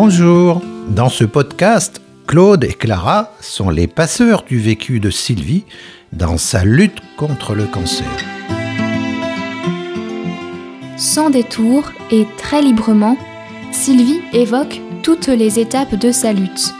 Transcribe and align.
Bonjour. 0.00 0.62
Dans 0.90 1.08
ce 1.08 1.24
podcast, 1.24 2.00
Claude 2.28 2.62
et 2.62 2.72
Clara 2.72 3.32
sont 3.40 3.68
les 3.68 3.88
passeurs 3.88 4.44
du 4.44 4.60
vécu 4.60 5.00
de 5.00 5.10
Sylvie 5.10 5.64
dans 6.12 6.38
sa 6.38 6.64
lutte 6.64 7.00
contre 7.16 7.56
le 7.56 7.64
cancer. 7.64 8.06
Sans 10.96 11.30
détour 11.30 11.90
et 12.12 12.28
très 12.36 12.62
librement, 12.62 13.16
Sylvie 13.72 14.20
évoque 14.32 14.80
toutes 15.02 15.26
les 15.26 15.58
étapes 15.58 15.96
de 15.96 16.12
sa 16.12 16.32
lutte. 16.32 16.72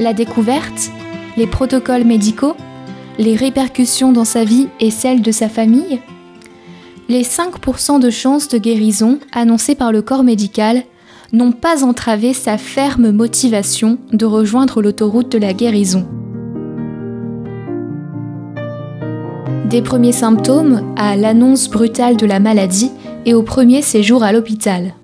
La 0.00 0.12
découverte, 0.12 0.90
les 1.36 1.46
protocoles 1.46 2.04
médicaux, 2.04 2.56
les 3.20 3.36
répercussions 3.36 4.10
dans 4.10 4.24
sa 4.24 4.42
vie 4.42 4.66
et 4.80 4.90
celles 4.90 5.22
de 5.22 5.30
sa 5.30 5.48
famille, 5.48 6.00
les 7.08 7.22
5% 7.22 8.00
de 8.00 8.10
chances 8.10 8.48
de 8.48 8.58
guérison 8.58 9.20
annoncées 9.30 9.76
par 9.76 9.92
le 9.92 10.02
corps 10.02 10.24
médical 10.24 10.82
n'ont 11.32 11.52
pas 11.52 11.84
entravé 11.84 12.34
sa 12.34 12.58
ferme 12.58 13.10
motivation 13.10 13.98
de 14.12 14.26
rejoindre 14.26 14.82
l'autoroute 14.82 15.32
de 15.32 15.38
la 15.38 15.54
guérison. 15.54 16.06
Des 19.70 19.80
premiers 19.80 20.12
symptômes 20.12 20.94
à 20.96 21.16
l'annonce 21.16 21.70
brutale 21.70 22.18
de 22.18 22.26
la 22.26 22.40
maladie 22.40 22.90
et 23.24 23.32
au 23.32 23.42
premier 23.42 23.80
séjour 23.80 24.22
à 24.22 24.32
l'hôpital. 24.32 24.94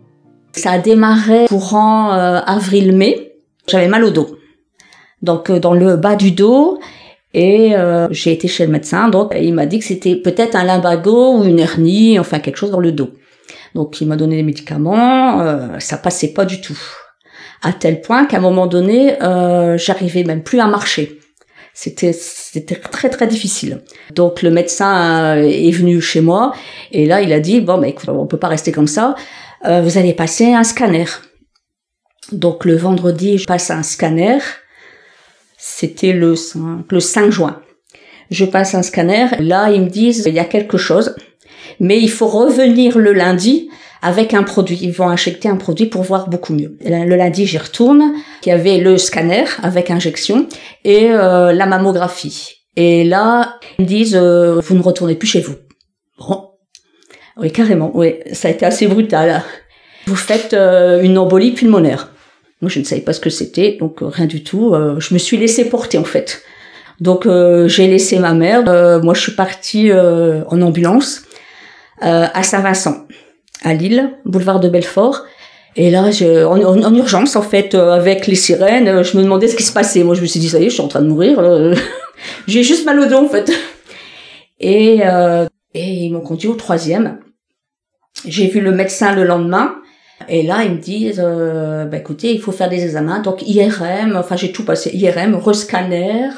Ça 0.53 0.73
a 0.73 0.79
démarré 0.79 1.47
courant 1.47 2.13
euh, 2.13 2.41
avril-mai. 2.45 3.33
J'avais 3.67 3.89
mal 3.89 4.05
au 4.05 4.11
dos. 4.11 4.29
Donc 5.23 5.49
euh, 5.49 5.59
dans 5.59 5.73
le 5.73 5.97
bas 5.97 6.17
du 6.17 6.33
dos 6.33 6.79
et 7.33 7.75
euh, 7.77 8.09
j'ai 8.11 8.33
été 8.33 8.49
chez 8.49 8.67
le 8.67 8.73
médecin 8.73 9.09
donc 9.09 9.35
il 9.39 9.53
m'a 9.53 9.67
dit 9.67 9.79
que 9.79 9.85
c'était 9.85 10.17
peut-être 10.17 10.57
un 10.57 10.65
lumbago 10.65 11.39
ou 11.39 11.45
une 11.45 11.59
hernie, 11.59 12.19
enfin 12.19 12.39
quelque 12.39 12.57
chose 12.57 12.71
dans 12.71 12.81
le 12.81 12.93
dos. 12.93 13.11
Donc 13.79 14.01
il 14.01 14.09
m'a 14.09 14.17
donné 14.17 14.35
des 14.35 14.43
médicaments, 14.43 15.41
euh, 15.41 15.79
ça 15.79 15.99
passait 15.99 16.33
pas 16.33 16.45
du 16.45 16.61
tout. 16.61 16.77
À 17.63 17.73
tel 17.73 18.01
point 18.01 18.27
qu'à 18.27 18.39
un 18.39 18.41
moment 18.41 18.67
donné, 18.67 19.23
euh, 19.23 19.79
j'arrivais 19.79 20.25
même 20.25 20.43
plus 20.43 20.59
à 20.59 20.67
marcher. 20.67 21.21
C'était 21.75 22.13
très 22.91 23.09
très 23.09 23.29
difficile. 23.29 23.85
Donc 24.13 24.43
le 24.43 24.51
médecin 24.51 25.37
euh, 25.37 25.43
est 25.49 25.71
venu 25.71 26.01
chez 26.01 26.21
moi 26.21 26.53
et 26.91 27.07
là 27.07 27.21
il 27.21 27.33
a 27.33 27.39
dit 27.39 27.61
bon 27.61 27.79
bah 27.79 27.87
écoute 27.87 28.09
on 28.09 28.27
peut 28.27 28.37
pas 28.37 28.49
rester 28.49 28.73
comme 28.73 28.89
ça. 28.89 29.15
Vous 29.65 29.97
allez 29.97 30.13
passer 30.13 30.55
un 30.55 30.65
scanner. 30.65 31.07
Donc 32.33 32.65
le 32.65 32.75
vendredi 32.75 33.39
je 33.39 33.47
passe 33.47 33.71
un 33.71 33.85
scanner. 33.85 34.39
C'était 35.57 36.13
le 36.13 36.35
5, 36.35 36.91
le 36.91 36.99
5 36.99 37.31
juin. 37.31 37.63
Je 38.33 38.45
passe 38.45 38.75
un 38.75 38.83
scanner. 38.83 39.27
Là 39.39 39.71
ils 39.71 39.83
me 39.83 39.89
disent 39.89 40.25
il 40.27 40.35
y 40.35 40.41
a 40.41 40.45
quelque 40.45 40.79
chose 40.79 41.15
mais 41.81 42.01
il 42.01 42.11
faut 42.11 42.29
revenir 42.29 42.99
le 42.99 43.13
lundi 43.13 43.69
avec 44.03 44.35
un 44.35 44.43
produit. 44.43 44.79
Ils 44.83 44.93
vont 44.93 45.09
injecter 45.09 45.49
un 45.49 45.57
produit 45.57 45.87
pour 45.87 46.03
voir 46.03 46.29
beaucoup 46.29 46.55
mieux. 46.55 46.77
Le 46.85 47.17
lundi, 47.17 47.47
j'y 47.47 47.59
retourne. 47.59 48.13
Il 48.45 48.49
y 48.49 48.53
avait 48.53 48.79
le 48.79 48.99
scanner 48.99 49.45
avec 49.63 49.91
injection 49.91 50.47
et 50.85 51.11
euh, 51.11 51.53
la 51.53 51.67
mammographie. 51.67 52.65
Et 52.77 53.05
là, 53.05 53.59
ils 53.79 53.83
me 53.83 53.89
disent, 53.89 54.17
euh, 54.17 54.61
vous 54.61 54.75
ne 54.75 54.83
retournez 54.83 55.17
plus 55.17 55.29
chez 55.29 55.41
vous. 55.41 55.57
Bon. 56.19 56.51
Oui, 57.37 57.51
carrément. 57.53 57.91
Oui, 57.95 58.17
ça 58.33 58.49
a 58.49 58.51
été 58.51 58.67
assez 58.67 58.87
brutal. 58.87 59.43
Vous 60.07 60.17
faites 60.17 60.55
euh, 60.55 61.03
une 61.03 61.19
embolie 61.19 61.53
pulmonaire. 61.53 62.13
Moi, 62.61 62.71
je 62.71 62.81
ne 62.81 62.85
savais 62.85 63.03
pas 63.03 63.13
ce 63.13 63.21
que 63.21 63.31
c'était, 63.31 63.77
donc 63.79 63.99
rien 64.01 64.27
du 64.27 64.43
tout. 64.43 64.75
je 64.99 65.15
me 65.15 65.19
suis 65.19 65.37
laissée 65.37 65.69
porter, 65.69 65.97
en 65.97 66.05
fait. 66.05 66.43
Donc, 66.99 67.29
j'ai 67.67 67.87
laissé 67.87 68.19
ma 68.19 68.35
mère. 68.35 68.65
moi, 69.05 69.15
je 69.15 69.21
suis 69.21 69.33
partie 69.33 69.93
en 69.93 70.61
ambulance. 70.61 71.23
Euh, 72.03 72.27
à 72.33 72.43
Saint-Vincent, 72.43 73.07
à 73.63 73.75
Lille, 73.75 74.11
boulevard 74.25 74.61
de 74.61 74.69
Belfort. 74.69 75.25
Et 75.77 75.91
là, 75.91 76.11
je, 76.11 76.45
en, 76.45 76.95
urgence, 76.95 77.37
en 77.37 77.43
fait, 77.43 77.75
euh, 77.75 77.93
avec 77.93 78.27
les 78.27 78.35
sirènes, 78.35 78.89
euh, 78.89 79.03
je 79.03 79.17
me 79.17 79.23
demandais 79.23 79.49
ce 79.49 79.57
qui 79.57 79.63
se 79.63 79.73
passait. 79.73 80.03
Moi, 80.05 80.15
je 80.15 80.23
me 80.23 80.27
suis 80.27 80.41
dit, 80.41 80.49
ça 80.49 80.59
y 80.59 80.67
est, 80.67 80.71
je 80.71 80.75
suis 80.75 80.83
en 80.83 80.89
train 80.89 81.03
de 81.03 81.09
mourir. 81.09 81.41
J'ai 82.47 82.63
juste 82.63 82.85
mal 82.87 82.99
au 83.01 83.07
dos, 83.07 83.25
en 83.25 83.29
fait. 83.29 83.51
Et, 84.61 85.01
et 85.75 85.85
ils 85.85 86.11
m'ont 86.11 86.21
conduit 86.21 86.49
au 86.49 86.55
troisième. 86.55 87.21
J'ai 88.27 88.49
vu 88.49 88.61
le 88.61 88.73
médecin 88.73 89.15
le 89.15 89.25
lendemain. 89.25 89.77
Et 90.29 90.43
là, 90.43 90.65
ils 90.65 90.73
me 90.73 90.79
disent, 90.79 91.21
bah, 91.21 91.97
écoutez, 91.97 92.33
il 92.33 92.41
faut 92.41 92.51
faire 92.51 92.69
des 92.69 92.83
examens. 92.83 93.21
Donc, 93.21 93.43
IRM, 93.47 94.17
enfin, 94.17 94.35
j'ai 94.35 94.51
tout 94.51 94.65
passé. 94.65 94.91
IRM, 94.93 95.37
rescanner, 95.37 96.29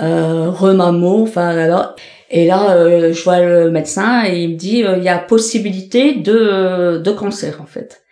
euh, 0.00 0.50
remamo, 0.50 1.22
enfin, 1.22 1.48
alors. 1.48 1.96
Et 2.30 2.46
là, 2.46 2.76
euh, 2.76 3.12
je 3.12 3.22
vois 3.22 3.40
le 3.40 3.70
médecin 3.70 4.24
et 4.26 4.42
il 4.42 4.50
me 4.50 4.56
dit 4.56 4.84
euh, 4.84 4.96
il 4.98 5.02
y 5.02 5.08
a 5.08 5.18
possibilité 5.18 6.14
de 6.14 6.98
de 6.98 7.10
cancer 7.10 7.60
en 7.62 7.66
fait. 7.66 8.02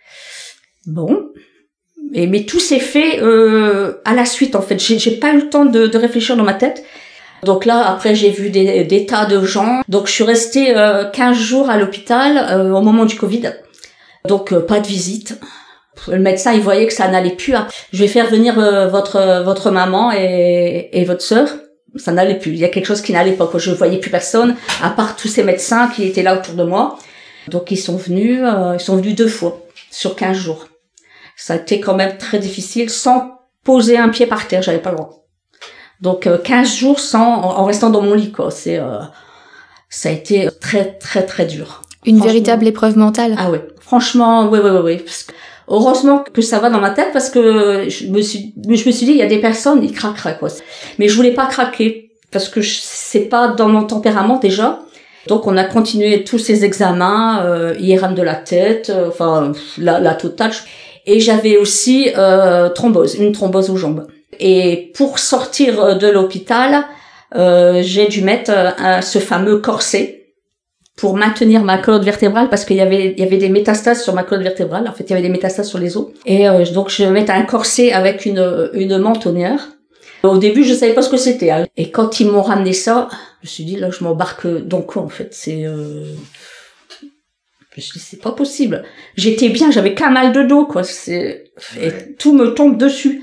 Bon, 0.87 1.31
mais 2.11 2.43
tout 2.43 2.59
s'est 2.59 2.79
fait 2.79 3.21
euh, 3.21 3.93
à 4.05 4.13
la 4.13 4.25
suite 4.25 4.55
en 4.55 4.61
fait. 4.61 4.79
J'ai, 4.79 4.99
j'ai 4.99 5.11
pas 5.11 5.33
eu 5.33 5.37
le 5.37 5.49
temps 5.49 5.65
de, 5.65 5.87
de, 5.87 5.97
réfléchir 5.97 6.37
dans 6.37 6.43
ma 6.43 6.53
tête. 6.53 6.83
Donc 7.43 7.65
là, 7.65 7.87
après, 7.87 8.15
j'ai 8.15 8.31
vu 8.31 8.49
des, 8.49 8.83
des 8.83 9.05
tas 9.05 9.25
de 9.25 9.43
gens. 9.43 9.81
Donc 9.87 10.07
je 10.07 10.13
suis 10.13 10.23
restée 10.23 10.75
euh, 10.75 11.05
15 11.09 11.37
jours 11.37 11.69
à 11.69 11.77
l'hôpital 11.77 12.37
euh, 12.37 12.71
au 12.71 12.81
moment 12.81 13.05
du 13.05 13.15
Covid. 13.15 13.51
Donc 14.27 14.57
pas 14.59 14.79
de 14.79 14.87
visite. 14.87 15.39
Le 16.07 16.19
médecin, 16.19 16.53
il 16.53 16.61
voyait 16.61 16.87
que 16.87 16.93
ça 16.93 17.07
n'allait 17.07 17.35
plus. 17.35 17.53
Je 17.91 17.99
vais 17.99 18.07
faire 18.07 18.27
venir 18.27 18.55
votre 18.89 19.43
votre 19.43 19.71
maman 19.71 20.11
et, 20.11 20.89
et 20.93 21.05
votre 21.05 21.23
sœur 21.23 21.49
ça 21.97 22.11
n'allait 22.11 22.39
plus. 22.39 22.51
Il 22.51 22.57
y 22.57 22.65
a 22.65 22.69
quelque 22.69 22.85
chose 22.85 23.01
qui 23.01 23.13
n'allait 23.13 23.33
pas. 23.33 23.49
Je 23.55 23.71
voyais 23.71 23.99
plus 23.99 24.11
personne, 24.11 24.55
à 24.81 24.89
part 24.89 25.15
tous 25.15 25.27
ces 25.27 25.43
médecins 25.43 25.87
qui 25.87 26.03
étaient 26.03 26.23
là 26.23 26.37
autour 26.37 26.55
de 26.55 26.63
moi. 26.63 26.97
Donc 27.47 27.71
ils 27.71 27.77
sont 27.77 27.97
venus, 27.97 28.41
euh, 28.43 28.75
ils 28.75 28.79
sont 28.79 28.97
venus 28.97 29.15
deux 29.15 29.27
fois 29.27 29.61
sur 29.91 30.15
15 30.15 30.37
jours. 30.37 30.67
Ça 31.35 31.53
a 31.53 31.57
été 31.57 31.79
quand 31.79 31.95
même 31.95 32.17
très 32.17 32.39
difficile 32.39 32.89
sans 32.89 33.39
poser 33.63 33.97
un 33.97 34.09
pied 34.09 34.25
par 34.25 34.47
terre, 34.47 34.61
j'avais 34.61 34.79
pas 34.79 34.91
le 34.91 34.97
droit. 34.97 35.25
Donc 36.01 36.27
euh, 36.27 36.37
15 36.37 36.75
jours 36.75 36.99
sans 36.99 37.41
en, 37.41 37.65
restant 37.65 37.89
dans 37.89 38.01
mon 38.01 38.13
lit 38.13 38.31
quoi. 38.31 38.51
C'est 38.51 38.79
euh, 38.79 38.99
ça 39.89 40.09
a 40.09 40.11
été 40.11 40.49
très 40.59 40.97
très 40.97 41.25
très 41.25 41.45
dur. 41.45 41.81
Une 42.05 42.21
véritable 42.21 42.67
épreuve 42.67 42.97
mentale. 42.97 43.35
Ah 43.37 43.49
oui, 43.51 43.59
franchement, 43.79 44.47
oui 44.49 44.59
oui 44.63 44.69
oui 44.69 44.79
oui. 44.83 44.97
Parce 44.97 45.23
que 45.23 45.33
Heureusement 45.69 46.23
que 46.33 46.41
ça 46.41 46.59
va 46.59 46.69
dans 46.69 46.79
ma 46.79 46.91
tête 46.91 47.09
parce 47.11 47.29
que 47.29 47.89
je 47.89 48.07
me 48.07 48.21
suis, 48.21 48.53
je 48.65 48.85
me 48.85 48.91
suis 48.91 49.05
dit, 49.05 49.11
il 49.11 49.17
y 49.17 49.21
a 49.21 49.27
des 49.27 49.39
personnes, 49.39 49.83
ils 49.83 49.91
craqueraient, 49.91 50.37
quoi. 50.37 50.49
Mais 50.97 51.07
je 51.09 51.15
voulais 51.15 51.33
pas 51.33 51.45
craquer 51.45 52.11
parce 52.31 52.47
que 52.47 52.61
c'est 52.61 53.25
pas 53.25 53.49
dans 53.49 53.67
mon 53.67 53.83
tempérament 53.83 54.37
déjà. 54.37 54.79
Donc 55.27 55.45
on 55.45 55.57
a 55.57 55.65
continué 55.65 56.23
tous 56.23 56.39
ces 56.39 56.63
examens, 56.63 57.43
euh, 57.43 57.75
IRM 57.79 58.15
de 58.15 58.21
la 58.21 58.35
tête, 58.35 58.89
euh, 58.89 59.09
enfin 59.09 59.51
la, 59.77 59.99
la 59.99 60.15
totale. 60.15 60.51
Et 61.05 61.19
j'avais 61.19 61.57
aussi 61.57 62.11
euh, 62.17 62.69
thrombose, 62.69 63.15
une 63.15 63.33
thrombose 63.33 63.69
aux 63.69 63.77
jambes. 63.77 64.07
Et 64.39 64.91
pour 64.95 65.19
sortir 65.19 65.97
de 65.97 66.07
l'hôpital, 66.07 66.85
euh, 67.35 67.81
j'ai 67.83 68.07
dû 68.07 68.21
mettre 68.21 68.51
un, 68.51 69.01
ce 69.01 69.19
fameux 69.19 69.57
corset 69.57 70.16
pour 70.97 71.15
maintenir 71.15 71.63
ma 71.63 71.77
colonne 71.77 72.03
vertébrale 72.03 72.49
parce 72.49 72.65
qu'il 72.65 72.75
y 72.75 72.81
avait 72.81 73.13
il 73.15 73.19
y 73.19 73.23
avait 73.23 73.37
des 73.37 73.49
métastases 73.49 74.03
sur 74.03 74.13
ma 74.13 74.23
colonne 74.23 74.43
vertébrale. 74.43 74.87
En 74.89 74.93
fait, 74.93 75.05
il 75.05 75.11
y 75.11 75.13
avait 75.13 75.21
des 75.21 75.29
métastases 75.29 75.69
sur 75.69 75.77
les 75.77 75.95
os. 75.95 76.07
Et 76.25 76.49
euh, 76.49 76.65
donc 76.73 76.89
je 76.89 77.05
mettais 77.05 77.31
un 77.31 77.43
corset 77.43 77.93
avec 77.93 78.25
une 78.25 78.71
une 78.73 78.97
mentonnière. 78.97 79.69
Au 80.23 80.37
début, 80.39 80.63
je 80.63 80.73
savais 80.73 80.93
pas 80.93 81.03
ce 81.03 81.09
que 81.09 81.17
c'était. 81.17 81.51
Hein. 81.51 81.67
Et 81.77 81.91
quand 81.91 82.19
ils 82.19 82.27
m'ont 82.27 82.41
ramené 82.41 82.73
ça, 82.73 83.07
je 83.41 83.47
me 83.47 83.49
suis 83.49 83.63
dit 83.63 83.75
là, 83.77 83.91
je 83.91 84.03
m'embarque 84.03 84.47
dans 84.47 84.81
quoi 84.81 85.03
en 85.03 85.09
fait 85.09 85.29
C'est 85.31 85.65
euh... 85.65 86.03
je 86.99 87.77
me 87.77 87.81
suis 87.81 87.99
dit 87.99 88.05
c'est 88.05 88.21
pas 88.21 88.31
possible. 88.31 88.83
J'étais 89.15 89.49
bien, 89.49 89.69
j'avais 89.69 89.93
qu'un 89.93 90.09
mal 90.09 90.33
de 90.33 90.41
dos 90.41 90.65
quoi. 90.65 90.83
C'est 90.83 91.51
et 91.79 91.91
tout 92.17 92.33
me 92.33 92.55
tombe 92.55 92.75
dessus. 92.75 93.21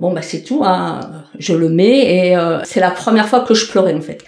Bon 0.00 0.12
bah 0.12 0.20
c'est 0.20 0.42
tout. 0.42 0.62
Hein. 0.62 1.00
Je 1.38 1.54
le 1.54 1.70
mets 1.70 2.26
et 2.28 2.36
euh, 2.36 2.58
c'est 2.64 2.80
la 2.80 2.90
première 2.90 3.26
fois 3.26 3.40
que 3.40 3.54
je 3.54 3.66
pleurais 3.66 3.94
en 3.94 4.02
fait. 4.02 4.22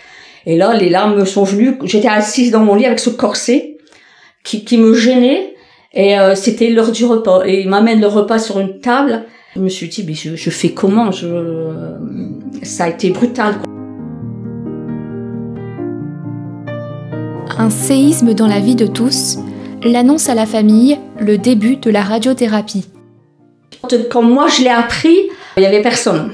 Et 0.50 0.56
là, 0.56 0.74
les 0.74 0.88
larmes 0.88 1.14
me 1.14 1.26
sont 1.26 1.44
venues. 1.44 1.76
J'étais 1.84 2.08
assise 2.08 2.50
dans 2.50 2.60
mon 2.60 2.74
lit 2.74 2.86
avec 2.86 3.00
ce 3.00 3.10
corset 3.10 3.76
qui, 4.42 4.64
qui 4.64 4.78
me 4.78 4.94
gênait. 4.94 5.54
Et 5.92 6.18
euh, 6.18 6.34
c'était 6.34 6.70
l'heure 6.70 6.90
du 6.90 7.04
repas. 7.04 7.42
Et 7.44 7.60
il 7.60 7.68
m'amène 7.68 8.00
le 8.00 8.06
repas 8.06 8.38
sur 8.38 8.58
une 8.58 8.80
table. 8.80 9.24
Je 9.54 9.60
me 9.60 9.68
suis 9.68 9.88
dit, 9.88 10.04
mais 10.08 10.14
je, 10.14 10.36
je 10.36 10.48
fais 10.48 10.70
comment? 10.70 11.12
Je... 11.12 11.26
Ça 12.62 12.84
a 12.84 12.88
été 12.88 13.10
brutal. 13.10 13.56
Un 17.58 17.68
séisme 17.68 18.32
dans 18.32 18.46
la 18.46 18.60
vie 18.60 18.74
de 18.74 18.86
tous, 18.86 19.36
l'annonce 19.82 20.30
à 20.30 20.34
la 20.34 20.46
famille, 20.46 20.96
le 21.20 21.36
début 21.36 21.76
de 21.76 21.90
la 21.90 22.00
radiothérapie. 22.00 22.86
Quand 24.10 24.22
moi 24.22 24.46
je 24.48 24.62
l'ai 24.62 24.70
appris, 24.70 25.14
il 25.58 25.62
y 25.62 25.66
avait 25.66 25.82
personne. 25.82 26.30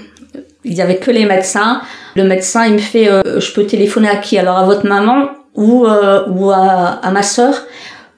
Il 0.62 0.74
y 0.74 0.82
avait 0.82 0.98
que 0.98 1.10
les 1.10 1.26
médecins. 1.26 1.82
Le 2.16 2.24
médecin, 2.24 2.66
il 2.66 2.74
me 2.74 2.78
fait, 2.78 3.08
euh, 3.08 3.40
je 3.40 3.52
peux 3.52 3.64
téléphoner 3.64 4.08
à 4.08 4.16
qui? 4.16 4.38
Alors 4.38 4.56
à 4.56 4.64
votre 4.64 4.86
maman 4.86 5.28
ou 5.54 5.86
euh, 5.86 6.24
ou 6.28 6.50
à, 6.50 7.00
à, 7.02 7.10
ma 7.10 7.22
sœur? 7.22 7.54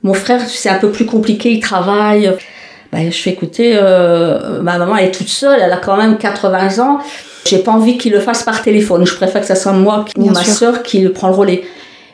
Mon 0.03 0.15
frère, 0.15 0.41
c'est 0.47 0.69
un 0.69 0.79
peu 0.79 0.91
plus 0.91 1.07
compliqué, 1.07 1.51
il 1.51 1.61
travaille. 1.61 2.33
Ben, 2.93 3.11
je 3.11 3.17
fais 3.17 3.31
écouter, 3.31 3.77
euh, 3.81 4.63
ma 4.63 4.79
maman 4.79 4.97
elle 4.97 5.09
est 5.09 5.11
toute 5.11 5.29
seule, 5.29 5.61
elle 5.61 5.73
a 5.73 5.79
quand 5.79 5.97
même 5.97 6.19
80 6.19 6.79
ans. 6.79 6.99
J'ai 7.47 7.59
pas 7.59 7.73
envie 7.73 7.97
qu'il 7.97 8.13
le 8.13 8.21
fasse 8.21 8.43
par 8.43 8.63
téléphone. 8.63 9.07
Je 9.07 9.15
préfère 9.15 9.41
que 9.41 9.47
ça 9.47 9.57
soit 9.57 9.73
moi 9.73 10.05
ou 10.17 10.31
ma 10.31 10.45
sœur 10.45 10.83
qui 10.83 11.01
le 11.01 11.13
prend 11.13 11.29
le 11.29 11.35
relais. 11.35 11.65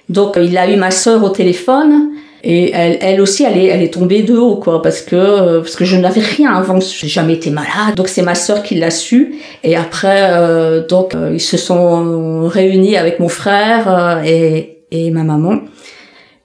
Donc 0.09 0.35
il 0.37 0.57
a 0.57 0.69
eu 0.71 0.77
ma 0.77 0.91
sœur 0.91 1.23
au 1.25 1.31
téléphone 1.31 2.11
Et 2.45 2.73
elle, 2.73 2.99
elle 3.01 3.21
aussi, 3.21 3.45
elle 3.45 3.57
est, 3.57 3.67
elle 3.67 3.83
est 3.83 3.95
tombée 3.95 4.23
de 4.23 4.37
haut, 4.37 4.57
quoi, 4.57 4.83
parce 4.83 5.01
que, 5.01 5.61
parce 5.61 5.77
que 5.77 5.85
je 5.85 5.97
n'avais 5.97 6.21
rien 6.21 6.53
avant. 6.53 6.81
J'ai 6.81 7.07
jamais 7.07 7.35
été 7.35 7.51
malade. 7.51 7.95
Donc 7.97 8.09
c'est 8.09 8.23
ma 8.23 8.35
sœur 8.35 8.63
qui 8.63 8.75
l'a 8.75 8.91
su. 8.91 9.37
Et 9.63 9.77
après, 9.77 10.31
euh, 10.33 10.87
donc 10.87 11.15
euh, 11.15 11.31
ils 11.33 11.41
se 11.41 11.57
sont 11.57 12.49
réunis 12.49 12.97
avec 12.97 13.21
mon 13.21 13.29
frère 13.29 13.89
euh, 13.89 14.23
et, 14.25 14.79
et 14.91 15.11
ma 15.11 15.23
maman. 15.23 15.61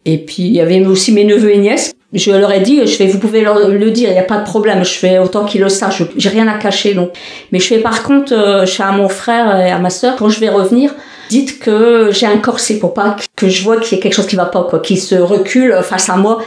Et 0.06 0.20
puis 0.20 0.44
il 0.44 0.54
y 0.54 0.62
avait 0.62 0.86
aussi 0.86 1.12
mes 1.12 1.24
neveux 1.24 1.52
et 1.52 1.58
nièces. 1.58 1.94
Je 2.14 2.32
leur 2.32 2.52
ai 2.54 2.62
dit, 2.62 2.80
je 2.88 2.96
fais, 2.96 3.08
vous 3.08 3.20
pouvez 3.20 3.42
leur, 3.42 3.68
le 3.68 3.92
dire, 3.92 4.10
il 4.10 4.14
n'y 4.14 4.20
a 4.20 4.24
pas 4.24 4.38
de 4.38 4.46
problème. 4.46 4.86
Je 4.86 4.94
fais 4.94 5.20
autant 5.20 5.44
qu'ils 5.44 5.62
le 5.62 5.68
sachent. 5.68 6.04
J'ai 6.16 6.30
rien 6.30 6.48
à 6.48 6.54
cacher, 6.54 6.94
donc. 6.94 7.10
Mais 7.52 7.60
je 7.60 7.68
fais 7.68 7.80
par 7.80 8.04
contre, 8.04 8.34
euh, 8.34 8.66
je 8.66 8.72
fais 8.72 8.84
à 8.84 8.92
mon 8.92 9.10
frère 9.10 9.60
et 9.60 9.72
à 9.72 9.80
ma 9.80 9.90
sœur 9.90 10.16
quand 10.16 10.30
je 10.30 10.40
vais 10.40 10.50
revenir 10.50 10.94
dites 11.30 11.60
que 11.60 12.10
j'ai 12.12 12.26
un 12.26 12.38
corset 12.38 12.80
pour 12.80 12.94
pas 12.94 13.16
que 13.36 13.48
je 13.48 13.64
vois 13.64 13.78
qu'il 13.78 13.96
y 13.96 14.00
ait 14.00 14.04
quelque 14.04 14.14
chose 14.14 14.28
qui 14.28 14.36
va 14.36 14.46
pas 14.46 14.64
quoi, 14.64 14.80
qui 14.80 14.98
se 14.98 15.16
recule 15.16 15.78
face 15.84 16.10
à 16.10 16.16
moi. 16.16 16.40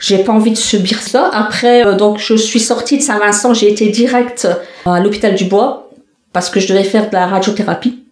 J'ai 0.00 0.18
pas 0.18 0.32
envie 0.32 0.50
de 0.50 0.56
subir 0.56 1.00
ça. 1.00 1.30
Après, 1.32 1.86
euh, 1.86 1.94
donc 1.94 2.18
je 2.18 2.34
suis 2.34 2.60
sortie 2.60 2.98
de 2.98 3.02
Saint-Vincent, 3.02 3.54
j'ai 3.54 3.70
été 3.70 3.88
direct 3.88 4.48
à 4.84 5.00
l'hôpital 5.00 5.34
du 5.34 5.44
Bois 5.44 5.90
parce 6.32 6.50
que 6.50 6.60
je 6.60 6.68
devais 6.68 6.84
faire 6.84 7.08
de 7.08 7.14
la 7.14 7.26
radiothérapie. 7.26 8.02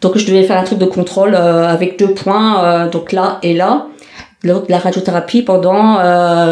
Donc 0.00 0.18
je 0.18 0.26
devais 0.26 0.44
faire 0.44 0.58
un 0.58 0.64
truc 0.64 0.78
de 0.78 0.84
contrôle 0.84 1.34
euh, 1.34 1.66
avec 1.66 1.98
deux 1.98 2.12
points, 2.12 2.64
euh, 2.64 2.88
donc 2.88 3.12
là 3.12 3.38
et 3.42 3.54
là, 3.54 3.86
de 4.44 4.62
la 4.68 4.78
radiothérapie 4.78 5.42
pendant 5.42 5.96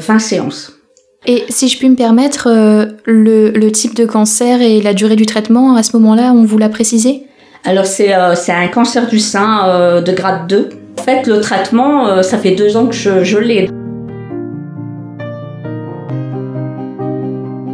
20 0.00 0.18
séances. 0.18 0.72
Et 1.26 1.44
si 1.48 1.68
je 1.68 1.78
puis 1.78 1.88
me 1.88 1.94
permettre, 1.94 2.48
le, 3.06 3.50
le 3.50 3.72
type 3.72 3.94
de 3.94 4.04
cancer 4.04 4.60
et 4.60 4.82
la 4.82 4.92
durée 4.92 5.16
du 5.16 5.24
traitement, 5.24 5.76
à 5.76 5.82
ce 5.82 5.96
moment-là, 5.96 6.32
on 6.34 6.44
vous 6.44 6.58
l'a 6.58 6.68
précisé? 6.68 7.22
Alors 7.64 7.87
c'est 7.87 8.14
euh, 8.14 8.34
c'est 8.34 8.52
un 8.52 8.69
cancer 8.69 9.06
du 9.06 9.19
sein 9.19 9.66
euh, 9.69 10.02
de 10.02 10.12
grade 10.12 10.46
2. 10.49 10.69
En 10.99 11.02
fait, 11.02 11.26
le 11.26 11.40
traitement, 11.40 12.06
euh, 12.06 12.22
ça 12.22 12.38
fait 12.38 12.52
deux 12.52 12.76
ans 12.76 12.87
que 12.87 12.94
je, 12.94 13.25
je 13.25 13.38
l'ai. 13.38 13.69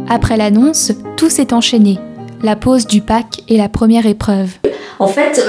Après 0.09 0.37
l'annonce, 0.37 0.93
tout 1.17 1.29
s'est 1.29 1.53
enchaîné. 1.53 1.99
La 2.41 2.55
pause 2.55 2.87
du 2.87 3.01
pack 3.01 3.43
et 3.49 3.57
la 3.57 3.69
première 3.69 4.05
épreuve. 4.05 4.49
En 4.99 5.07
fait, 5.07 5.41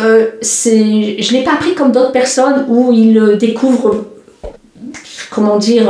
je 0.43 1.33
l'ai 1.33 1.43
pas 1.43 1.56
pris 1.56 1.75
comme 1.75 1.93
d'autres 1.93 2.12
personnes 2.12 2.67
où 2.69 2.93
ils 2.93 3.37
découvrent, 3.39 4.06
comment 5.31 5.56
dire, 5.56 5.87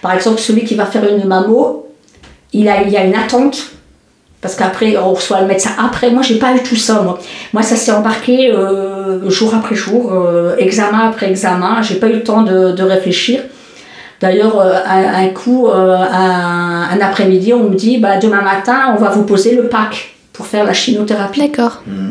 par 0.00 0.12
exemple 0.12 0.40
celui 0.40 0.64
qui 0.64 0.74
va 0.74 0.86
faire 0.86 1.04
une 1.08 1.26
mammo, 1.26 1.88
il 2.52 2.68
a, 2.68 2.82
il 2.82 2.90
y 2.90 2.96
a 2.96 3.04
une 3.04 3.14
attente 3.14 3.71
parce 4.42 4.56
qu'après 4.56 4.96
on 4.98 5.14
reçoit 5.14 5.40
le 5.40 5.46
médecin 5.46 5.70
après. 5.78 6.10
Moi 6.10 6.22
j'ai 6.22 6.38
pas 6.38 6.54
eu 6.54 6.62
tout 6.62 6.76
ça 6.76 7.00
moi. 7.00 7.18
Moi 7.54 7.62
ça 7.62 7.76
s'est 7.76 7.92
embarqué 7.92 8.50
euh, 8.52 9.30
jour 9.30 9.54
après 9.54 9.76
jour 9.76 10.12
euh, 10.12 10.56
examen 10.58 11.08
après 11.08 11.30
examen. 11.30 11.80
J'ai 11.80 11.94
pas 11.94 12.08
eu 12.08 12.14
le 12.14 12.24
temps 12.24 12.42
de, 12.42 12.72
de 12.72 12.82
réfléchir. 12.82 13.40
D'ailleurs 14.20 14.60
euh, 14.60 14.74
un, 14.84 15.24
un, 15.24 15.28
coup 15.28 15.68
euh, 15.68 15.96
un, 15.96 16.88
un 16.90 17.00
après-midi 17.00 17.54
on 17.54 17.70
me 17.70 17.74
dit 17.76 17.98
bah 17.98 18.18
demain 18.18 18.42
matin 18.42 18.94
on 18.94 19.00
va 19.00 19.10
vous 19.10 19.22
poser 19.22 19.54
le 19.54 19.68
pack 19.68 20.14
pour 20.32 20.46
faire 20.46 20.64
la 20.64 20.72
chimiothérapie. 20.72 21.40
D'accord. 21.40 21.80
Mmh. 21.86 22.10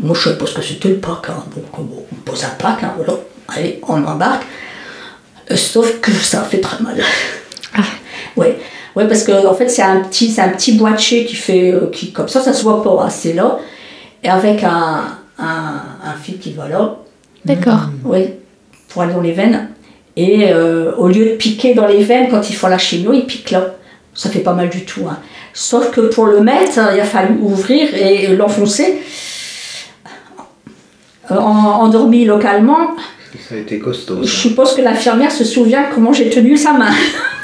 moi 0.00 0.16
je 0.16 0.28
sais 0.28 0.36
pas 0.36 0.46
ce 0.46 0.54
que 0.54 0.62
c'était 0.62 0.88
le 0.88 0.96
pack 0.96 1.30
hein. 1.30 1.44
bon, 1.54 1.62
on 2.10 2.14
pose 2.24 2.44
un 2.44 2.54
pack 2.62 2.82
hein, 2.82 2.92
voilà. 2.96 3.14
allez 3.48 3.80
on 3.88 4.04
embarque. 4.04 4.44
Sauf 5.54 6.00
que 6.00 6.10
ça 6.12 6.42
fait 6.42 6.60
très 6.60 6.82
mal. 6.82 6.96
Ah. 7.74 7.82
ouais 8.36 8.58
oui, 8.98 9.04
parce 9.06 9.22
que 9.22 9.46
en 9.46 9.54
fait, 9.54 9.68
c'est 9.68 9.82
un 9.82 10.00
petit, 10.00 10.28
c'est 10.28 10.40
un 10.40 10.48
petit 10.48 10.72
boîtier 10.72 11.24
qui 11.24 11.36
fait, 11.36 11.70
euh, 11.72 11.88
qui 11.92 12.10
comme 12.10 12.26
ça, 12.26 12.40
ça 12.40 12.52
se 12.52 12.64
voit 12.64 12.82
pas. 12.82 13.08
C'est 13.10 13.32
là, 13.32 13.58
et 14.24 14.28
avec 14.28 14.64
un, 14.64 15.04
un, 15.38 15.82
un, 16.04 16.14
fil 16.20 16.38
qui 16.40 16.52
va 16.52 16.68
là. 16.68 16.96
D'accord. 17.44 17.90
Oui, 18.04 18.30
pour 18.88 19.02
aller 19.02 19.12
dans 19.12 19.20
les 19.20 19.32
veines. 19.32 19.68
Et 20.16 20.48
euh, 20.50 20.96
au 20.96 21.06
lieu 21.06 21.26
de 21.26 21.34
piquer 21.36 21.74
dans 21.74 21.86
les 21.86 22.02
veines 22.02 22.28
quand 22.28 22.50
ils 22.50 22.56
font 22.56 22.66
la 22.66 22.78
chimio, 22.78 23.12
ils 23.12 23.24
piquent 23.24 23.52
là. 23.52 23.76
Ça 24.14 24.30
fait 24.30 24.40
pas 24.40 24.52
mal 24.52 24.68
du 24.68 24.84
tout. 24.84 25.06
Hein. 25.08 25.18
Sauf 25.54 25.92
que 25.92 26.00
pour 26.00 26.26
le 26.26 26.40
mettre, 26.40 26.80
il 26.92 26.98
a 26.98 27.04
fallu 27.04 27.38
ouvrir 27.40 27.94
et 27.94 28.34
l'enfoncer. 28.34 29.00
Euh, 31.30 31.36
en, 31.36 31.82
endormi 31.84 32.24
localement. 32.24 32.96
Ça 33.48 33.54
a 33.54 33.58
été 33.58 33.78
costaud. 33.78 34.24
Je 34.24 34.34
suppose 34.34 34.74
que 34.74 34.82
l'infirmière 34.82 35.30
se 35.30 35.44
souvient 35.44 35.84
comment 35.94 36.12
j'ai 36.12 36.30
tenu 36.30 36.56
sa 36.56 36.72
main. 36.72 36.90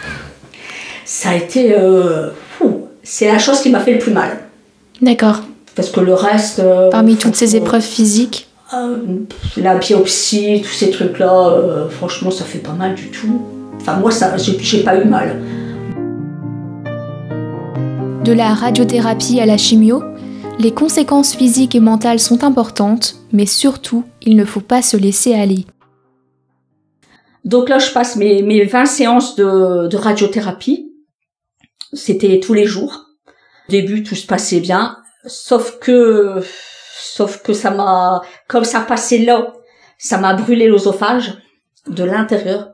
ça 1.15 1.31
a 1.31 1.35
été. 1.37 1.73
Euh, 1.79 2.31
c'est 3.05 3.29
la 3.29 3.39
chose 3.39 3.61
qui 3.61 3.71
m'a 3.71 3.79
fait 3.79 3.93
le 3.93 3.99
plus 4.01 4.13
mal. 4.13 4.37
D'accord. 5.01 5.43
Parce 5.77 5.89
que 5.91 6.01
le 6.01 6.13
reste. 6.13 6.59
Euh, 6.59 6.91
Parmi 6.91 7.17
toutes 7.17 7.37
ces 7.37 7.55
épreuves 7.55 7.83
physiques 7.83 8.49
euh, 8.75 8.97
La 9.57 9.77
biopsie, 9.77 10.63
tous 10.63 10.73
ces 10.73 10.91
trucs-là, 10.91 11.87
franchement, 11.91 12.33
ça 12.33 12.45
fait 12.45 12.59
pas 12.59 12.73
mal 12.73 12.97
du 12.97 13.11
tout. 13.11 13.43
Enfin, 13.77 13.97
moi, 13.97 14.11
ça, 14.11 14.37
j'ai 14.37 14.83
pas 14.83 14.97
eu 14.97 15.05
mal. 15.05 15.41
De 18.25 18.33
la 18.33 18.53
radiothérapie 18.53 19.39
à 19.41 19.47
la 19.47 19.57
chimio, 19.57 20.03
les 20.59 20.73
conséquences 20.73 21.37
physiques 21.37 21.77
et 21.77 21.81
mentales 21.81 22.19
sont 22.19 22.43
importantes, 22.43 23.17
mais 23.33 23.47
surtout, 23.47 24.03
il 24.23 24.35
ne 24.35 24.45
faut 24.45 24.61
pas 24.61 24.83
se 24.83 24.97
laisser 24.97 25.35
aller. 25.35 25.65
Donc 27.45 27.69
là, 27.69 27.79
je 27.79 27.91
passe 27.93 28.17
mes, 28.17 28.43
mes 28.43 28.65
20 28.65 28.87
séances 28.87 29.37
de, 29.37 29.87
de 29.87 29.97
radiothérapie. 29.97 30.91
C'était 31.95 32.41
tous 32.41 32.55
les 32.55 32.67
jours. 32.67 33.07
Au 33.69 33.73
début, 33.73 34.03
tout 34.03 34.15
se 34.15 34.27
passait 34.27 34.61
bien, 34.61 34.99
sauf 35.27 35.79
que, 35.79 36.43
sauf 36.99 37.43
que 37.43 37.53
ça 37.53 37.71
m'a, 37.71 38.23
comme 38.49 38.65
ça 38.65 38.81
passait 38.81 39.19
là, 39.19 39.55
ça 39.99 40.19
m'a 40.19 40.35
brûlé 40.35 40.67
l'osophage 40.67 41.35
de 41.87 42.05
l'intérieur. 42.05 42.73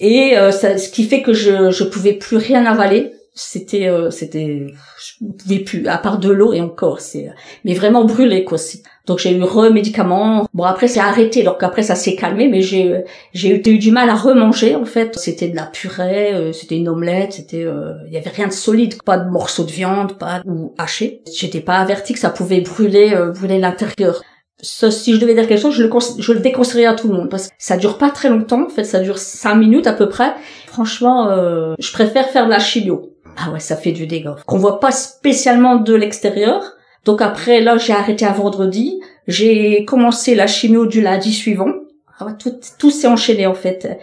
Et 0.00 0.36
euh, 0.36 0.52
ce 0.52 0.88
qui 0.90 1.04
fait 1.04 1.22
que 1.22 1.32
je 1.32 1.70
je 1.70 1.84
pouvais 1.84 2.12
plus 2.12 2.36
rien 2.36 2.66
avaler. 2.66 3.12
C'était 3.40 3.86
euh, 3.86 4.10
c'était 4.10 4.66
je 4.98 5.24
pouvais 5.38 5.60
plus 5.60 5.86
à 5.86 5.96
part 5.96 6.18
de 6.18 6.28
l'eau 6.28 6.52
et 6.52 6.60
encore 6.60 7.00
c'est 7.00 7.30
mais 7.64 7.72
vraiment 7.72 8.04
brûlé 8.04 8.44
quoi. 8.44 8.58
Donc 9.06 9.20
j'ai 9.20 9.32
eu 9.32 9.40
remédicaments. 9.40 10.48
Bon 10.54 10.64
après 10.64 10.88
c'est 10.88 10.98
arrêté 10.98 11.44
donc 11.44 11.62
après 11.62 11.84
ça 11.84 11.94
s'est 11.94 12.16
calmé 12.16 12.48
mais 12.48 12.62
j'ai 12.62 13.04
j'ai 13.32 13.54
eu, 13.54 13.78
du 13.78 13.92
mal 13.92 14.10
à 14.10 14.16
remanger 14.16 14.74
en 14.74 14.84
fait. 14.84 15.16
C'était 15.16 15.48
de 15.48 15.54
la 15.54 15.66
purée, 15.66 16.34
euh, 16.34 16.52
c'était 16.52 16.76
une 16.76 16.88
omelette, 16.88 17.34
c'était 17.34 17.62
euh, 17.62 17.92
il 18.08 18.12
y 18.12 18.16
avait 18.16 18.30
rien 18.30 18.48
de 18.48 18.52
solide, 18.52 19.00
pas 19.04 19.18
de 19.18 19.30
morceaux 19.30 19.64
de 19.64 19.70
viande, 19.70 20.18
pas 20.18 20.42
ou 20.44 20.74
haché. 20.76 21.22
J'étais 21.32 21.60
pas 21.60 21.78
avertie 21.78 22.14
que 22.14 22.18
ça 22.18 22.30
pouvait 22.30 22.60
brûler 22.60 23.12
euh, 23.14 23.30
brûler 23.30 23.58
l'intérieur. 23.60 24.20
Si 24.60 25.14
je 25.14 25.20
devais 25.20 25.34
dire 25.34 25.46
quelque 25.46 25.60
chose, 25.60 25.74
je 25.74 25.84
le, 25.84 25.90
je 26.18 26.32
le 26.32 26.40
déconseillerais 26.40 26.86
à 26.86 26.94
tout 26.94 27.06
le 27.06 27.14
monde 27.14 27.30
parce 27.30 27.46
que 27.46 27.54
ça 27.58 27.76
dure 27.76 27.96
pas 27.96 28.10
très 28.10 28.28
longtemps. 28.28 28.64
En 28.64 28.68
fait, 28.68 28.82
ça 28.82 28.98
dure 28.98 29.18
cinq 29.18 29.54
minutes 29.54 29.86
à 29.86 29.92
peu 29.92 30.08
près. 30.08 30.34
Franchement, 30.66 31.28
euh, 31.28 31.74
je 31.78 31.92
préfère 31.92 32.28
faire 32.28 32.46
de 32.46 32.50
la 32.50 32.58
chimio. 32.58 33.14
Ah 33.40 33.50
ouais, 33.52 33.60
ça 33.60 33.76
fait 33.76 33.92
du 33.92 34.06
dégât. 34.06 34.36
Qu'on 34.46 34.58
voit 34.58 34.80
pas 34.80 34.90
spécialement 34.90 35.76
de 35.76 35.94
l'extérieur. 35.94 36.62
Donc 37.04 37.22
après, 37.22 37.60
là, 37.60 37.78
j'ai 37.78 37.92
arrêté 37.92 38.24
à 38.24 38.32
vendredi. 38.32 39.00
J'ai 39.26 39.84
commencé 39.84 40.34
la 40.34 40.46
chimio 40.46 40.86
du 40.86 41.00
lundi 41.00 41.32
suivant. 41.32 41.72
Ah 42.18 42.32
tout, 42.32 42.54
tout 42.78 42.90
s'est 42.90 43.06
enchaîné 43.06 43.46
en 43.46 43.54
fait. 43.54 43.98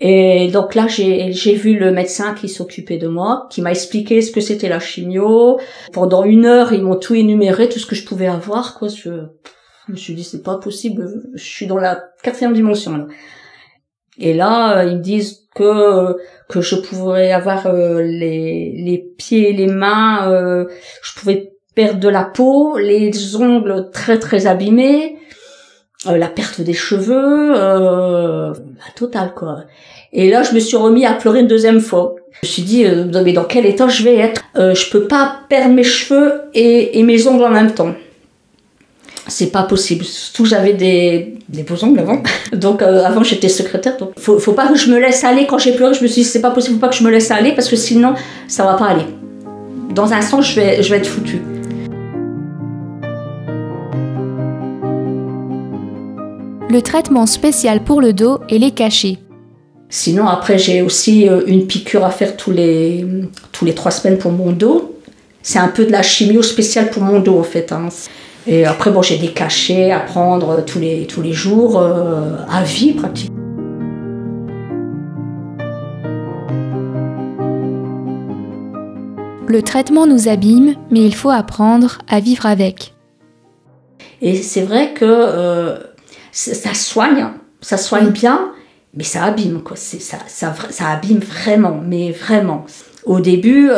Et 0.00 0.48
donc 0.52 0.76
là, 0.76 0.86
j'ai, 0.86 1.54
vu 1.54 1.76
le 1.76 1.90
médecin 1.90 2.34
qui 2.34 2.48
s'occupait 2.48 2.98
de 2.98 3.08
moi, 3.08 3.48
qui 3.50 3.62
m'a 3.62 3.72
expliqué 3.72 4.22
ce 4.22 4.30
que 4.30 4.40
c'était 4.40 4.68
la 4.68 4.78
chimio. 4.78 5.58
Pendant 5.92 6.22
une 6.22 6.46
heure, 6.46 6.72
ils 6.72 6.82
m'ont 6.82 6.96
tout 6.96 7.16
énuméré, 7.16 7.68
tout 7.68 7.80
ce 7.80 7.86
que 7.86 7.96
je 7.96 8.04
pouvais 8.04 8.28
avoir. 8.28 8.78
Quoi. 8.78 8.88
Je, 8.88 9.10
je 9.86 9.92
me 9.92 9.96
suis 9.96 10.14
dit 10.14 10.22
c'est 10.22 10.44
pas 10.44 10.58
possible, 10.58 11.08
je 11.34 11.42
suis 11.42 11.66
dans 11.66 11.78
la 11.78 12.04
quatrième 12.22 12.52
dimension. 12.52 13.08
Et 14.18 14.34
là, 14.34 14.84
ils 14.84 14.98
me 14.98 15.02
disent 15.02 15.47
que 15.58 16.16
que 16.48 16.60
je 16.60 16.76
pourrais 16.76 17.32
avoir 17.32 17.66
euh, 17.66 18.00
les 18.02 18.72
les 18.86 18.98
pieds, 19.18 19.52
les 19.52 19.66
mains, 19.66 20.30
euh, 20.30 20.64
je 21.02 21.12
pouvais 21.18 21.52
perdre 21.74 22.00
de 22.00 22.08
la 22.08 22.24
peau, 22.24 22.78
les 22.78 23.36
ongles 23.36 23.90
très 23.92 24.18
très 24.18 24.46
abîmés, 24.46 25.16
euh, 26.06 26.16
la 26.16 26.28
perte 26.28 26.60
des 26.60 26.72
cheveux, 26.74 27.52
euh, 27.56 28.52
la 28.52 28.92
totale 28.96 29.32
quoi. 29.34 29.64
Et 30.12 30.30
là, 30.30 30.42
je 30.42 30.54
me 30.54 30.60
suis 30.60 30.76
remis 30.76 31.04
à 31.04 31.12
pleurer 31.12 31.40
une 31.40 31.48
deuxième 31.48 31.80
fois. 31.80 32.14
Je 32.32 32.46
me 32.46 32.48
suis 32.52 32.62
dit, 32.62 32.86
euh, 32.86 33.04
mais 33.24 33.32
dans 33.34 33.44
quel 33.44 33.66
état 33.66 33.88
je 33.88 34.02
vais 34.04 34.16
être? 34.16 34.42
Euh, 34.56 34.74
Je 34.74 34.90
peux 34.90 35.06
pas 35.06 35.40
perdre 35.50 35.74
mes 35.74 35.84
cheveux 35.84 36.30
et, 36.54 36.98
et 36.98 37.02
mes 37.02 37.26
ongles 37.26 37.44
en 37.44 37.50
même 37.50 37.72
temps 37.72 37.94
c'est 39.28 39.52
pas 39.52 39.62
possible. 39.62 40.04
Surtout 40.04 40.46
j'avais 40.46 40.72
des, 40.72 41.34
des 41.48 41.62
beaux 41.62 41.82
ongles 41.84 42.00
avant. 42.00 42.22
Donc 42.52 42.82
euh, 42.82 43.04
avant 43.04 43.22
j'étais 43.22 43.48
secrétaire. 43.48 43.96
Donc 43.98 44.12
faut, 44.18 44.38
faut 44.38 44.54
pas 44.54 44.66
que 44.68 44.76
je 44.76 44.90
me 44.90 44.98
laisse 44.98 45.22
aller. 45.22 45.46
Quand 45.46 45.58
j'ai 45.58 45.72
pleuré, 45.72 45.94
je 45.94 46.02
me 46.02 46.08
suis 46.08 46.22
dit 46.22 46.28
c'est 46.28 46.40
pas 46.40 46.50
possible, 46.50 46.74
faut 46.76 46.80
pas 46.80 46.88
que 46.88 46.96
je 46.96 47.04
me 47.04 47.10
laisse 47.10 47.30
aller 47.30 47.52
parce 47.52 47.68
que 47.68 47.76
sinon 47.76 48.14
ça 48.48 48.64
va 48.64 48.74
pas 48.74 48.86
aller. 48.86 49.06
Dans 49.94 50.12
un 50.12 50.22
sens, 50.22 50.50
je 50.50 50.60
vais, 50.60 50.82
je 50.82 50.90
vais 50.90 50.98
être 50.98 51.06
foutue. 51.06 51.40
Le 56.70 56.80
traitement 56.82 57.26
spécial 57.26 57.82
pour 57.82 58.00
le 58.00 58.12
dos 58.12 58.40
et 58.48 58.58
les 58.58 58.70
cachets. 58.70 59.18
Sinon 59.90 60.26
après 60.26 60.58
j'ai 60.58 60.82
aussi 60.82 61.28
euh, 61.28 61.42
une 61.46 61.66
piqûre 61.66 62.04
à 62.04 62.10
faire 62.10 62.36
tous 62.36 62.50
les 62.50 63.06
tous 63.52 63.64
les 63.64 63.74
trois 63.74 63.90
semaines 63.90 64.18
pour 64.18 64.32
mon 64.32 64.52
dos. 64.52 64.94
C'est 65.42 65.58
un 65.58 65.68
peu 65.68 65.86
de 65.86 65.92
la 65.92 66.02
chimio 66.02 66.42
spéciale 66.42 66.90
pour 66.90 67.02
mon 67.02 67.20
dos 67.20 67.38
en 67.38 67.42
fait. 67.42 67.72
Hein. 67.72 67.88
Et 68.50 68.64
après, 68.64 68.90
bon, 68.90 69.02
j'ai 69.02 69.18
des 69.18 69.28
cachets 69.28 69.90
à 69.90 70.00
prendre 70.00 70.48
euh, 70.50 70.62
tous 70.62 70.78
les, 70.78 71.06
tous 71.06 71.20
les 71.20 71.34
jours, 71.34 71.78
euh, 71.78 72.38
à 72.50 72.62
vie 72.62 72.94
pratiquement. 72.94 73.36
Le 79.46 79.60
traitement 79.62 80.06
nous 80.06 80.28
abîme, 80.28 80.76
mais 80.90 81.00
il 81.00 81.14
faut 81.14 81.28
apprendre 81.28 81.98
à 82.08 82.20
vivre 82.20 82.46
avec. 82.46 82.94
Et 84.22 84.36
c'est 84.36 84.62
vrai 84.62 84.94
que 84.94 85.04
euh, 85.04 85.76
ça 86.32 86.72
soigne, 86.72 87.26
ça 87.60 87.76
soigne 87.76 88.08
bien, 88.08 88.52
mais 88.94 89.04
ça 89.04 89.24
abîme, 89.24 89.62
quoi. 89.62 89.76
Ça, 89.76 90.16
ça, 90.26 90.54
ça, 90.70 90.88
abîme 90.88 91.20
vraiment, 91.20 91.82
mais 91.84 92.12
vraiment. 92.12 92.64
Au 93.04 93.20
début, 93.20 93.70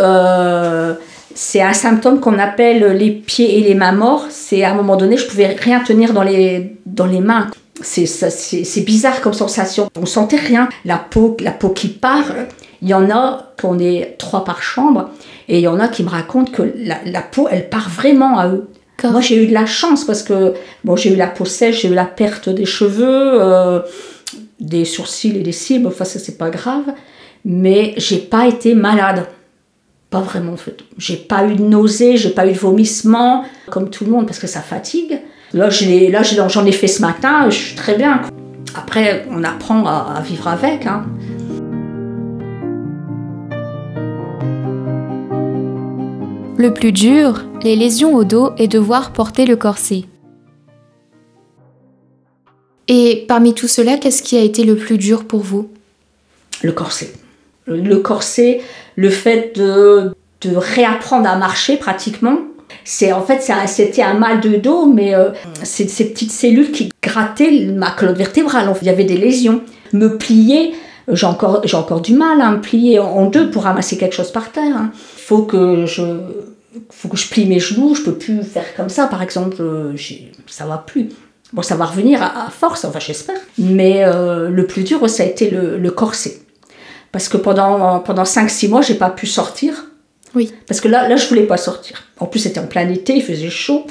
c'est 1.35 1.63
un 1.63 1.73
symptôme 1.73 2.21
qu'on 2.21 2.39
appelle 2.39 2.97
les 2.97 3.11
pieds 3.11 3.59
et 3.59 3.63
les 3.63 3.75
mains 3.75 3.93
morts. 3.93 4.27
C'est 4.31 4.65
à 4.65 4.73
un 4.73 4.75
moment 4.75 4.97
donné, 4.97 5.17
je 5.17 5.27
pouvais 5.27 5.47
rien 5.49 5.81
tenir 5.81 6.13
dans 6.13 6.23
les, 6.23 6.77
dans 6.87 7.07
les 7.07 7.21
mains. 7.21 7.49
C'est 7.83 8.85
bizarre 8.85 9.21
comme 9.21 9.33
sensation. 9.33 9.89
On 9.97 10.07
sentait 10.07 10.37
rien. 10.37 10.69
La 10.85 10.99
peau, 10.99 11.37
la 11.41 11.53
peau 11.53 11.71
qui 11.71 11.89
part. 11.89 12.27
Il 12.83 12.89
y 12.89 12.95
en 12.95 13.11
a 13.11 13.53
qu'on 13.61 13.79
est 13.79 14.17
trois 14.19 14.45
par 14.45 14.63
chambre 14.63 15.11
et 15.49 15.59
il 15.59 15.63
y 15.63 15.69
en 15.69 15.79
a 15.81 15.89
qui 15.89 16.03
me 16.03 16.09
racontent 16.09 16.51
que 16.51 16.63
la, 16.77 16.97
la 17.05 17.21
peau, 17.21 17.47
elle 17.51 17.69
part 17.69 17.91
vraiment 17.91 18.39
à 18.39 18.49
eux. 18.49 18.69
Moi, 19.05 19.21
j'ai 19.21 19.43
eu 19.43 19.47
de 19.47 19.55
la 19.55 19.67
chance 19.67 20.05
parce 20.05 20.23
que 20.23 20.55
bon, 20.85 20.97
j'ai 20.97 21.13
eu 21.13 21.17
la 21.17 21.27
peau 21.27 21.45
sèche, 21.45 21.83
j'ai 21.83 21.89
eu 21.89 21.95
la 21.95 22.05
perte 22.05 22.49
des 22.49 22.67
cheveux, 22.67 23.41
euh, 23.41 23.81
des 24.61 24.85
sourcils 24.85 25.37
et 25.37 25.41
des 25.41 25.53
cils. 25.53 25.87
Enfin, 25.87 26.05
ça, 26.05 26.19
c'est 26.19 26.37
pas 26.37 26.51
grave. 26.51 26.85
Mais 27.45 27.95
j'ai 27.97 28.19
pas 28.19 28.47
été 28.47 28.75
malade. 28.75 29.27
Pas 30.11 30.21
vraiment. 30.21 30.57
J'ai 30.99 31.17
pas 31.17 31.47
eu 31.47 31.55
de 31.55 31.63
nausées, 31.63 32.17
j'ai 32.17 32.31
pas 32.31 32.47
eu 32.47 32.53
de 32.53 32.59
vomissements, 32.59 33.45
comme 33.71 33.91
tout 33.91 34.05
le 34.05 34.11
monde, 34.11 34.27
parce 34.27 34.41
que 34.41 34.49
ça 34.49 34.61
fatigue. 34.61 35.21
Là, 35.53 35.71
j'en 35.71 36.65
ai 36.67 36.73
fait 36.73 36.89
ce 36.89 37.01
matin, 37.01 37.49
je 37.49 37.57
suis 37.57 37.77
très 37.77 37.97
bien. 37.97 38.23
Après, 38.75 39.27
on 39.31 39.45
apprend 39.45 39.87
à, 39.87 40.21
vivre 40.25 40.49
avec. 40.49 40.87
Hein. 40.87 41.07
Le 46.57 46.75
plus 46.75 46.93
dur, 46.93 47.45
les 47.63 47.77
lésions 47.77 48.15
au 48.15 48.25
dos 48.25 48.51
et 48.59 48.69
devoir 48.69 49.13
porter 49.13 49.47
le 49.47 49.57
corset. 49.57 50.05
Et 52.87 53.25
parmi 53.29 53.55
tout 53.55 53.69
cela, 53.69 53.97
qu'est-ce 53.97 54.23
qui 54.23 54.37
a 54.37 54.43
été 54.43 54.65
le 54.65 54.77
plus 54.77 54.99
dur 54.99 55.25
pour 55.25 55.41
vous? 55.41 55.71
Le 56.63 56.73
corset. 56.73 57.13
Le 57.67 57.97
corset, 57.97 58.61
le 58.97 59.11
fait 59.11 59.57
de, 59.57 60.13
réapprendre 60.45 61.29
à 61.29 61.37
marcher 61.37 61.77
pratiquement. 61.77 62.39
C'est 62.85 63.13
en 63.13 63.23
fait 63.23 63.43
c'était 63.67 64.03
un 64.03 64.15
mal 64.15 64.41
de 64.41 64.57
dos, 64.57 64.87
mais 64.87 65.15
euh, 65.15 65.31
c'est 65.63 65.89
ces 65.89 66.11
petites 66.11 66.33
cellules 66.33 66.71
qui 66.71 66.91
grattaient 67.03 67.67
ma 67.67 67.91
colonne 67.91 68.17
vertébrale. 68.17 68.73
Il 68.81 68.87
y 68.87 68.91
avait 68.91 69.05
des 69.05 69.17
lésions. 69.17 69.61
Me 69.93 70.17
plier, 70.17 70.73
j'ai 71.09 71.27
encore, 71.27 71.63
j'ai 71.65 71.77
encore 71.77 72.01
du 72.01 72.15
mal 72.15 72.41
à 72.41 72.51
me 72.53 72.61
plier 72.61 72.99
en 72.99 73.27
deux 73.27 73.51
pour 73.51 73.65
ramasser 73.65 73.99
quelque 73.99 74.15
chose 74.15 74.31
par 74.31 74.53
terre. 74.53 74.77
Hein. 74.77 74.91
faut 74.95 75.43
que 75.43 75.85
je 75.87 76.03
faut 76.91 77.09
que 77.09 77.17
je 77.17 77.29
plie 77.29 77.47
mes 77.47 77.59
genoux, 77.59 77.95
je 77.95 78.03
peux 78.03 78.15
plus 78.15 78.43
faire 78.43 78.75
comme 78.77 78.89
ça, 78.89 79.07
par 79.07 79.23
exemple, 79.23 79.57
euh, 79.61 79.95
ça 80.47 80.67
va 80.67 80.79
plus. 80.79 81.09
Bon, 81.53 81.63
ça 81.63 81.75
va 81.75 81.85
revenir 81.85 82.23
à, 82.23 82.49
force, 82.51 82.85
enfin 82.85 83.01
j'espère. 83.01 83.39
Mais 83.59 84.05
euh, 84.05 84.49
le 84.49 84.67
plus 84.67 84.85
dur, 84.85 85.09
ça 85.11 85.25
a 85.25 85.27
été 85.27 85.51
le, 85.51 85.91
corset. 85.91 86.39
Parce 87.13 87.29
que 87.29 87.37
pendant, 87.37 88.01
pendant 88.01 88.23
5-6 88.23 88.69
mois, 88.69 88.83
j'ai 88.83 88.95
pas 88.95 89.11
pu 89.11 89.27
sortir. 89.27 89.87
Oui. 90.35 90.53
Parce 90.67 90.81
que 90.81 90.89
là, 90.89 91.09
là 91.09 91.17
je 91.17 91.29
voulais 91.29 91.45
pas 91.45 91.57
sortir. 91.57 92.05
En 92.19 92.27
plus, 92.27 92.41
c'était 92.41 92.61
en 92.61 92.67
plein 92.67 92.89
été, 92.89 93.17
il 93.17 93.23
faisait 93.23 93.51
chaud. 93.51 93.87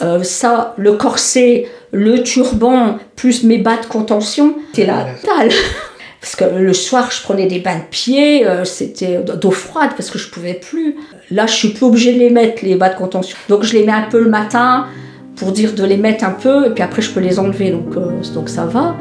Euh, 0.00 0.22
ça, 0.22 0.74
le 0.76 0.92
corset, 0.92 1.68
le 1.92 2.22
turban, 2.22 2.98
plus 3.16 3.44
mes 3.44 3.58
bas 3.58 3.76
de 3.76 3.86
contention, 3.86 4.56
c'était 4.72 4.86
la 4.86 5.04
totale. 5.04 5.50
Parce 6.20 6.36
que 6.36 6.44
le 6.44 6.72
soir, 6.72 7.10
je 7.10 7.20
prenais 7.22 7.46
des 7.46 7.58
bains 7.58 7.78
de 7.78 7.84
pied, 7.90 8.46
euh, 8.46 8.64
c'était 8.64 9.18
d'eau 9.18 9.50
froide 9.50 9.90
parce 9.96 10.08
que 10.08 10.18
je 10.18 10.30
pouvais 10.30 10.54
plus. 10.54 10.94
Là, 11.32 11.46
je 11.46 11.52
suis 11.52 11.70
plus 11.70 11.84
obligée 11.84 12.14
de 12.14 12.20
les 12.20 12.30
mettre, 12.30 12.64
les 12.64 12.76
bas 12.76 12.90
de 12.90 12.94
contention. 12.94 13.36
Donc, 13.48 13.64
je 13.64 13.72
les 13.72 13.84
mets 13.84 13.90
un 13.90 14.02
peu 14.08 14.22
le 14.22 14.30
matin 14.30 14.86
pour 15.34 15.50
dire 15.50 15.72
de 15.72 15.82
les 15.82 15.96
mettre 15.96 16.22
un 16.22 16.30
peu, 16.30 16.66
et 16.66 16.70
puis 16.70 16.84
après, 16.84 17.02
je 17.02 17.10
peux 17.10 17.18
les 17.18 17.40
enlever, 17.40 17.72
donc, 17.72 17.96
euh, 17.96 18.22
donc 18.34 18.48
ça 18.48 18.66
va. 18.66 18.96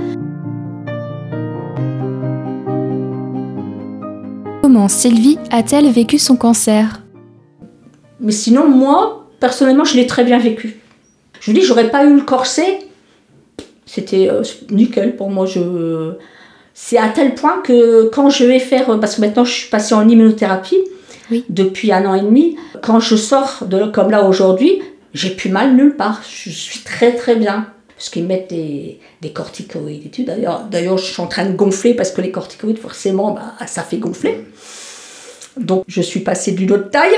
Comment 4.61 4.87
Sylvie 4.87 5.39
a-t-elle 5.49 5.89
vécu 5.89 6.19
son 6.19 6.35
cancer? 6.35 7.01
Mais 8.19 8.31
sinon, 8.31 8.69
moi, 8.69 9.27
personnellement, 9.39 9.85
je 9.85 9.95
l'ai 9.95 10.05
très 10.05 10.23
bien 10.23 10.37
vécu. 10.37 10.79
Je 11.39 11.49
vous 11.49 11.57
dis, 11.57 11.63
j'aurais 11.63 11.89
pas 11.89 12.05
eu 12.05 12.15
le 12.15 12.21
corset, 12.21 12.79
c'était 13.87 14.29
euh, 14.29 14.43
nickel 14.69 15.15
pour 15.15 15.31
moi. 15.31 15.47
Je 15.47 16.13
c'est 16.73 16.97
à 16.97 17.09
tel 17.09 17.35
point 17.35 17.61
que 17.63 18.09
quand 18.09 18.29
je 18.29 18.45
vais 18.45 18.59
faire, 18.59 18.99
parce 18.99 19.15
que 19.15 19.21
maintenant 19.21 19.43
je 19.43 19.51
suis 19.51 19.69
passée 19.69 19.93
en 19.93 20.07
immunothérapie 20.07 20.79
depuis 21.49 21.91
un 21.91 22.05
an 22.05 22.13
et 22.13 22.21
demi, 22.21 22.55
quand 22.81 22.99
je 22.99 23.15
sors 23.15 23.65
de 23.67 23.85
comme 23.85 24.09
là 24.09 24.23
aujourd'hui, 24.25 24.81
j'ai 25.13 25.31
plus 25.31 25.49
mal 25.49 25.75
nulle 25.75 25.95
part. 25.95 26.21
Je 26.29 26.49
suis 26.49 26.79
très 26.79 27.13
très 27.13 27.35
bien. 27.35 27.67
Parce 28.01 28.09
qu'ils 28.09 28.25
mettent 28.25 28.49
des, 28.49 28.97
des 29.21 29.31
corticoïdes 29.31 30.07
et 30.07 30.09
tout. 30.09 30.23
D'ailleurs, 30.23 30.63
d'ailleurs, 30.63 30.97
je 30.97 31.05
suis 31.05 31.21
en 31.21 31.27
train 31.27 31.45
de 31.45 31.55
gonfler 31.55 31.93
parce 31.93 32.09
que 32.09 32.19
les 32.19 32.31
corticoïdes, 32.31 32.79
forcément, 32.79 33.31
bah, 33.31 33.53
ça 33.67 33.83
fait 33.83 33.97
gonfler. 33.97 34.43
Donc, 35.55 35.83
je 35.87 36.01
suis 36.01 36.21
passée 36.21 36.53
d'une 36.53 36.71
autre 36.71 36.89
taille. 36.89 37.13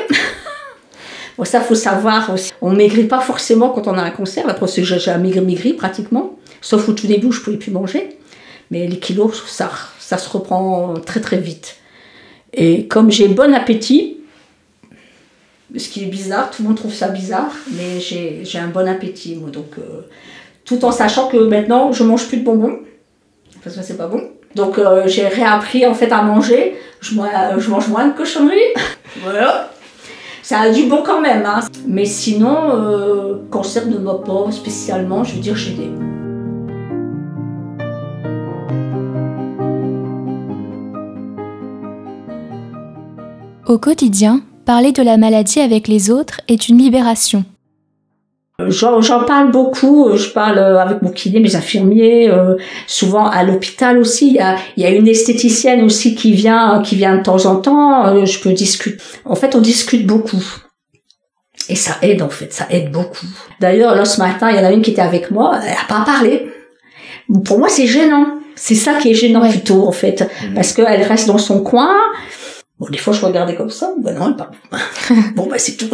bon, 1.37 1.45
ça, 1.45 1.61
faut 1.61 1.73
savoir 1.73 2.33
aussi. 2.33 2.51
On 2.59 2.71
maigrit 2.71 3.05
pas 3.05 3.21
forcément 3.21 3.69
quand 3.69 3.87
on 3.87 3.97
a 3.97 4.01
un 4.01 4.09
cancer. 4.09 4.43
Après, 4.49 4.67
j'ai 4.67 5.17
maigri, 5.19 5.39
maigri 5.39 5.71
pratiquement. 5.71 6.37
Sauf 6.59 6.89
au 6.89 6.91
tout 6.91 7.07
début, 7.07 7.31
je 7.31 7.39
pouvais 7.39 7.55
plus 7.55 7.71
manger. 7.71 8.17
Mais 8.69 8.85
les 8.85 8.99
kilos, 8.99 9.41
ça, 9.47 9.71
ça 9.99 10.17
se 10.17 10.27
reprend 10.27 10.95
très 10.95 11.21
très 11.21 11.37
vite. 11.37 11.77
Et 12.51 12.89
comme 12.89 13.09
j'ai 13.09 13.29
bon 13.29 13.53
appétit, 13.53 14.17
ce 15.77 15.87
qui 15.87 16.03
est 16.03 16.07
bizarre, 16.07 16.51
tout 16.51 16.61
le 16.61 16.67
monde 16.67 16.77
trouve 16.77 16.93
ça 16.93 17.07
bizarre, 17.07 17.53
mais 17.71 18.01
j'ai 18.01 18.59
un 18.59 18.67
bon 18.67 18.85
appétit, 18.85 19.35
moi. 19.35 19.49
Donc, 19.49 19.77
euh, 19.79 20.01
tout 20.65 20.84
en 20.86 20.91
sachant 20.91 21.27
que 21.27 21.38
maintenant, 21.38 21.91
je 21.91 22.03
mange 22.03 22.27
plus 22.27 22.38
de 22.38 22.43
bonbons, 22.43 22.79
parce 23.63 23.75
que 23.75 23.82
c'est 23.84 23.98
pas 23.98 24.08
bon. 24.08 24.22
Donc, 24.55 24.77
euh, 24.77 25.03
j'ai 25.08 25.27
réappris 25.27 25.86
en 25.86 25.93
fait 25.93 26.12
à 26.12 26.22
manger. 26.22 26.75
Je, 27.01 27.15
je 27.58 27.70
mange 27.70 27.88
moins 27.89 28.08
de 28.08 28.13
cochonneries. 28.13 28.60
voilà. 29.24 29.72
Ça 30.43 30.60
a 30.60 30.70
du 30.70 30.84
bon 30.84 31.01
quand 31.03 31.22
même. 31.22 31.46
Hein. 31.46 31.62
Mais 31.88 32.05
sinon, 32.05 32.70
euh, 32.72 33.36
cancer 33.50 33.88
ne 33.88 33.98
m'a 33.98 34.15
pas 34.15 34.51
spécialement, 34.51 35.24
je 35.24 35.36
veux 35.36 35.41
dire, 35.41 35.55
j'ai 35.55 35.72
des 35.72 35.89
Au 43.65 43.77
quotidien, 43.79 44.41
parler 44.65 44.91
de 44.91 45.01
la 45.01 45.17
maladie 45.17 45.62
avec 45.62 45.88
les 45.88 46.12
autres 46.12 46.41
est 46.48 46.67
une 46.67 46.77
libération. 46.77 47.46
J'en 48.70 49.24
parle 49.25 49.51
beaucoup, 49.51 50.15
je 50.15 50.29
parle 50.29 50.60
avec 50.60 51.01
mon 51.01 51.10
kiné, 51.10 51.39
mes 51.39 51.55
infirmiers, 51.55 52.29
euh, 52.29 52.55
souvent 52.88 53.27
à 53.27 53.43
l'hôpital 53.43 53.98
aussi. 53.98 54.29
Il 54.29 54.36
y, 54.36 54.39
a, 54.39 54.55
il 54.77 54.84
y 54.84 54.86
a, 54.86 54.89
une 54.89 55.08
esthéticienne 55.08 55.84
aussi 55.84 56.15
qui 56.15 56.34
vient, 56.34 56.82
qui 56.84 56.96
vient 56.96 57.17
de 57.17 57.24
temps 57.24 57.46
en 57.46 57.58
temps. 57.58 58.08
Euh, 58.08 58.25
je 58.25 58.39
peux 58.39 58.53
discuter. 58.53 59.01
En 59.25 59.36
fait, 59.36 59.55
on 59.55 59.62
discute 59.62 60.05
beaucoup. 60.05 60.43
Et 61.70 61.75
ça 61.75 61.98
aide 62.01 62.22
en 62.22 62.29
fait, 62.29 62.51
ça 62.51 62.67
aide 62.70 62.91
beaucoup. 62.91 63.27
D'ailleurs, 63.60 63.96
là 63.96 64.05
ce 64.05 64.20
matin, 64.20 64.50
il 64.51 64.58
y 64.58 64.60
en 64.60 64.65
a 64.65 64.72
une 64.72 64.82
qui 64.82 64.91
était 64.91 65.01
avec 65.01 65.32
moi, 65.32 65.60
elle 65.63 65.72
a 65.72 65.88
pas 65.88 66.03
parlé. 66.05 66.50
Pour 67.46 67.58
moi, 67.58 67.70
c'est 67.70 67.88
gênant. 67.88 68.39
C'est 68.55 68.75
ça 68.75 68.96
qui 68.96 69.12
est 69.12 69.13
gênant 69.13 69.50
plutôt 69.50 69.88
en 69.88 69.91
fait, 69.91 70.22
mmh. 70.22 70.53
parce 70.53 70.74
qu'elle 70.74 71.01
reste 71.03 71.27
dans 71.27 71.38
son 71.38 71.63
coin. 71.63 71.96
Bon, 72.80 72.88
des 72.89 72.98
fois, 72.98 73.13
je 73.13 73.24
regardais 73.24 73.56
comme 73.56 73.70
ça. 73.70 73.94
Ben 74.00 74.15
non, 74.18 74.30
elle 74.30 74.36
parle 74.36 74.51
bon, 75.36 75.46
ben 75.46 75.60
c'est 75.60 75.77
tout. 75.77 75.89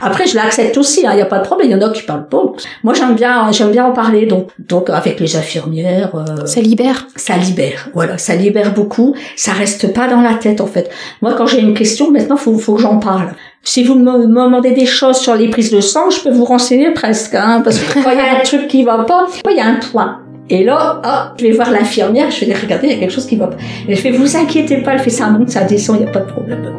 Après, 0.00 0.26
je 0.26 0.34
l'accepte 0.34 0.76
aussi. 0.76 1.02
Il 1.02 1.06
hein, 1.06 1.14
n'y 1.14 1.22
a 1.22 1.26
pas 1.26 1.38
de 1.38 1.44
problème. 1.44 1.68
Il 1.68 1.72
y 1.72 1.74
en 1.76 1.80
a 1.80 1.90
qui 1.90 2.02
parlent 2.02 2.28
pas. 2.28 2.42
Moi, 2.82 2.92
j'aime 2.92 3.14
bien, 3.14 3.52
j'aime 3.52 3.70
bien 3.70 3.86
en 3.86 3.92
parler. 3.92 4.26
Donc, 4.26 4.48
donc 4.58 4.90
avec 4.90 5.20
les 5.20 5.36
infirmières. 5.36 6.14
Euh, 6.16 6.44
ça 6.44 6.60
libère. 6.60 7.06
Ça 7.14 7.36
libère. 7.36 7.88
Voilà, 7.94 8.18
ça 8.18 8.34
libère 8.34 8.74
beaucoup. 8.74 9.14
Ça 9.36 9.52
reste 9.52 9.94
pas 9.94 10.08
dans 10.08 10.20
la 10.20 10.34
tête, 10.34 10.60
en 10.60 10.66
fait. 10.66 10.90
Moi, 11.22 11.34
quand 11.34 11.46
j'ai 11.46 11.60
une 11.60 11.74
question, 11.74 12.10
maintenant, 12.10 12.36
faut, 12.36 12.58
faut 12.58 12.74
que 12.74 12.82
j'en 12.82 12.98
parle. 12.98 13.32
Si 13.62 13.84
vous 13.84 13.94
me 13.94 14.26
demandez 14.26 14.72
des 14.72 14.86
choses 14.86 15.16
sur 15.16 15.36
les 15.36 15.48
prises 15.48 15.70
de 15.70 15.80
sang, 15.80 16.10
je 16.10 16.20
peux 16.20 16.30
vous 16.30 16.44
renseigner 16.44 16.90
presque, 16.90 17.34
hein, 17.34 17.62
parce 17.64 17.78
que 17.78 17.94
quand 17.94 18.10
il 18.10 18.18
y 18.18 18.20
a 18.20 18.38
un 18.38 18.42
truc 18.42 18.68
qui 18.68 18.84
va 18.84 19.04
pas, 19.04 19.26
il 19.48 19.56
y 19.56 19.60
a 19.60 19.66
un 19.66 19.76
point. 19.76 20.23
Et 20.50 20.62
là, 20.62 21.00
ah, 21.02 21.34
je 21.38 21.44
vais 21.46 21.52
voir 21.52 21.70
l'infirmière, 21.70 22.30
je 22.30 22.40
vais 22.40 22.46
dire, 22.46 22.58
regardez, 22.60 22.88
il 22.88 22.92
y 22.92 22.96
a 22.96 22.98
quelque 22.98 23.12
chose 23.12 23.26
qui 23.26 23.36
va 23.36 23.46
pas. 23.46 23.56
Et 23.88 23.94
je 23.94 24.00
fais, 24.00 24.10
vous 24.10 24.36
inquiétez 24.36 24.78
pas, 24.78 24.92
elle 24.92 24.98
fait 24.98 25.10
ça 25.10 25.28
monte, 25.30 25.48
ça 25.48 25.64
descend, 25.64 25.96
il 25.96 26.02
n'y 26.02 26.08
a 26.08 26.12
pas 26.12 26.20
de 26.20 26.30
problème. 26.30 26.72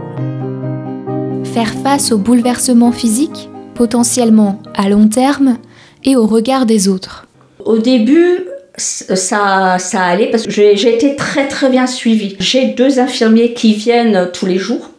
Faire 1.45 1.73
face 1.83 2.11
aux 2.11 2.19
bouleversements 2.19 2.91
physiques, 2.91 3.49
potentiellement 3.73 4.61
à 4.75 4.87
long 4.87 5.07
terme, 5.07 5.57
et 6.03 6.15
au 6.15 6.27
regard 6.27 6.67
des 6.67 6.87
autres. 6.87 7.27
Au 7.63 7.79
début, 7.79 8.45
ça, 8.77 9.79
ça 9.79 10.01
allait 10.03 10.29
parce 10.29 10.43
que 10.43 10.51
j'ai 10.51 10.93
été 10.93 11.15
très 11.15 11.47
très 11.47 11.69
bien 11.69 11.87
suivie. 11.87 12.35
J'ai 12.39 12.67
deux 12.67 12.99
infirmiers 12.99 13.53
qui 13.53 13.73
viennent 13.73 14.29
tous 14.31 14.45
les 14.45 14.57
jours, 14.59 14.91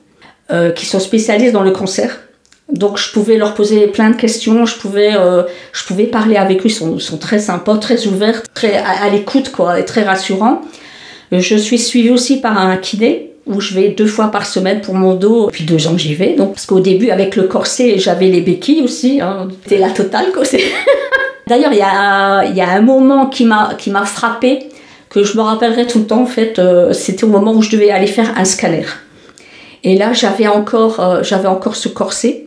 euh, 0.50 0.72
qui 0.72 0.86
sont 0.86 0.98
spécialistes 0.98 1.52
dans 1.52 1.62
le 1.62 1.70
cancer. 1.70 2.25
Donc 2.72 2.98
je 2.98 3.12
pouvais 3.12 3.36
leur 3.36 3.54
poser 3.54 3.86
plein 3.86 4.10
de 4.10 4.16
questions, 4.16 4.66
je 4.66 4.76
pouvais, 4.76 5.14
euh, 5.14 5.44
je 5.72 5.84
pouvais 5.84 6.04
parler 6.04 6.36
avec 6.36 6.60
eux, 6.60 6.66
ils 6.66 6.70
sont, 6.70 6.98
sont 6.98 7.18
très 7.18 7.38
sympas, 7.38 7.76
très 7.76 8.06
ouverts, 8.06 8.42
très 8.54 8.76
à, 8.76 9.08
l'écoute 9.08 9.52
quoi, 9.52 9.78
et 9.78 9.84
très 9.84 10.02
rassurants. 10.02 10.62
Je 11.30 11.56
suis 11.56 11.78
suivie 11.78 12.10
aussi 12.10 12.40
par 12.40 12.58
un 12.58 12.76
kiné 12.76 13.32
où 13.46 13.60
je 13.60 13.74
vais 13.74 13.90
deux 13.90 14.06
fois 14.06 14.28
par 14.28 14.46
semaine 14.46 14.80
pour 14.80 14.94
mon 14.94 15.14
dos. 15.14 15.46
Depuis 15.46 15.64
deux 15.64 15.86
ans 15.86 15.96
j'y 15.96 16.14
vais. 16.14 16.34
Donc, 16.34 16.54
parce 16.54 16.66
qu'au 16.66 16.80
début, 16.80 17.10
avec 17.10 17.36
le 17.36 17.44
corset, 17.44 17.98
j'avais 17.98 18.26
les 18.26 18.40
béquilles 18.40 18.82
aussi. 18.82 19.20
Hein. 19.20 19.48
C'était 19.62 19.78
la 19.78 19.90
totale, 19.90 20.26
quoi. 20.32 20.42
D'ailleurs, 21.46 21.72
il 21.72 21.78
y 21.78 21.82
a, 21.82 22.44
y 22.44 22.60
a 22.60 22.68
un 22.68 22.80
moment 22.80 23.26
qui 23.26 23.44
m'a 23.44 24.04
frappé 24.04 24.68
que 25.08 25.22
je 25.22 25.36
me 25.36 25.42
rappellerai 25.42 25.86
tout 25.86 26.00
le 26.00 26.06
temps. 26.06 26.22
En 26.22 26.26
fait, 26.26 26.58
euh, 26.58 26.92
c'était 26.92 27.24
au 27.24 27.28
moment 27.28 27.52
où 27.52 27.62
je 27.62 27.70
devais 27.70 27.90
aller 27.90 28.08
faire 28.08 28.34
un 28.36 28.44
scanner. 28.44 28.84
Et 29.84 29.96
là, 29.96 30.12
j'avais 30.12 30.48
encore, 30.48 30.98
euh, 30.98 31.22
j'avais 31.22 31.46
encore 31.46 31.76
ce 31.76 31.88
corset. 31.88 32.45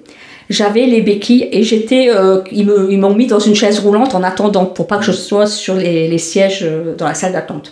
J'avais 0.49 0.87
les 0.87 1.01
béquilles 1.01 1.47
et 1.51 1.63
j'étais, 1.63 2.09
euh, 2.09 2.41
ils 2.51 2.65
m'ont 2.65 3.13
mis 3.13 3.27
dans 3.27 3.39
une 3.39 3.53
chaise 3.53 3.79
roulante 3.79 4.15
en 4.15 4.23
attendant 4.23 4.65
pour 4.65 4.87
pas 4.87 4.97
que 4.97 5.03
je 5.03 5.11
sois 5.11 5.45
sur 5.45 5.75
les, 5.75 6.17
sièges 6.17 6.67
dans 6.97 7.05
la 7.05 7.13
salle 7.13 7.33
d'attente. 7.33 7.71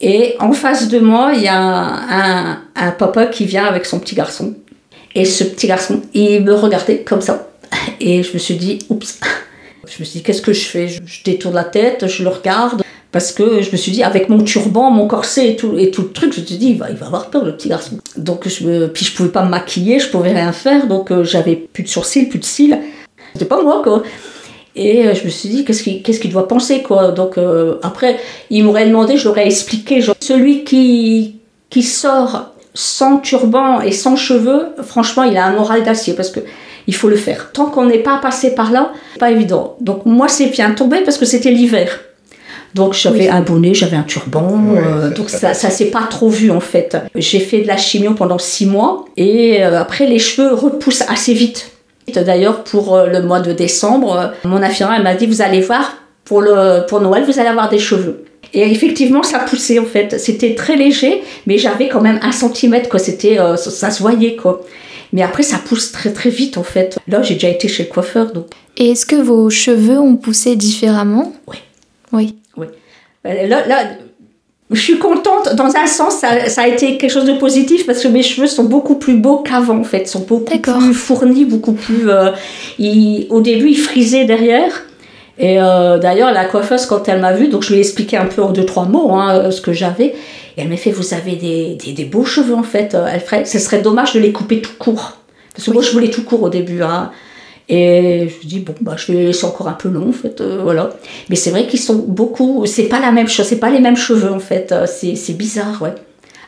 Et 0.00 0.36
en 0.38 0.52
face 0.52 0.88
de 0.88 0.98
moi, 0.98 1.32
il 1.34 1.42
y 1.42 1.48
a 1.48 2.60
un, 2.74 2.90
papa 2.92 3.26
qui 3.26 3.44
vient 3.44 3.64
avec 3.64 3.86
son 3.86 3.98
petit 3.98 4.14
garçon. 4.14 4.54
Et 5.14 5.24
ce 5.24 5.44
petit 5.44 5.66
garçon, 5.66 6.02
il 6.12 6.44
me 6.44 6.54
regardait 6.54 6.98
comme 6.98 7.20
ça. 7.20 7.48
Et 8.00 8.22
je 8.22 8.32
me 8.34 8.38
suis 8.38 8.56
dit, 8.56 8.80
oups. 8.88 9.20
Je 9.86 10.00
me 10.00 10.04
suis 10.04 10.18
dit, 10.18 10.22
qu'est-ce 10.22 10.42
que 10.42 10.52
je 10.52 10.64
fais? 10.64 10.88
Je, 10.88 11.00
détourne 11.24 11.54
la 11.54 11.64
tête, 11.64 12.06
je 12.06 12.22
le 12.22 12.28
regarde. 12.28 12.82
Parce 13.14 13.30
que 13.30 13.62
je 13.62 13.70
me 13.70 13.76
suis 13.76 13.92
dit, 13.92 14.02
avec 14.02 14.28
mon 14.28 14.42
turban, 14.42 14.90
mon 14.90 15.06
corset 15.06 15.50
et 15.50 15.54
tout, 15.54 15.78
et 15.78 15.92
tout 15.92 16.02
le 16.02 16.08
truc, 16.10 16.32
je 16.34 16.40
me 16.40 16.46
suis 16.46 16.56
dit, 16.56 16.70
il 16.70 16.78
va, 16.78 16.86
avoir 16.86 17.30
peur, 17.30 17.44
le 17.44 17.56
petit 17.56 17.68
garçon. 17.68 17.98
Donc, 18.16 18.48
je 18.48 18.66
me, 18.66 18.88
puis 18.88 19.04
je 19.04 19.14
pouvais 19.14 19.28
pas 19.28 19.44
me 19.44 19.50
maquiller, 19.50 20.00
je 20.00 20.10
pouvais 20.10 20.32
rien 20.32 20.50
faire. 20.50 20.88
Donc, 20.88 21.12
euh, 21.12 21.22
j'avais 21.22 21.54
plus 21.54 21.84
de 21.84 21.88
sourcils, 21.88 22.24
plus 22.24 22.40
de 22.40 22.44
cils. 22.44 22.76
C'était 23.32 23.44
pas 23.44 23.62
moi, 23.62 23.82
quoi. 23.84 24.02
Et 24.74 25.06
euh, 25.06 25.14
je 25.14 25.22
me 25.22 25.28
suis 25.28 25.48
dit, 25.48 25.64
qu'est-ce 25.64 25.84
qu'il 25.84 26.02
qu'est-ce 26.02 26.18
qu'il 26.18 26.32
doit 26.32 26.48
penser, 26.48 26.82
quoi. 26.82 27.12
Donc, 27.12 27.38
euh, 27.38 27.76
après, 27.84 28.18
il 28.50 28.64
m'aurait 28.64 28.88
demandé, 28.88 29.16
je 29.16 29.28
l'aurais 29.28 29.46
expliqué. 29.46 30.00
Genre, 30.00 30.16
celui 30.18 30.64
qui, 30.64 31.36
qui 31.70 31.84
sort 31.84 32.50
sans 32.74 33.18
turban 33.18 33.80
et 33.80 33.92
sans 33.92 34.16
cheveux, 34.16 34.70
franchement, 34.82 35.22
il 35.22 35.36
a 35.36 35.46
un 35.46 35.52
moral 35.52 35.84
d'acier 35.84 36.14
parce 36.14 36.30
que 36.30 36.40
il 36.88 36.96
faut 36.96 37.08
le 37.08 37.14
faire. 37.14 37.52
Tant 37.52 37.66
qu'on 37.66 37.86
n'est 37.86 37.98
pas 37.98 38.18
passé 38.18 38.56
par 38.56 38.72
là, 38.72 38.90
pas 39.20 39.30
évident. 39.30 39.76
Donc, 39.80 40.04
moi, 40.04 40.26
c'est 40.26 40.46
bien 40.46 40.72
tombé 40.72 41.02
parce 41.04 41.16
que 41.16 41.26
c'était 41.26 41.52
l'hiver. 41.52 42.00
Donc 42.74 42.94
j'avais 42.94 43.28
un 43.28 43.40
bonnet, 43.40 43.72
j'avais 43.72 43.96
un 43.96 44.02
turban, 44.02 44.74
euh, 44.76 45.10
donc 45.10 45.30
ça, 45.30 45.54
ça 45.54 45.70
s'est 45.70 45.92
pas 45.92 46.08
trop 46.10 46.28
vu 46.28 46.50
en 46.50 46.60
fait. 46.60 46.96
J'ai 47.14 47.38
fait 47.38 47.60
de 47.62 47.68
la 47.68 47.76
chimio 47.76 48.14
pendant 48.14 48.38
six 48.38 48.66
mois 48.66 49.04
et 49.16 49.62
après 49.62 50.06
les 50.06 50.18
cheveux 50.18 50.52
repoussent 50.52 51.04
assez 51.08 51.34
vite. 51.34 51.70
D'ailleurs, 52.12 52.64
pour 52.64 52.94
euh, 52.94 53.06
le 53.06 53.22
mois 53.22 53.40
de 53.40 53.52
décembre, 53.52 54.16
euh, 54.16 54.48
mon 54.48 54.62
infirmière 54.62 55.02
m'a 55.02 55.14
dit, 55.14 55.26
vous 55.26 55.42
allez 55.42 55.60
voir, 55.60 55.96
pour, 56.24 56.42
le, 56.42 56.86
pour 56.86 57.00
Noël, 57.00 57.24
vous 57.24 57.38
allez 57.38 57.48
avoir 57.48 57.68
des 57.68 57.78
cheveux. 57.78 58.24
Et 58.52 58.70
effectivement, 58.70 59.22
ça 59.22 59.40
poussait 59.40 59.78
en 59.78 59.84
fait. 59.84 60.18
C'était 60.20 60.54
très 60.54 60.76
léger, 60.76 61.22
mais 61.46 61.58
j'avais 61.58 61.88
quand 61.88 62.00
même 62.00 62.20
un 62.22 62.32
centimètre, 62.32 62.88
quoi. 62.88 62.98
C'était, 62.98 63.38
euh, 63.38 63.56
ça, 63.56 63.90
se 63.90 64.00
voyait, 64.00 64.36
quoi. 64.36 64.62
Mais 65.12 65.22
après, 65.22 65.42
ça 65.42 65.58
pousse 65.58 65.92
très 65.92 66.12
très 66.12 66.30
vite 66.30 66.58
en 66.58 66.62
fait. 66.62 66.98
Là, 67.08 67.22
j'ai 67.22 67.34
déjà 67.34 67.48
été 67.48 67.68
chez 67.68 67.84
le 67.84 67.88
coiffeur, 67.88 68.32
donc. 68.32 68.46
Et 68.76 68.90
est-ce 68.90 69.06
que 69.06 69.16
vos 69.16 69.48
cheveux 69.48 69.98
ont 69.98 70.16
poussé 70.16 70.56
différemment? 70.56 71.32
Oui. 71.46 71.56
Oui. 72.12 72.36
Oui. 73.24 73.48
Là, 73.48 73.66
là, 73.66 73.84
je 74.70 74.80
suis 74.80 74.98
contente, 74.98 75.54
dans 75.54 75.76
un 75.76 75.86
sens, 75.86 76.16
ça, 76.16 76.62
a 76.62 76.68
été 76.68 76.96
quelque 76.96 77.10
chose 77.10 77.26
de 77.26 77.34
positif 77.34 77.86
parce 77.86 78.02
que 78.02 78.08
mes 78.08 78.22
cheveux 78.22 78.46
sont 78.46 78.64
beaucoup 78.64 78.96
plus 78.96 79.14
beaux 79.14 79.38
qu'avant, 79.38 79.78
en 79.78 79.84
fait. 79.84 80.08
sont 80.08 80.20
beaucoup 80.20 80.58
plus 80.58 80.94
fournis, 80.94 81.44
beaucoup 81.44 81.72
plus. 81.72 82.08
Euh, 82.08 82.30
au 83.30 83.40
début, 83.40 83.70
ils 83.70 83.78
frisaient 83.78 84.24
derrière. 84.24 84.84
Et 85.38 85.60
euh, 85.60 85.98
d'ailleurs, 85.98 86.32
la 86.32 86.44
coiffeuse, 86.44 86.86
quand 86.86 87.08
elle 87.08 87.20
m'a 87.20 87.32
vue, 87.32 87.48
donc 87.48 87.62
je 87.62 87.70
lui 87.70 87.76
ai 87.76 87.80
expliqué 87.80 88.16
un 88.16 88.26
peu 88.26 88.42
en 88.42 88.52
deux, 88.52 88.64
trois 88.64 88.86
mots 88.86 89.12
hein, 89.14 89.50
ce 89.50 89.60
que 89.60 89.72
j'avais. 89.72 90.14
Et 90.56 90.62
elle 90.62 90.68
m'a 90.68 90.76
fait 90.76 90.92
Vous 90.92 91.12
avez 91.12 91.36
des, 91.36 91.92
des, 91.92 92.04
beaux 92.04 92.24
cheveux, 92.24 92.54
en 92.54 92.62
fait. 92.62 92.96
Elle 93.12 93.20
ferait, 93.20 93.44
ce 93.44 93.58
serait 93.58 93.82
dommage 93.82 94.14
de 94.14 94.20
les 94.20 94.32
couper 94.32 94.60
tout 94.62 94.74
court. 94.78 95.18
Parce 95.54 95.66
que 95.66 95.70
moi, 95.72 95.82
je 95.82 95.92
voulais 95.92 96.10
tout 96.10 96.22
court 96.24 96.42
au 96.42 96.48
début. 96.48 96.82
Hein. 96.82 97.10
Et 97.68 98.28
je 98.28 98.44
me 98.44 98.48
dis, 98.48 98.60
bon, 98.60 98.74
bah, 98.80 98.94
je 98.96 99.10
vais 99.10 99.24
laisser 99.24 99.46
encore 99.46 99.68
un 99.68 99.72
peu 99.72 99.88
long, 99.88 100.10
en 100.10 100.12
fait, 100.12 100.40
euh, 100.40 100.60
voilà. 100.62 100.90
Mais 101.30 101.36
c'est 101.36 101.50
vrai 101.50 101.66
qu'ils 101.66 101.80
sont 101.80 101.94
beaucoup, 101.94 102.66
c'est 102.66 102.84
pas 102.84 103.00
la 103.00 103.10
même 103.10 103.28
chose, 103.28 103.46
c'est 103.46 103.58
pas 103.58 103.70
les 103.70 103.80
mêmes 103.80 103.96
cheveux, 103.96 104.30
en 104.30 104.40
fait, 104.40 104.70
euh, 104.72 104.86
c'est 104.86 105.36
bizarre, 105.36 105.80
ouais. 105.80 105.94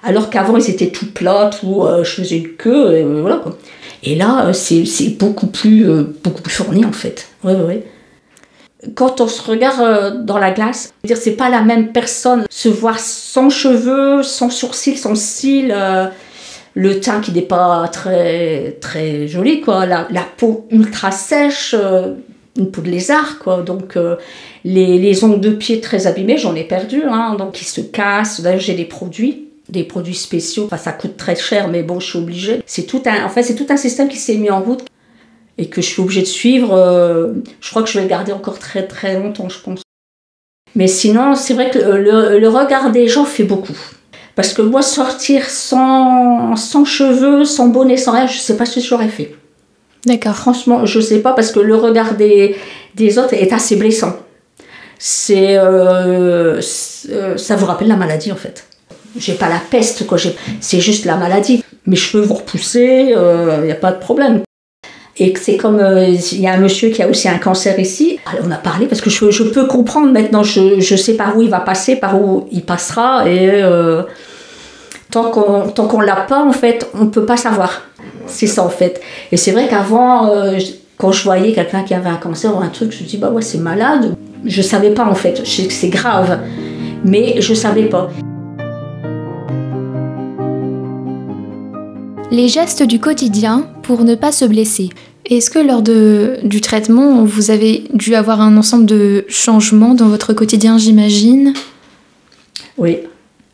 Alors 0.02 0.28
qu'avant, 0.28 0.58
ils 0.58 0.70
étaient 0.70 0.90
tout 0.90 1.10
plats, 1.10 1.50
tout, 1.58 1.84
euh, 1.84 2.04
je 2.04 2.10
faisais 2.10 2.36
une 2.36 2.50
queue, 2.56 2.96
et 2.96 3.02
voilà, 3.02 3.36
quoi. 3.36 3.56
Et 4.02 4.14
là, 4.14 4.52
c'est 4.52 4.84
beaucoup 5.18 5.46
plus, 5.46 5.86
beaucoup 6.22 6.42
plus 6.42 6.52
fourni, 6.52 6.84
en 6.84 6.92
fait. 6.92 7.28
Ouais, 7.42 7.54
ouais, 7.54 7.82
Quand 8.94 9.22
on 9.22 9.26
se 9.26 9.40
regarde 9.42 10.24
dans 10.26 10.38
la 10.38 10.50
glace, 10.50 10.92
dire 11.02 11.16
c'est 11.16 11.32
pas 11.32 11.48
la 11.48 11.62
même 11.62 11.92
personne 11.92 12.44
se 12.50 12.68
voir 12.68 13.00
sans 13.00 13.48
cheveux, 13.48 14.22
sans 14.22 14.50
sourcils, 14.50 14.98
sans 14.98 15.14
cils 15.14 15.74
le 16.76 17.00
teint 17.00 17.22
qui 17.22 17.32
n'est 17.32 17.40
pas 17.40 17.88
très, 17.88 18.76
très 18.82 19.26
joli, 19.26 19.62
quoi. 19.62 19.86
La, 19.86 20.06
peau 20.36 20.66
ultra 20.70 21.10
sèche, 21.10 21.74
euh, 21.76 22.12
une 22.58 22.70
peau 22.70 22.82
de 22.82 22.90
lézard, 22.90 23.38
quoi. 23.38 23.62
Donc, 23.62 23.96
euh, 23.96 24.16
les, 24.62 24.98
les, 24.98 25.24
ongles 25.24 25.40
de 25.40 25.50
pied 25.50 25.80
très 25.80 26.06
abîmés, 26.06 26.36
j'en 26.36 26.54
ai 26.54 26.64
perdu, 26.64 27.02
hein, 27.08 27.34
donc 27.38 27.62
ils 27.62 27.66
se 27.66 27.80
cassent. 27.80 28.42
D'ailleurs, 28.42 28.60
j'ai 28.60 28.74
des 28.74 28.84
produits, 28.84 29.48
des 29.70 29.84
produits 29.84 30.14
spéciaux. 30.14 30.64
Enfin, 30.66 30.76
ça 30.76 30.92
coûte 30.92 31.16
très 31.16 31.34
cher, 31.34 31.68
mais 31.68 31.82
bon, 31.82 31.98
je 31.98 32.10
suis 32.10 32.18
obligée. 32.18 32.60
C'est 32.66 32.84
tout 32.84 33.02
un, 33.06 33.24
en 33.24 33.30
fait, 33.30 33.42
c'est 33.42 33.54
tout 33.54 33.66
un 33.70 33.78
système 33.78 34.08
qui 34.08 34.18
s'est 34.18 34.36
mis 34.36 34.50
en 34.50 34.60
route 34.60 34.84
et 35.56 35.70
que 35.70 35.80
je 35.80 35.86
suis 35.86 36.02
obligée 36.02 36.20
de 36.20 36.26
suivre. 36.26 36.74
Euh, 36.74 37.32
je 37.62 37.70
crois 37.70 37.82
que 37.84 37.88
je 37.88 37.94
vais 37.94 38.04
le 38.04 38.10
garder 38.10 38.32
encore 38.32 38.58
très, 38.58 38.86
très 38.86 39.18
longtemps, 39.18 39.48
je 39.48 39.60
pense. 39.60 39.80
Mais 40.74 40.88
sinon, 40.88 41.36
c'est 41.36 41.54
vrai 41.54 41.70
que 41.70 41.78
le, 41.78 42.38
le 42.38 42.48
regard 42.50 42.92
des 42.92 43.08
gens 43.08 43.24
fait 43.24 43.44
beaucoup. 43.44 43.78
Parce 44.36 44.52
que 44.52 44.62
moi, 44.62 44.82
sortir 44.82 45.48
sans, 45.48 46.54
sans 46.56 46.84
cheveux, 46.84 47.44
sans 47.44 47.68
bonnet, 47.68 47.96
sans 47.96 48.12
rien, 48.12 48.26
je 48.26 48.38
sais 48.38 48.56
pas 48.56 48.66
ce 48.66 48.76
que 48.76 48.86
j'aurais 48.86 49.08
fait. 49.08 49.34
D'accord. 50.04 50.36
Franchement, 50.36 50.86
je 50.86 51.00
sais 51.00 51.20
pas 51.20 51.32
parce 51.32 51.50
que 51.50 51.58
le 51.58 51.74
regard 51.74 52.14
des, 52.14 52.54
des 52.94 53.18
autres 53.18 53.34
est 53.34 53.52
assez 53.52 53.76
blessant. 53.76 54.14
C'est, 54.98 55.56
euh, 55.56 56.60
euh, 57.10 57.36
ça 57.36 57.56
vous 57.56 57.66
rappelle 57.66 57.88
la 57.88 57.96
maladie 57.96 58.30
en 58.30 58.36
fait. 58.36 58.66
J'ai 59.18 59.34
pas 59.34 59.48
la 59.48 59.60
peste, 59.70 60.06
quoi. 60.06 60.18
C'est 60.60 60.80
juste 60.80 61.06
la 61.06 61.16
maladie. 61.16 61.64
Mes 61.86 61.96
cheveux 61.96 62.22
vont 62.22 62.34
repousser, 62.34 63.06
il 63.08 63.14
euh, 63.16 63.64
n'y 63.64 63.72
a 63.72 63.76
pas 63.76 63.92
de 63.92 63.98
problème. 63.98 64.42
Et 65.18 65.32
c'est 65.40 65.56
comme 65.56 65.80
il 66.06 66.40
y 66.40 66.46
a 66.46 66.52
un 66.52 66.58
monsieur 66.58 66.90
qui 66.90 67.02
a 67.02 67.08
aussi 67.08 67.28
un 67.28 67.38
cancer 67.38 67.78
ici. 67.78 68.18
on 68.44 68.50
a 68.50 68.56
parlé 68.56 68.86
parce 68.86 69.00
que 69.00 69.08
je, 69.08 69.42
peux 69.44 69.66
comprendre 69.66 70.12
maintenant. 70.12 70.42
Je, 70.42 70.80
je, 70.80 70.96
sais 70.96 71.14
par 71.14 71.36
où 71.36 71.42
il 71.42 71.48
va 71.48 71.60
passer, 71.60 71.96
par 71.96 72.20
où 72.20 72.46
il 72.52 72.62
passera. 72.62 73.26
Et 73.26 73.62
tant 75.10 75.30
qu'on 75.30 75.68
tant 75.68 75.86
qu'on 75.86 76.00
l'a 76.00 76.16
pas 76.16 76.42
en 76.42 76.52
fait 76.52 76.88
on 76.94 77.06
peut 77.06 77.24
pas 77.24 77.36
savoir. 77.36 77.82
C'est 78.26 78.46
ça 78.46 78.62
en 78.62 78.68
fait. 78.68 79.00
Et 79.32 79.36
c'est 79.36 79.52
vrai 79.52 79.68
qu'avant 79.68 80.28
euh, 80.30 80.58
quand 80.98 81.12
je 81.12 81.22
voyais 81.24 81.52
quelqu'un 81.52 81.82
qui 81.82 81.94
avait 81.94 82.08
un 82.08 82.16
cancer 82.16 82.54
ou 82.56 82.60
un 82.60 82.68
truc 82.68 82.92
je 82.92 83.02
me 83.02 83.08
dis 83.08 83.16
bah 83.16 83.30
ouais 83.30 83.42
c'est 83.42 83.58
malade. 83.58 84.14
Je 84.44 84.62
savais 84.62 84.90
pas 84.90 85.04
en 85.04 85.14
fait. 85.14 85.40
Je 85.44 85.50
sais 85.50 85.66
que 85.66 85.72
c'est 85.72 85.88
grave. 85.88 86.38
Mais 87.04 87.40
je 87.40 87.54
savais 87.54 87.84
pas 87.84 88.10
les 92.36 92.48
gestes 92.48 92.82
du 92.82 93.00
quotidien 93.00 93.66
pour 93.82 94.04
ne 94.04 94.14
pas 94.14 94.30
se 94.30 94.44
blesser 94.44 94.90
est-ce 95.28 95.50
que 95.50 95.58
lors 95.58 95.82
de, 95.82 96.38
du 96.44 96.60
traitement, 96.60 97.24
vous 97.24 97.50
avez 97.50 97.84
dû 97.92 98.14
avoir 98.14 98.40
un 98.40 98.56
ensemble 98.56 98.86
de 98.86 99.24
changements 99.28 99.94
dans 99.94 100.06
votre 100.06 100.32
quotidien, 100.34 100.78
j'imagine? 100.78 101.52
Oui, 102.78 102.98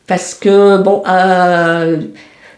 parce 0.05 0.35
que, 0.35 0.77
bon, 0.77 1.01
euh, 1.07 1.97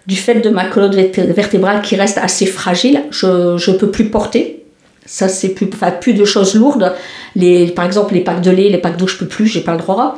du 0.06 0.18
fait 0.18 0.42
de 0.42 0.50
ma 0.50 0.66
colonne 0.66 0.94
vertébrale 0.94 1.82
qui 1.82 1.96
reste 1.96 2.18
assez 2.18 2.46
fragile, 2.46 3.04
je 3.10 3.72
ne 3.72 3.78
peux 3.78 3.90
plus 3.90 4.10
porter. 4.10 4.66
Ça, 5.06 5.30
c'est 5.30 5.50
plus, 5.50 5.70
enfin, 5.74 5.92
plus 5.92 6.14
de 6.14 6.26
choses 6.26 6.56
lourdes. 6.56 6.94
Les, 7.36 7.68
par 7.68 7.86
exemple, 7.86 8.16
les 8.16 8.22
packs 8.22 8.42
de 8.42 8.52
lait, 8.52 8.70
les 8.70 8.80
packs 8.80 8.98
d'eau, 8.98 9.08
je 9.08 9.18
peux 9.18 9.28
plus, 9.28 9.46
j'ai 9.46 9.62
pas 9.62 9.74
le 9.74 9.78
droit. 9.78 10.18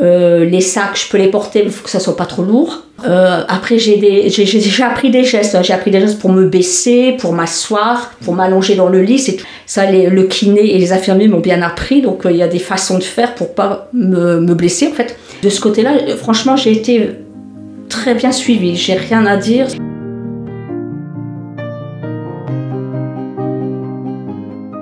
Euh, 0.00 0.44
les 0.44 0.60
sacs, 0.60 0.96
je 0.96 1.08
peux 1.10 1.18
les 1.18 1.28
porter, 1.28 1.60
mais 1.60 1.66
il 1.66 1.72
faut 1.72 1.82
que 1.82 1.90
ça 1.90 1.98
soit 1.98 2.16
pas 2.16 2.26
trop 2.26 2.42
lourd. 2.42 2.84
Euh, 3.06 3.42
après, 3.48 3.78
j'ai 3.78 4.28
j'ai 4.28 4.82
appris 4.82 5.10
des 5.10 5.24
gestes. 5.24 5.56
J'ai 5.62 5.72
appris 5.72 5.90
des 5.90 6.00
gestes 6.00 6.20
pour 6.20 6.30
me 6.30 6.46
baisser, 6.46 7.16
pour 7.18 7.32
m'asseoir, 7.32 8.12
pour 8.24 8.34
m'allonger 8.34 8.76
dans 8.76 8.88
le 8.88 9.02
lit. 9.02 9.18
C'est 9.18 9.38
ça, 9.66 9.90
les, 9.90 10.08
le 10.08 10.24
kiné 10.24 10.74
et 10.74 10.78
les 10.78 10.92
infirmiers 10.92 11.28
m'ont 11.28 11.40
bien 11.40 11.62
appris. 11.62 12.02
Donc, 12.02 12.22
il 12.30 12.36
y 12.36 12.42
a 12.42 12.48
des 12.48 12.58
façons 12.58 12.98
de 12.98 13.04
faire 13.04 13.34
pour 13.34 13.54
pas 13.54 13.88
me, 13.92 14.40
me 14.40 14.54
blesser, 14.54 14.88
en 14.88 14.92
fait. 14.92 15.16
De 15.42 15.48
ce 15.48 15.60
côté-là, 15.60 15.92
franchement, 16.16 16.56
j'ai 16.56 16.72
été 16.72 17.10
très 17.88 18.14
bien 18.14 18.32
suivie. 18.32 18.76
J'ai 18.76 18.94
rien 18.94 19.26
à 19.26 19.36
dire. 19.36 19.66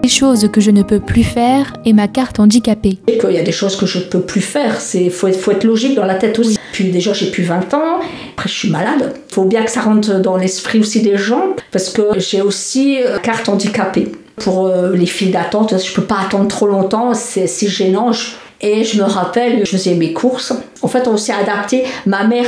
Les 0.07 0.13
choses 0.13 0.49
que 0.53 0.61
je 0.61 0.71
ne 0.71 0.85
peux 0.85 1.01
plus 1.01 1.25
faire 1.25 1.73
et 1.85 1.93
ma 1.93 2.07
carte 2.07 2.39
handicapée. 2.39 2.99
Il 3.09 3.35
y 3.35 3.39
a 3.39 3.43
des 3.43 3.51
choses 3.51 3.75
que 3.75 3.87
je 3.87 3.99
ne 3.99 4.05
peux 4.05 4.21
plus 4.21 4.41
faire, 4.41 4.79
il 4.95 5.11
faut, 5.11 5.27
faut, 5.33 5.51
être 5.51 5.65
logique 5.65 5.97
dans 5.97 6.05
la 6.05 6.15
tête 6.15 6.39
aussi. 6.39 6.57
Puis 6.71 6.93
déjà 6.93 7.13
j'ai 7.13 7.29
plus 7.33 7.43
20 7.43 7.75
ans, 7.75 7.99
après 8.35 8.49
je 8.49 8.55
suis 8.55 8.71
malade. 8.71 9.15
Faut 9.33 9.47
bien 9.47 9.65
que 9.65 9.71
ça 9.73 9.81
rentre 9.81 10.21
dans 10.21 10.37
l'esprit 10.37 10.79
aussi 10.79 11.03
des 11.03 11.17
gens, 11.17 11.57
parce 11.73 11.89
que 11.89 12.03
j'ai 12.19 12.41
aussi 12.41 13.03
euh, 13.03 13.19
carte 13.19 13.49
handicapée. 13.49 14.13
Pour 14.37 14.67
euh, 14.67 14.95
les 14.95 15.07
files 15.07 15.33
d'attente, 15.33 15.75
je 15.77 15.93
peux 15.93 16.05
pas 16.05 16.21
attendre 16.25 16.47
trop 16.47 16.69
longtemps, 16.69 17.13
c'est 17.13 17.49
gênant. 17.67 18.13
Et 18.61 18.85
je 18.85 19.03
me 19.03 19.09
rappelle, 19.09 19.67
je 19.67 19.71
faisais 19.71 19.97
mes 19.97 20.13
courses. 20.13 20.53
En 20.83 20.87
fait, 20.87 21.09
on 21.09 21.17
s'est 21.17 21.35
adapté. 21.35 21.83
Ma 22.07 22.23
mère 22.23 22.47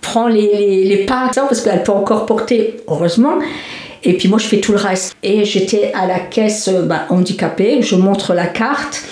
prend 0.00 0.26
les, 0.26 0.82
les, 0.84 1.06
pas 1.06 1.30
parce 1.32 1.60
qu'elle 1.60 1.84
peut 1.84 1.92
encore 1.92 2.26
porter, 2.26 2.78
heureusement. 2.88 3.38
Et 4.04 4.14
puis 4.14 4.28
moi, 4.28 4.38
je 4.38 4.46
fais 4.46 4.60
tout 4.60 4.72
le 4.72 4.78
reste. 4.78 5.16
Et 5.22 5.44
j'étais 5.44 5.92
à 5.94 6.06
la 6.06 6.18
caisse 6.18 6.68
bah, 6.68 7.06
handicapée, 7.08 7.80
je 7.82 7.96
montre 7.96 8.34
la 8.34 8.46
carte 8.46 9.02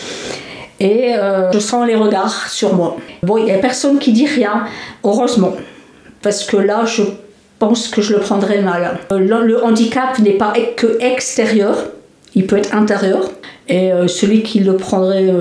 et 0.83 1.15
euh, 1.15 1.51
je 1.53 1.59
sens 1.61 1.87
les 1.87 1.95
regards 1.95 2.49
sur 2.49 2.75
moi. 2.75 2.97
Bon, 3.23 3.37
il 3.37 3.45
n'y 3.45 3.53
a 3.53 3.59
personne 3.59 3.99
qui 3.99 4.13
dit 4.13 4.27
rien, 4.27 4.65
heureusement, 5.05 5.55
parce 6.23 6.45
que 6.45 6.57
là, 6.57 6.85
je 6.85 7.03
pense 7.59 7.89
que 7.89 8.03
je 8.03 8.15
le 8.15 8.21
prendrais 8.21 8.61
mal. 8.61 8.99
Euh, 9.13 9.19
le 9.19 9.65
handicap 9.65 10.19
n'est 10.19 10.33
pas 10.33 10.53
que 10.77 10.99
extérieur, 11.01 11.77
il 12.35 12.47
peut 12.47 12.57
être 12.57 12.75
intérieur. 12.75 13.31
Et 13.69 13.93
euh, 13.93 14.09
celui 14.09 14.43
qui 14.43 14.59
le 14.59 14.77
prendrait, 14.77 15.33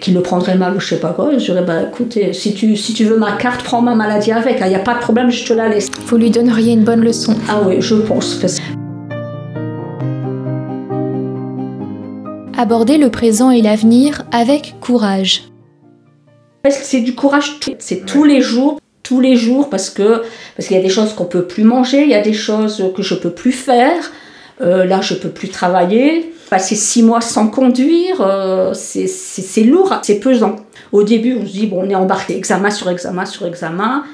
qui 0.00 0.10
le 0.10 0.22
prendrait 0.22 0.56
mal 0.56 0.74
ou 0.74 0.80
je 0.80 0.88
sais 0.88 1.00
pas 1.00 1.10
quoi, 1.10 1.30
je 1.38 1.44
dirais 1.44 1.62
bah 1.64 1.82
écoutez, 1.88 2.32
si 2.32 2.52
tu, 2.52 2.76
si 2.76 2.92
tu 2.92 3.04
veux 3.04 3.16
ma 3.16 3.32
carte, 3.36 3.62
prends 3.62 3.80
ma 3.80 3.94
maladie 3.94 4.32
avec, 4.32 4.56
il 4.60 4.66
n'y 4.66 4.74
a 4.74 4.80
pas 4.80 4.94
de 4.94 5.00
problème, 5.00 5.30
je 5.30 5.46
te 5.46 5.52
la 5.52 5.68
laisse. 5.68 5.88
Vous 6.06 6.16
lui 6.16 6.30
donneriez 6.30 6.72
une 6.72 6.84
bonne 6.84 7.02
leçon. 7.02 7.36
Ah 7.48 7.60
oui, 7.64 7.76
je 7.78 7.94
pense. 7.94 8.34
Parce... 8.34 8.56
Aborder 12.60 12.98
le 12.98 13.10
présent 13.10 13.50
et 13.50 13.62
l'avenir 13.62 14.24
avec 14.32 14.74
courage. 14.82 15.44
C'est 16.68 17.00
du 17.00 17.14
courage, 17.14 17.58
c'est 17.78 18.04
tous 18.04 18.24
les 18.24 18.42
jours, 18.42 18.78
tous 19.02 19.18
les 19.18 19.34
jours, 19.34 19.70
parce 19.70 19.88
que 19.88 20.20
parce 20.54 20.68
qu'il 20.68 20.76
y 20.76 20.78
a 20.78 20.82
des 20.82 20.90
choses 20.90 21.14
qu'on 21.14 21.24
peut 21.24 21.46
plus 21.46 21.64
manger, 21.64 22.02
il 22.02 22.10
y 22.10 22.14
a 22.14 22.20
des 22.20 22.34
choses 22.34 22.84
que 22.94 23.02
je 23.02 23.14
peux 23.14 23.30
plus 23.30 23.52
faire. 23.52 24.12
Euh, 24.60 24.84
là, 24.84 25.00
je 25.00 25.14
peux 25.14 25.30
plus 25.30 25.48
travailler. 25.48 26.34
Passer 26.50 26.74
six 26.74 27.02
mois 27.02 27.22
sans 27.22 27.48
conduire, 27.48 28.20
euh, 28.20 28.74
c'est 28.74 29.64
lourd, 29.64 29.94
c'est 30.02 30.20
pesant. 30.20 30.56
Au 30.92 31.02
début, 31.02 31.38
on 31.40 31.46
se 31.46 31.52
dit 31.52 31.66
bon, 31.66 31.84
on 31.86 31.88
est 31.88 31.94
embarqué 31.94 32.36
examen 32.36 32.70
sur 32.70 32.90
examen 32.90 33.24
sur 33.24 33.46
examen. 33.46 34.04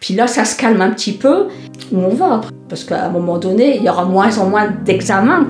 Puis 0.00 0.14
là, 0.14 0.26
ça 0.26 0.44
se 0.44 0.56
calme 0.56 0.80
un 0.80 0.90
petit 0.90 1.12
peu. 1.12 1.46
Où 1.92 2.00
on 2.00 2.14
va? 2.16 2.40
Parce 2.68 2.82
qu'à 2.82 3.04
un 3.04 3.10
moment 3.10 3.38
donné, 3.38 3.76
il 3.76 3.84
y 3.84 3.88
aura 3.88 4.06
moins 4.06 4.36
en 4.38 4.46
moins 4.46 4.72
d'examens. 4.84 5.46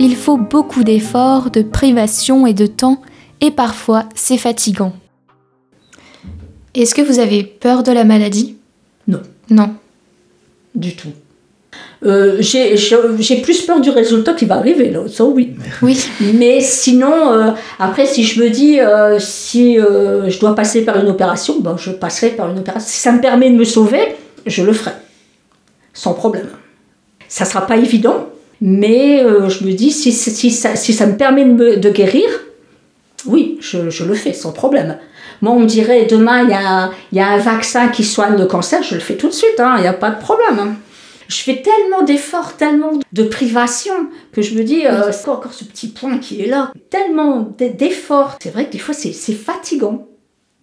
Il 0.00 0.16
faut 0.16 0.36
beaucoup 0.36 0.82
d'efforts, 0.82 1.50
de 1.50 1.62
privation 1.62 2.46
et 2.46 2.54
de 2.54 2.66
temps, 2.66 3.00
et 3.40 3.52
parfois 3.52 4.04
c'est 4.14 4.38
fatigant. 4.38 4.92
Est-ce 6.74 6.94
que 6.94 7.02
vous 7.02 7.20
avez 7.20 7.44
peur 7.44 7.84
de 7.84 7.92
la 7.92 8.04
maladie? 8.04 8.56
Non. 9.06 9.22
Non. 9.50 9.74
Du 10.74 10.96
tout. 10.96 11.12
Euh, 12.04 12.38
j'ai 12.40 13.40
plus 13.40 13.62
peur 13.62 13.80
du 13.80 13.90
résultat 13.90 14.34
qui 14.34 14.44
va 14.46 14.56
arriver, 14.56 14.90
là, 14.90 15.06
ça 15.08 15.24
oui. 15.24 15.54
Oui. 15.80 15.98
Mais 16.34 16.60
sinon, 16.60 17.32
euh, 17.32 17.50
après, 17.78 18.06
si 18.06 18.24
je 18.24 18.42
me 18.42 18.50
dis, 18.50 18.80
euh, 18.80 19.18
si 19.20 19.76
je 19.76 20.40
dois 20.40 20.56
passer 20.56 20.84
par 20.84 21.00
une 21.00 21.08
opération, 21.08 21.60
ben, 21.60 21.76
je 21.78 21.92
passerai 21.92 22.30
par 22.30 22.50
une 22.50 22.58
opération. 22.58 22.88
Si 22.88 23.00
ça 23.00 23.12
me 23.12 23.20
permet 23.20 23.48
de 23.48 23.56
me 23.56 23.64
sauver, 23.64 24.16
je 24.44 24.62
le 24.62 24.72
ferai. 24.72 24.92
Sans 25.92 26.14
problème. 26.14 26.48
Ça 27.28 27.44
sera 27.44 27.66
pas 27.66 27.76
évident, 27.76 28.26
mais 28.60 29.22
euh, 29.22 29.48
je 29.48 29.64
me 29.64 29.72
dis, 29.72 29.90
si, 29.90 30.12
si, 30.12 30.50
ça, 30.50 30.76
si, 30.76 30.92
ça, 30.92 31.06
me 31.06 31.16
permet 31.16 31.44
de, 31.44 31.76
de 31.76 31.90
guérir, 31.90 32.28
oui, 33.26 33.58
je, 33.60 33.90
je, 33.90 34.04
le 34.04 34.14
fais 34.14 34.32
sans 34.32 34.52
problème. 34.52 34.98
Moi, 35.42 35.52
on 35.52 35.60
me 35.60 35.66
dirait, 35.66 36.06
demain, 36.06 36.42
il 36.42 36.50
y 36.50 36.54
a, 36.54 36.90
y 37.12 37.20
a, 37.20 37.28
un 37.28 37.38
vaccin 37.38 37.88
qui 37.88 38.04
soigne 38.04 38.36
le 38.36 38.46
cancer, 38.46 38.82
je 38.82 38.94
le 38.94 39.00
fais 39.00 39.16
tout 39.16 39.28
de 39.28 39.32
suite, 39.32 39.54
il 39.58 39.62
hein, 39.62 39.78
n'y 39.80 39.86
a 39.86 39.92
pas 39.92 40.10
de 40.10 40.20
problème. 40.20 40.58
Hein. 40.58 40.76
Je 41.28 41.36
fais 41.36 41.62
tellement 41.62 42.02
d'efforts, 42.02 42.56
tellement 42.56 42.92
de 43.12 43.22
privations, 43.24 44.08
que 44.32 44.42
je 44.42 44.54
me 44.54 44.62
dis, 44.62 44.86
euh, 44.86 45.10
c'est 45.10 45.28
encore 45.28 45.54
ce 45.54 45.64
petit 45.64 45.88
point 45.88 46.18
qui 46.18 46.42
est 46.42 46.46
là. 46.46 46.70
Tellement 46.90 47.54
d'efforts. 47.58 48.36
C'est 48.42 48.50
vrai 48.50 48.66
que 48.66 48.72
des 48.72 48.78
fois, 48.78 48.94
c'est 48.94 49.12
fatigant. 49.32 50.06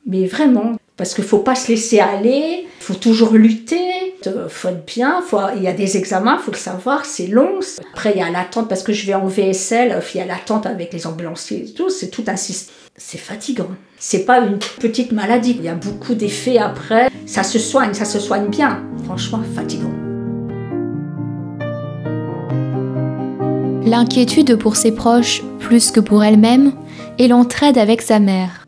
Mais 0.05 0.25
vraiment, 0.25 0.77
parce 0.97 1.13
qu'il 1.13 1.23
ne 1.23 1.29
faut 1.29 1.39
pas 1.39 1.55
se 1.55 1.69
laisser 1.69 1.99
aller, 1.99 2.65
il 2.65 2.83
faut 2.83 2.93
toujours 2.93 3.33
lutter, 3.33 3.75
il 3.75 4.00
faut 4.49 4.67
être 4.69 4.85
bien, 4.85 5.21
faut, 5.21 5.39
il 5.55 5.63
y 5.63 5.67
a 5.67 5.73
des 5.73 5.97
examens, 5.97 6.37
il 6.39 6.43
faut 6.43 6.51
le 6.51 6.57
savoir, 6.57 7.05
c'est 7.05 7.27
long. 7.27 7.59
Après, 7.93 8.11
il 8.15 8.19
y 8.19 8.23
a 8.23 8.29
l'attente, 8.29 8.69
parce 8.69 8.83
que 8.83 8.93
je 8.93 9.05
vais 9.05 9.13
en 9.13 9.27
VSL, 9.27 10.01
il 10.13 10.17
y 10.17 10.21
a 10.21 10.25
l'attente 10.25 10.65
avec 10.65 10.93
les 10.93 11.07
ambulanciers 11.07 11.65
et 11.69 11.73
tout, 11.73 11.89
c'est 11.89 12.09
tout 12.09 12.23
un 12.27 12.35
système. 12.35 12.75
C'est 12.97 13.17
fatigant. 13.17 13.69
C'est 13.97 14.25
pas 14.25 14.39
une 14.39 14.59
petite 14.79 15.11
maladie. 15.11 15.55
Il 15.57 15.63
y 15.63 15.69
a 15.69 15.75
beaucoup 15.75 16.13
d'effets 16.13 16.57
après. 16.57 17.09
Ça 17.25 17.43
se 17.43 17.57
soigne, 17.57 17.93
ça 17.93 18.05
se 18.05 18.19
soigne 18.19 18.47
bien. 18.47 18.83
Franchement, 19.05 19.41
fatigant. 19.55 19.91
L'inquiétude 23.85 24.55
pour 24.57 24.75
ses 24.75 24.91
proches 24.91 25.41
plus 25.59 25.91
que 25.91 25.99
pour 25.99 26.23
elle-même 26.23 26.73
et 27.17 27.27
l'entraide 27.27 27.77
avec 27.77 28.01
sa 28.01 28.19
mère. 28.19 28.67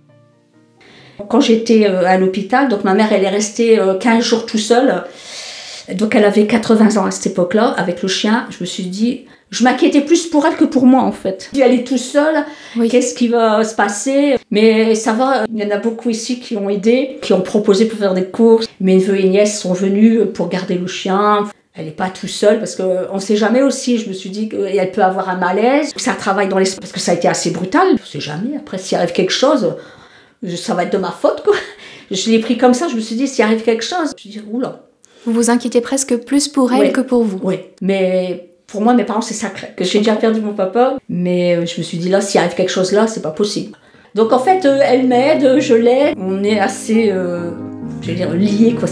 Quand 1.29 1.39
j'étais 1.39 1.87
euh, 1.87 2.05
à 2.05 2.17
l'hôpital, 2.17 2.69
donc 2.69 2.83
ma 2.83 2.93
mère, 2.93 3.13
elle 3.13 3.23
est 3.23 3.29
restée 3.29 3.79
15 3.99 4.17
euh, 4.17 4.21
jours 4.21 4.45
tout 4.45 4.57
seule. 4.57 5.03
Donc 5.91 6.15
elle 6.15 6.25
avait 6.25 6.47
80 6.47 6.97
ans 6.97 7.05
à 7.05 7.11
cette 7.11 7.27
époque-là, 7.27 7.67
avec 7.77 8.01
le 8.01 8.07
chien. 8.07 8.45
Je 8.49 8.57
me 8.61 8.65
suis 8.65 8.85
dit, 8.85 9.25
je 9.49 9.63
m'inquiétais 9.63 10.01
plus 10.01 10.27
pour 10.27 10.45
elle 10.45 10.55
que 10.55 10.65
pour 10.65 10.85
moi 10.85 11.01
en 11.01 11.11
fait. 11.11 11.49
Elle 11.53 11.73
est 11.73 11.83
tout 11.83 11.97
seule, 11.97 12.45
qu'est-ce 12.89 13.13
qui 13.13 13.27
va 13.27 13.63
se 13.63 13.75
passer? 13.75 14.37
Mais 14.49 14.95
ça 14.95 15.13
va, 15.13 15.45
il 15.53 15.61
y 15.61 15.65
en 15.65 15.71
a 15.71 15.77
beaucoup 15.77 16.09
ici 16.09 16.39
qui 16.39 16.55
ont 16.57 16.69
aidé, 16.69 17.17
qui 17.21 17.33
ont 17.33 17.41
proposé 17.41 17.85
pour 17.85 17.99
faire 17.99 18.13
des 18.13 18.25
courses. 18.25 18.67
Mes 18.79 18.95
neveux 18.95 19.19
et 19.19 19.27
nièces 19.27 19.59
sont 19.59 19.73
venus 19.73 20.21
pour 20.33 20.49
garder 20.49 20.75
le 20.75 20.87
chien. 20.87 21.49
Elle 21.75 21.85
n'est 21.85 21.91
pas 21.91 22.09
tout 22.09 22.27
seule 22.27 22.59
parce 22.59 22.75
qu'on 22.75 23.15
ne 23.15 23.19
sait 23.19 23.35
jamais 23.35 23.63
aussi. 23.63 23.97
Je 23.97 24.07
me 24.07 24.13
suis 24.13 24.29
dit 24.29 24.47
qu'elle 24.47 24.91
peut 24.91 25.03
avoir 25.03 25.27
un 25.29 25.37
malaise. 25.37 25.91
Ça 25.97 26.13
travaille 26.13 26.47
dans 26.47 26.59
l'esprit 26.59 26.79
parce 26.79 26.91
que 26.91 26.99
ça 26.99 27.13
a 27.13 27.15
été 27.15 27.27
assez 27.27 27.49
brutal. 27.49 27.87
On 27.89 27.93
ne 27.93 27.97
sait 27.97 28.19
jamais. 28.19 28.55
Après, 28.57 28.77
s'il 28.77 28.95
arrive 28.95 29.11
quelque 29.11 29.31
chose, 29.33 29.75
ça 30.55 30.75
va 30.75 30.83
être 30.83 30.93
de 30.93 30.99
ma 30.99 31.09
faute, 31.09 31.41
quoi. 31.43 31.55
Je 32.11 32.29
l'ai 32.29 32.39
pris 32.39 32.57
comme 32.57 32.75
ça, 32.75 32.87
je 32.89 32.95
me 32.95 33.01
suis 33.01 33.15
dit, 33.15 33.27
s'il 33.27 33.43
arrive 33.43 33.63
quelque 33.63 33.83
chose, 33.83 34.09
je 34.09 34.13
me 34.13 34.17
suis 34.17 34.29
dit, 34.29 34.41
oula. 34.51 34.83
Vous 35.25 35.31
vous 35.31 35.49
inquiétez 35.49 35.79
presque 35.79 36.17
plus 36.17 36.49
pour 36.49 36.73
elle 36.73 36.91
que 36.91 37.01
pour 37.01 37.23
vous. 37.23 37.39
Oui, 37.43 37.55
mais 37.81 38.49
pour 38.67 38.81
moi, 38.81 38.93
mes 38.93 39.05
parents, 39.05 39.21
c'est 39.21 39.33
sacré. 39.33 39.69
Que 39.77 39.85
j'ai 39.85 39.99
déjà 39.99 40.15
perdu 40.15 40.41
mon 40.41 40.53
papa, 40.53 40.97
mais 41.07 41.55
euh, 41.55 41.65
je 41.65 41.77
me 41.77 41.83
suis 41.83 41.97
dit, 41.97 42.09
là, 42.09 42.19
s'il 42.19 42.39
arrive 42.41 42.55
quelque 42.55 42.71
chose 42.71 42.91
là, 42.91 43.07
c'est 43.07 43.21
pas 43.21 43.31
possible. 43.31 43.77
Donc 44.15 44.33
en 44.33 44.39
fait, 44.39 44.65
euh, 44.65 44.79
elle 44.83 45.07
m'aide, 45.07 45.59
je 45.59 45.73
l'aide, 45.73 46.15
on 46.17 46.43
est 46.43 46.59
assez, 46.59 47.09
euh, 47.09 47.51
je 48.01 48.07
vais 48.07 48.15
dire, 48.15 48.33
liés, 48.33 48.75
quoi. 48.77 48.89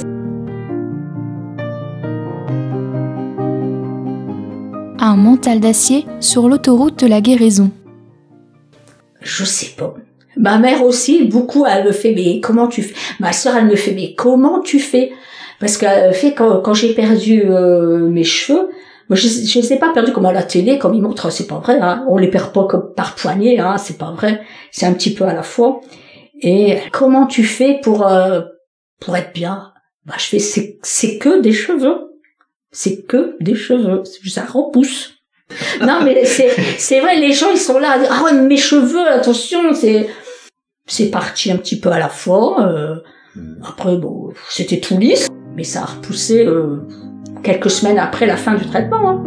Un 5.00 5.16
mental 5.18 5.60
d'acier 5.60 6.06
sur 6.22 6.48
l'autoroute 6.48 7.04
de 7.04 7.08
la 7.08 7.20
guérison. 7.20 7.72
Je 9.22 9.44
sais 9.44 9.72
pas. 9.76 9.96
Ma 10.38 10.58
mère 10.58 10.84
aussi, 10.84 11.26
beaucoup, 11.26 11.66
elle 11.66 11.86
me 11.86 11.92
fait, 11.92 12.14
mais 12.16 12.40
comment 12.40 12.68
tu 12.68 12.84
fais? 12.84 12.96
Ma 13.20 13.34
soeur, 13.34 13.58
elle 13.58 13.66
me 13.66 13.76
fait, 13.76 13.92
mais 13.92 14.16
comment 14.16 14.62
tu 14.62 14.80
fais? 14.80 15.12
Parce 15.62 15.78
qu'elle 15.78 16.14
fait, 16.14 16.34
quand, 16.34 16.60
quand 16.62 16.74
j'ai 16.74 16.94
perdu 16.94 17.44
euh, 17.46 18.00
mes 18.10 18.26
cheveux, 18.26 18.70
moi, 19.10 19.16
je, 19.16 19.28
je 19.28 19.60
les 19.60 19.74
ai 19.74 19.78
pas 19.78 19.94
perdus 19.94 20.12
comme 20.12 20.26
à 20.26 20.34
la 20.34 20.44
télé, 20.44 20.78
comme 20.78 20.94
ils 20.94 21.02
montrent, 21.02 21.32
c'est 21.32 21.48
pas 21.48 21.60
vrai, 21.60 21.80
hein. 21.80 22.06
on 22.10 22.18
les 22.18 22.30
perd 22.30 22.52
pas 22.52 22.66
comme 22.66 22.94
par 22.94 23.16
poignée, 23.16 23.60
hein, 23.60 23.78
c'est 23.78 23.98
pas 23.98 24.12
vrai, 24.12 24.42
c'est 24.72 24.86
un 24.86 24.94
petit 24.94 25.14
peu 25.14 25.24
à 25.26 25.34
la 25.34 25.44
fois. 25.44 25.82
Et 26.42 26.80
comment 26.92 27.28
tu 27.28 27.44
fais 27.44 27.80
pour 27.82 28.08
euh, 28.08 28.42
pour 29.00 29.16
être 29.16 29.34
bien? 29.34 29.72
Bah, 30.06 30.16
je 30.18 30.26
fais, 30.26 30.40
c'est, 30.40 30.80
c'est 30.82 31.18
que 31.18 31.42
des 31.42 31.54
cheveux, 31.54 32.18
c'est 32.72 33.06
que 33.06 33.38
des 33.40 33.56
cheveux, 33.56 34.04
ça 34.28 34.46
repousse. 34.46 35.16
non 35.82 36.00
mais 36.06 36.24
c'est 36.24 36.50
c'est 36.78 37.02
vrai 37.02 37.18
les 37.18 37.34
gens 37.34 37.52
ils 37.52 37.58
sont 37.58 37.78
là 37.78 37.98
ah 38.10 38.24
ouais 38.24 38.32
mes 38.32 38.56
cheveux 38.56 39.06
attention 39.06 39.74
c'est 39.74 40.08
c'est 40.92 41.10
parti 41.10 41.52
un 41.52 41.58
petit 41.58 41.80
peu 41.80 41.90
à 41.90 42.00
la 42.00 42.10
fois. 42.10 42.68
Euh, 42.68 42.96
après, 43.64 43.96
bon, 43.96 44.34
c'était 44.50 44.80
tout 44.80 44.98
lisse, 44.98 45.30
mais 45.56 45.64
ça 45.64 45.82
a 45.82 45.86
repoussé 45.86 46.46
euh, 46.46 46.78
quelques 47.44 47.70
semaines 47.70 48.00
après 48.00 48.26
la 48.26 48.38
fin 48.38 48.56
du 48.56 48.66
traitement. 48.66 49.10
Hein. 49.10 49.24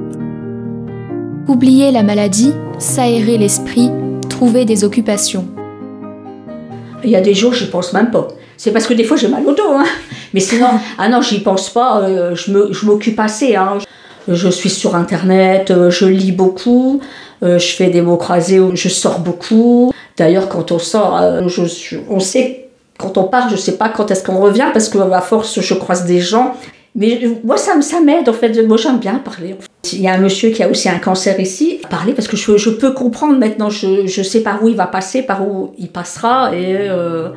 Oublier 1.48 1.90
la 1.90 2.02
maladie, 2.02 2.52
s'aérer 2.78 3.38
l'esprit, 3.38 3.90
trouver 4.28 4.64
des 4.64 4.84
occupations. 4.84 5.46
Il 7.02 7.10
y 7.10 7.16
a 7.16 7.20
des 7.20 7.34
jours, 7.34 7.52
j'y 7.52 7.66
pense 7.66 7.92
même 7.92 8.10
pas. 8.10 8.28
C'est 8.56 8.72
parce 8.72 8.86
que 8.86 8.94
des 8.94 9.04
fois 9.04 9.16
j'ai 9.16 9.28
mal 9.28 9.46
au 9.46 9.52
dos, 9.52 9.72
hein. 9.72 9.84
Mais 10.32 10.40
sinon, 10.40 10.68
ah 10.98 11.08
non, 11.08 11.20
j'y 11.20 11.40
pense 11.40 11.70
pas. 11.70 12.00
Euh, 12.00 12.34
je 12.34 12.86
m'occupe 12.86 13.20
assez. 13.20 13.56
Hein. 13.56 13.78
Je 14.26 14.48
suis 14.48 14.70
sur 14.70 14.96
internet, 14.96 15.72
je 15.90 16.06
lis 16.06 16.32
beaucoup, 16.32 17.00
je 17.42 17.58
fais 17.58 17.90
des 17.90 18.00
mots 18.00 18.16
croisés, 18.16 18.58
je 18.72 18.88
sors 18.88 19.20
beaucoup. 19.20 19.92
D'ailleurs, 20.16 20.48
quand 20.48 20.70
on 20.70 20.78
sort, 20.78 21.18
euh, 21.20 21.48
on 22.08 22.20
sait, 22.20 22.63
quand 22.98 23.18
on 23.18 23.24
part, 23.24 23.48
je 23.48 23.56
sais 23.56 23.76
pas 23.76 23.88
quand 23.88 24.10
est-ce 24.10 24.22
qu'on 24.22 24.38
revient, 24.38 24.66
parce 24.72 24.88
que 24.88 24.98
à 24.98 25.20
force, 25.20 25.60
je 25.60 25.74
croise 25.74 26.04
des 26.06 26.20
gens. 26.20 26.54
Mais 26.94 27.20
moi, 27.42 27.56
ça, 27.56 27.80
ça 27.82 28.00
m'aide, 28.00 28.28
en 28.28 28.32
fait. 28.32 28.66
Moi, 28.66 28.76
j'aime 28.76 28.98
bien 28.98 29.14
parler. 29.14 29.56
Il 29.92 30.00
y 30.00 30.06
a 30.06 30.14
un 30.14 30.18
monsieur 30.18 30.50
qui 30.50 30.62
a 30.62 30.68
aussi 30.68 30.88
un 30.88 30.98
cancer 30.98 31.38
ici, 31.40 31.80
parler, 31.90 32.12
parce 32.12 32.28
que 32.28 32.36
je, 32.36 32.70
peux 32.70 32.92
comprendre 32.92 33.36
maintenant, 33.36 33.68
je, 33.68 34.06
je, 34.06 34.22
sais 34.22 34.40
par 34.40 34.62
où 34.62 34.68
il 34.68 34.76
va 34.76 34.86
passer, 34.86 35.22
par 35.22 35.46
où 35.46 35.72
il 35.76 35.88
passera, 35.88 36.54
et 36.54 36.76
euh, 36.88 37.30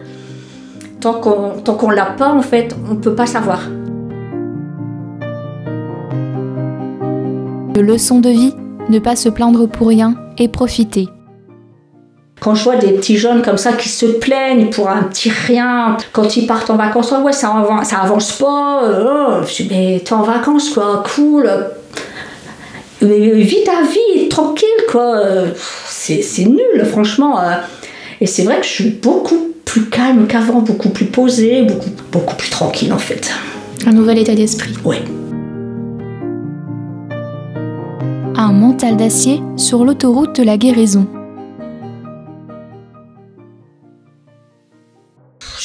tant 1.01 1.13
qu'on 1.13 1.59
tant 1.63 1.73
qu'on 1.73 1.89
l'a 1.89 2.05
pas, 2.05 2.29
en 2.29 2.43
fait, 2.43 2.75
on 2.89 2.95
peut 2.95 3.15
pas 3.15 3.25
savoir. 3.25 3.61
Leçon 7.75 8.19
de 8.19 8.29
vie, 8.29 8.53
ne 8.89 8.99
pas 8.99 9.15
se 9.15 9.29
plaindre 9.29 9.67
pour 9.67 9.87
rien 9.87 10.15
et 10.37 10.47
profiter. 10.47 11.07
Quand 12.39 12.53
je 12.53 12.63
vois 12.63 12.75
des 12.75 12.91
petits 12.91 13.17
jeunes 13.17 13.41
comme 13.41 13.57
ça 13.57 13.73
qui 13.73 13.89
se 13.89 14.05
plaignent 14.05 14.69
pour 14.69 14.89
un 14.89 15.03
petit 15.03 15.29
rien, 15.29 15.97
quand 16.13 16.37
ils 16.37 16.45
partent 16.45 16.69
en 16.69 16.75
vacances, 16.75 17.11
oh 17.17 17.23
ouais, 17.23 17.33
ça 17.33 17.49
avance, 17.49 17.87
ça 17.87 17.97
avance 17.97 18.31
pas. 18.33 18.83
Euh, 18.83 19.43
je 19.43 19.63
dis, 19.63 19.67
mais 19.71 20.01
t'es 20.05 20.13
en 20.13 20.21
vacances, 20.21 20.69
quoi, 20.69 21.03
cool. 21.15 21.49
Mais 23.01 23.31
vis 23.41 23.63
ta 23.63 23.81
vie, 23.81 24.29
tranquille, 24.29 24.67
quoi. 24.91 25.19
C'est, 25.87 26.21
c'est 26.21 26.45
nul, 26.45 26.85
franchement. 26.85 27.39
Et 28.21 28.27
c'est 28.27 28.43
vrai 28.43 28.59
que 28.59 28.65
je 28.65 28.71
suis 28.71 28.89
beaucoup 28.89 29.53
plus 29.65 29.85
calme 29.85 30.27
qu'avant, 30.27 30.59
beaucoup 30.59 30.89
plus 30.89 31.05
posée, 31.05 31.63
beaucoup, 31.63 31.89
beaucoup 32.11 32.35
plus 32.35 32.49
tranquille, 32.49 32.93
en 32.93 32.99
fait. 32.99 33.31
Un 33.85 33.91
nouvel 33.91 34.19
état 34.19 34.35
d'esprit. 34.35 34.73
Oui. 34.85 34.97
Un 38.35 38.51
mental 38.51 38.95
d'acier 38.95 39.41
sur 39.55 39.83
l'autoroute 39.83 40.35
de 40.35 40.43
la 40.43 40.57
guérison. 40.57 41.07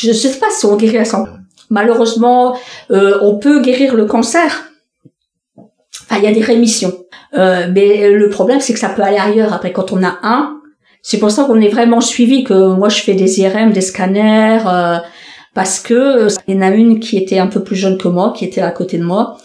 Je 0.03 0.09
ne 0.09 0.13
sais 0.13 0.39
pas 0.39 0.51
si 0.51 0.67
on 0.67 0.77
guérit 0.77 0.99
à 0.99 1.05
100. 1.05 1.27
Malheureusement, 1.71 2.57
euh, 2.91 3.19
on 3.23 3.39
peut 3.39 3.61
guérir 3.61 3.95
le 3.95 4.05
cancer. 4.05 4.65
Enfin, 5.57 6.19
il 6.19 6.25
y 6.25 6.27
a 6.27 6.33
des 6.33 6.43
rémissions. 6.43 6.93
Euh, 7.35 7.69
mais 7.73 8.11
le 8.11 8.29
problème, 8.29 8.61
c'est 8.61 8.73
que 8.73 8.79
ça 8.79 8.91
peut 8.91 9.03
aller 9.03 9.19
ailleurs. 9.19 9.53
Après, 9.53 9.73
quand 9.73 9.93
on 9.93 10.03
a 10.03 10.19
un, 10.23 10.61
c'est 11.03 11.19
pour 11.19 11.31
ça 11.31 11.45
qu'on 11.45 11.61
est 11.61 11.69
vraiment 11.69 12.01
suivi, 12.01 12.45
que 12.45 12.75
moi, 12.75 12.89
je 12.89 13.01
fais 13.01 13.15
des 13.15 13.41
IRM, 13.41 13.73
des 13.73 13.81
scanners, 13.81 14.65
euh, 14.67 14.99
parce 15.55 15.81
que 15.81 16.29
il 16.47 16.55
y 16.55 16.59
en 16.59 16.63
a 16.63 16.71
une 16.71 17.01
qui 17.01 17.17
était 17.17 17.39
un 17.39 17.47
peu 17.47 17.63
plus 17.63 17.77
jeune 17.77 17.97
que 17.97 18.09
moi, 18.09 18.33
qui 18.37 18.45
était 18.45 18.61
à 18.61 18.71
côté 18.71 18.99
de 18.99 19.05
moi, 19.05 19.37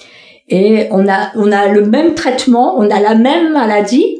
et 0.50 0.88
on 0.92 1.08
a, 1.08 1.32
on 1.36 1.52
a 1.52 1.68
le 1.68 1.86
même 1.86 2.14
traitement, 2.14 2.78
on 2.78 2.90
a 2.90 3.00
la 3.00 3.16
même 3.16 3.54
maladie, 3.54 4.20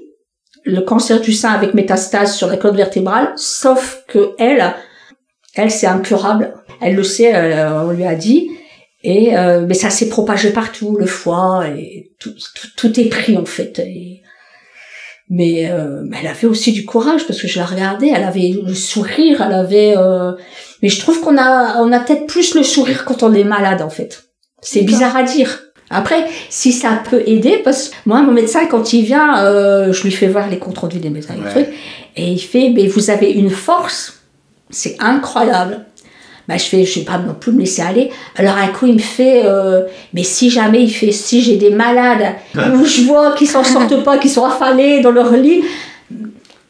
le 0.66 0.82
cancer 0.82 1.22
du 1.22 1.32
sein 1.32 1.52
avec 1.52 1.74
métastase 1.74 2.36
sur 2.36 2.48
la 2.48 2.58
colonne 2.58 2.76
vertébrale, 2.76 3.32
sauf 3.36 4.04
que 4.08 4.32
elle, 4.38 4.74
elle, 5.58 5.72
c'est 5.72 5.88
incurable. 5.88 6.54
Elle 6.82 6.96
le 6.96 7.04
sait, 7.04 7.36
euh, 7.36 7.84
on 7.84 7.92
lui 7.92 8.06
a 8.06 8.16
dit. 8.16 8.50
Et 9.04 9.38
euh, 9.38 9.66
mais 9.68 9.74
ça 9.74 9.90
s'est 9.90 10.10
propagé 10.10 10.52
partout, 10.52 10.98
le 10.98 11.06
foie 11.06 11.66
et 11.68 12.12
tout, 12.20 12.34
tout, 12.76 13.00
est 13.00 13.10
pris 13.10 13.38
en 13.38 13.46
fait. 13.46 13.82
mais 15.30 15.70
euh, 15.70 16.04
elle 16.20 16.28
avait 16.28 16.48
aussi 16.48 16.72
du 16.72 16.84
courage 16.84 17.26
parce 17.28 17.40
que 17.40 17.48
je 17.48 17.60
la 17.60 17.66
regardais, 17.66 18.10
elle 18.14 18.24
avait 18.24 18.56
le 18.62 18.74
sourire, 18.74 19.42
elle 19.42 19.54
avait. 19.54 19.96
mais 20.82 20.90
je 20.90 21.00
trouve 21.00 21.22
qu'on 21.22 21.38
a 21.38 21.80
on 21.80 21.92
a 21.92 22.00
peut-être 22.00 22.26
plus 22.26 22.56
le 22.56 22.64
sourire 22.64 23.06
quand 23.06 23.22
on 23.22 23.34
est 23.34 23.44
malade 23.44 23.82
en 23.82 23.90
fait. 23.90 24.24
C'est 24.62 24.82
bizarre 24.82 25.16
à 25.16 25.24
dire. 25.24 25.64
Après, 25.90 26.26
si 26.50 26.74
ça 26.74 27.02
peut 27.10 27.24
aider, 27.26 27.62
parce 27.64 27.90
que 27.90 27.96
moi, 28.08 28.22
mon 28.22 28.34
médecin, 28.34 28.66
quand 28.66 28.92
il 28.92 29.06
vient, 29.06 29.36
je 29.92 30.04
lui 30.04 30.12
fais 30.12 30.28
voir 30.28 30.50
les 30.50 30.58
comptes 30.58 30.80
rendus 30.80 31.00
des 31.00 31.12
médecins, 31.12 31.36
et 32.16 32.32
il 32.32 32.40
fait, 32.40 32.72
mais 32.72 32.88
vous 32.88 33.10
avez 33.12 33.32
une 33.32 33.52
force 33.52 34.17
c'est 34.70 34.96
incroyable. 35.00 35.86
Bah, 36.48 36.56
je 36.56 36.64
fais, 36.64 36.86
je 36.86 37.00
vais 37.00 37.06
pas 37.06 37.18
non 37.18 37.34
plus 37.34 37.52
me 37.52 37.60
laisser 37.60 37.82
aller. 37.82 38.10
Alors 38.38 38.56
un 38.56 38.68
coup, 38.68 38.86
il 38.86 38.94
me 38.94 39.00
fait, 39.00 39.42
euh, 39.44 39.84
mais 40.14 40.24
si 40.24 40.50
jamais 40.50 40.82
il 40.82 40.90
fait, 40.90 41.12
si 41.12 41.42
j'ai 41.42 41.58
des 41.58 41.72
malades 41.72 42.36
où 42.56 42.86
je 42.86 43.02
vois 43.02 43.34
qu'ils 43.34 43.50
s'en 43.50 43.66
sortent 43.66 44.04
pas, 44.06 44.18
qu'ils 44.18 44.32
sont 44.32 44.46
affalés 44.46 45.02
dans 45.02 45.12
leur 45.12 45.32
lit, 45.32 45.64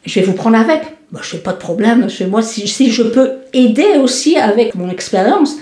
je 0.04 0.20
vais 0.20 0.26
vous 0.26 0.32
prendre 0.32 0.58
avec. 0.58 0.82
Bah, 1.12 1.20
je 1.22 1.28
fais 1.28 1.38
pas 1.38 1.52
de 1.52 1.58
problème. 1.58 2.08
Moi, 2.28 2.42
si, 2.42 2.66
si 2.66 2.90
je 2.90 3.04
peux 3.04 3.30
aider 3.52 3.98
aussi 4.02 4.36
avec 4.36 4.74
mon 4.74 4.90
expérience, 4.90 5.54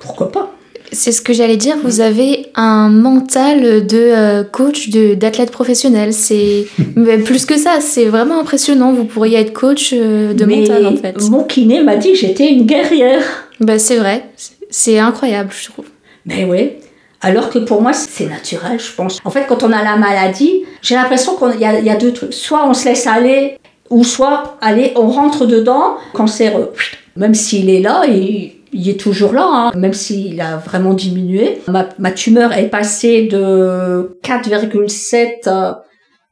pourquoi 0.00 0.32
pas? 0.32 0.54
C'est 0.92 1.12
ce 1.12 1.22
que 1.22 1.32
j'allais 1.32 1.56
dire. 1.56 1.76
Vous 1.82 2.00
avez 2.00 2.46
un 2.54 2.88
mental 2.88 3.86
de 3.86 3.96
euh, 3.98 4.44
coach, 4.44 4.90
de 4.90 5.14
d'athlète 5.14 5.50
professionnel. 5.50 6.12
C'est 6.12 6.66
plus 7.24 7.46
que 7.46 7.56
ça. 7.56 7.80
C'est 7.80 8.04
vraiment 8.04 8.40
impressionnant. 8.40 8.92
Vous 8.92 9.04
pourriez 9.04 9.38
être 9.38 9.52
coach 9.52 9.92
euh, 9.92 10.34
de 10.34 10.44
mental 10.44 10.86
en 10.86 10.96
fait. 10.96 11.20
Mon 11.30 11.44
kiné 11.44 11.82
m'a 11.82 11.96
dit 11.96 12.12
que 12.12 12.18
j'étais 12.18 12.52
une 12.52 12.66
guerrière. 12.66 13.22
Bah, 13.60 13.78
c'est 13.78 13.96
vrai. 13.96 14.26
C'est 14.70 14.98
incroyable, 14.98 15.50
je 15.58 15.70
trouve. 15.70 15.86
Mais 16.26 16.44
oui. 16.44 16.72
Alors 17.20 17.50
que 17.50 17.58
pour 17.58 17.80
moi, 17.80 17.92
c'est 17.92 18.26
naturel, 18.26 18.80
je 18.80 18.92
pense. 18.92 19.20
En 19.24 19.30
fait, 19.30 19.46
quand 19.48 19.62
on 19.62 19.70
a 19.72 19.82
la 19.82 19.96
maladie, 19.96 20.64
j'ai 20.82 20.96
l'impression 20.96 21.36
qu'il 21.36 21.60
y, 21.60 21.84
y, 21.84 21.90
a 21.90 21.96
deux 21.96 22.12
trucs. 22.12 22.34
Soit 22.34 22.68
on 22.68 22.74
se 22.74 22.86
laisse 22.86 23.06
aller, 23.06 23.58
ou 23.90 24.02
soit, 24.02 24.56
allez, 24.60 24.92
on 24.96 25.06
rentre 25.06 25.46
dedans. 25.46 25.96
Cancer, 26.14 26.56
euh, 26.56 26.72
même 27.14 27.34
s'il 27.34 27.70
est 27.70 27.80
là, 27.80 28.02
et 28.08 28.56
il 28.72 28.88
est 28.88 28.98
toujours 28.98 29.32
là, 29.32 29.46
hein, 29.46 29.72
même 29.76 29.92
s'il 29.92 30.40
a 30.40 30.56
vraiment 30.56 30.94
diminué. 30.94 31.60
Ma, 31.68 32.12
tumeur 32.12 32.52
est 32.52 32.68
passée 32.68 33.26
de 33.26 34.18
4,7 34.24 35.48
euh, 35.48 35.72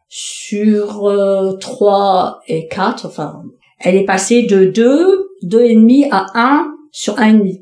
sur 0.09 1.59
3 1.61 2.41
euh, 2.41 2.53
et 2.53 2.67
4, 2.69 3.07
enfin, 3.07 3.43
elle 3.79 3.97
est 3.97 4.05
passée 4.05 4.45
de 4.45 4.65
2, 4.65 5.31
2,5 5.45 6.09
à 6.11 6.27
1 6.35 6.75
sur 6.91 7.17
1,5. 7.17 7.61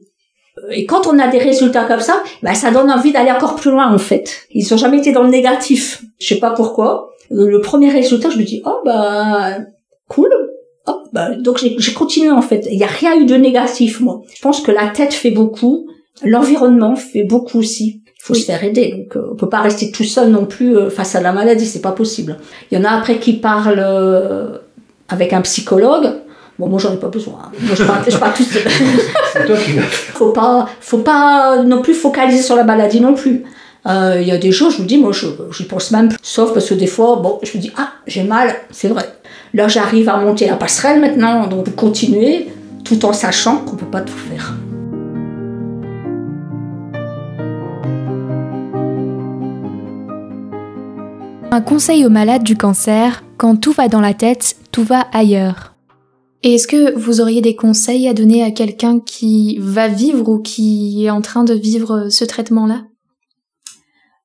Et 0.71 0.87
quand 0.87 1.07
on 1.07 1.19
a 1.19 1.29
des 1.29 1.38
résultats 1.38 1.85
comme 1.85 2.01
ça, 2.01 2.23
bah, 2.43 2.55
ça 2.55 2.71
donne 2.71 2.91
envie 2.91 3.12
d'aller 3.12 3.31
encore 3.31 3.55
plus 3.55 3.71
loin, 3.71 3.93
en 3.93 3.99
fait. 3.99 4.47
Ils 4.51 4.73
ont 4.75 4.77
jamais 4.77 4.99
été 4.99 5.12
dans 5.12 5.23
le 5.23 5.31
négatif. 5.31 6.03
Je 6.19 6.35
sais 6.35 6.41
pas 6.41 6.51
pourquoi. 6.51 7.11
Le 7.31 7.61
premier 7.61 7.91
résultat, 7.91 8.31
je 8.31 8.38
me 8.38 8.43
dis, 8.43 8.62
oh, 8.64 8.81
bah, 8.85 9.59
cool, 10.09 10.31
bah, 11.12 11.31
donc 11.37 11.59
j'ai 11.59 11.92
continué 11.92 12.31
en 12.31 12.42
fait. 12.42 12.66
Il 12.70 12.77
n'y 12.77 12.85
a 12.85 12.88
rien 12.88 13.18
eu 13.20 13.27
de 13.27 13.35
négatif 13.35 14.01
moi. 14.01 14.22
Je 14.35 14.40
pense 14.40 14.61
que 14.61 14.70
la 14.70 14.88
tête 14.88 15.14
fait 15.14 15.31
beaucoup, 15.31 15.88
l'environnement 16.24 16.96
fait 16.96 17.24
beaucoup 17.24 17.59
aussi. 17.59 18.03
Il 18.07 18.24
faut 18.24 18.35
se 18.35 18.44
faire 18.44 18.62
aider. 18.62 18.94
Donc 18.96 19.16
euh, 19.16 19.31
on 19.33 19.37
peut 19.37 19.48
pas 19.48 19.61
rester 19.61 19.90
tout 19.90 20.05
seul 20.05 20.31
non 20.31 20.44
plus 20.44 20.77
euh, 20.77 20.90
face 20.90 21.14
à 21.14 21.20
la 21.20 21.33
maladie, 21.33 21.66
c'est 21.66 21.81
pas 21.81 21.92
possible. 21.92 22.38
Il 22.70 22.79
y 22.79 22.81
en 22.81 22.85
a 22.85 22.90
après 22.90 23.18
qui 23.18 23.35
parlent 23.35 23.79
euh, 23.79 24.59
avec 25.09 25.33
un 25.33 25.40
psychologue. 25.42 26.12
Bon, 26.59 26.68
moi 26.68 26.79
j'en 26.79 26.92
ai 26.92 26.98
pas 26.98 27.09
besoin. 27.09 27.38
Hein. 27.44 27.53
Moi 27.61 27.77
je 27.77 27.85
parle, 27.85 28.03
je 28.09 28.16
parle 28.16 28.35
tout 28.35 28.42
seul. 28.42 28.62
c'est 29.33 29.46
toi 29.46 29.57
qui 29.57 29.72
Faut 29.79 30.33
pas, 30.33 30.68
faut 30.81 30.98
pas 30.98 31.62
non 31.62 31.81
plus 31.81 31.94
focaliser 31.94 32.42
sur 32.42 32.57
la 32.57 32.64
maladie 32.64 33.01
non 33.01 33.14
plus. 33.14 33.44
Il 33.88 34.27
y 34.27 34.33
a 34.33 34.38
des 34.38 34.53
choses, 34.53 34.74
je 34.74 34.79
vous 34.79 34.85
dis, 34.85 34.98
moi 34.98 35.12
je, 35.12 35.27
je 35.51 35.62
pense 35.62 35.90
même 35.90 36.09
plus. 36.09 36.18
Sauf 36.22 36.53
parce 36.53 36.68
que 36.68 36.74
des 36.74 36.87
fois, 36.87 37.16
bon, 37.16 37.38
je 37.42 37.57
me 37.57 37.62
dis, 37.62 37.70
ah, 37.77 37.90
j'ai 38.07 38.22
mal, 38.22 38.55
c'est 38.70 38.88
vrai. 38.88 39.07
Là, 39.55 39.66
j'arrive 39.66 40.09
à 40.11 40.18
monter 40.18 40.46
la 40.46 40.57
passerelle 40.57 41.01
maintenant, 41.01 41.46
donc 41.46 41.74
continuer 41.74 42.48
tout 42.85 43.05
en 43.05 43.12
sachant 43.12 43.59
qu'on 43.59 43.72
ne 43.72 43.79
peut 43.79 43.87
pas 43.87 44.03
tout 44.03 44.12
faire. 44.12 44.55
Un 51.51 51.61
conseil 51.62 52.05
aux 52.05 52.11
malades 52.11 52.44
du 52.44 52.57
cancer, 52.57 53.24
quand 53.38 53.57
tout 53.57 53.72
va 53.72 53.88
dans 53.88 54.03
la 54.03 54.12
tête, 54.12 54.57
tout 54.70 54.85
va 54.85 55.07
ailleurs. 55.12 55.74
Et 56.42 56.55
est-ce 56.55 56.68
que 56.68 56.96
vous 56.96 57.20
auriez 57.20 57.40
des 57.40 57.57
conseils 57.57 58.07
à 58.07 58.12
donner 58.12 58.44
à 58.44 58.51
quelqu'un 58.51 59.01
qui 59.01 59.59
va 59.61 59.88
vivre 59.88 60.29
ou 60.29 60.38
qui 60.40 61.07
est 61.07 61.11
en 61.11 61.22
train 61.22 61.44
de 61.44 61.55
vivre 61.55 62.09
ce 62.11 62.24
traitement-là? 62.24 62.83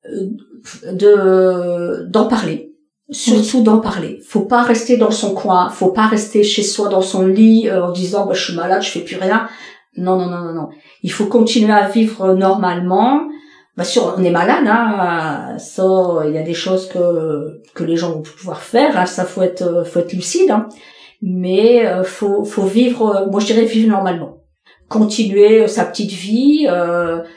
Euh, 0.06 2.04
D'en 2.06 2.26
parler 2.26 2.74
surtout 3.10 3.62
d'en 3.62 3.78
parler. 3.78 4.20
Faut 4.26 4.42
pas 4.42 4.62
rester 4.62 4.96
dans 4.96 5.10
son 5.10 5.34
coin, 5.34 5.68
faut 5.70 5.90
pas 5.90 6.06
rester 6.06 6.42
chez 6.42 6.62
soi 6.62 6.88
dans 6.88 7.02
son 7.02 7.26
lit 7.26 7.68
euh, 7.68 7.86
en 7.86 7.92
disant 7.92 8.26
bah, 8.26 8.34
je 8.34 8.44
suis 8.44 8.54
malade, 8.54 8.82
je 8.82 8.90
fais 8.90 9.00
plus 9.00 9.16
rien. 9.16 9.48
Non 9.96 10.16
non 10.18 10.26
non 10.26 10.40
non 10.40 10.54
non. 10.54 10.68
Il 11.02 11.12
faut 11.12 11.26
continuer 11.26 11.72
à 11.72 11.88
vivre 11.88 12.34
normalement. 12.34 13.28
Bien 13.76 13.84
sûr, 13.84 14.14
on 14.16 14.22
est 14.22 14.30
malade, 14.30 14.66
hein. 14.68 15.58
Ça, 15.58 15.82
il 16.26 16.32
y 16.32 16.38
a 16.38 16.42
des 16.42 16.54
choses 16.54 16.88
que 16.88 17.60
que 17.74 17.84
les 17.84 17.96
gens 17.96 18.12
vont 18.12 18.22
pouvoir 18.22 18.60
faire. 18.60 18.96
Hein. 18.98 19.06
Ça, 19.06 19.24
faut 19.24 19.42
être 19.42 19.62
euh, 19.62 19.84
faut 19.84 20.00
être 20.00 20.12
lucide. 20.12 20.50
Hein. 20.50 20.68
Mais 21.22 21.86
euh, 21.86 22.04
faut 22.04 22.44
faut 22.44 22.64
vivre. 22.64 23.28
Moi, 23.30 23.40
je 23.40 23.46
dirais 23.46 23.64
vivre 23.64 23.88
normalement. 23.88 24.38
Continuer 24.88 25.66
sa 25.66 25.84
petite 25.86 26.12
vie, 26.12 26.68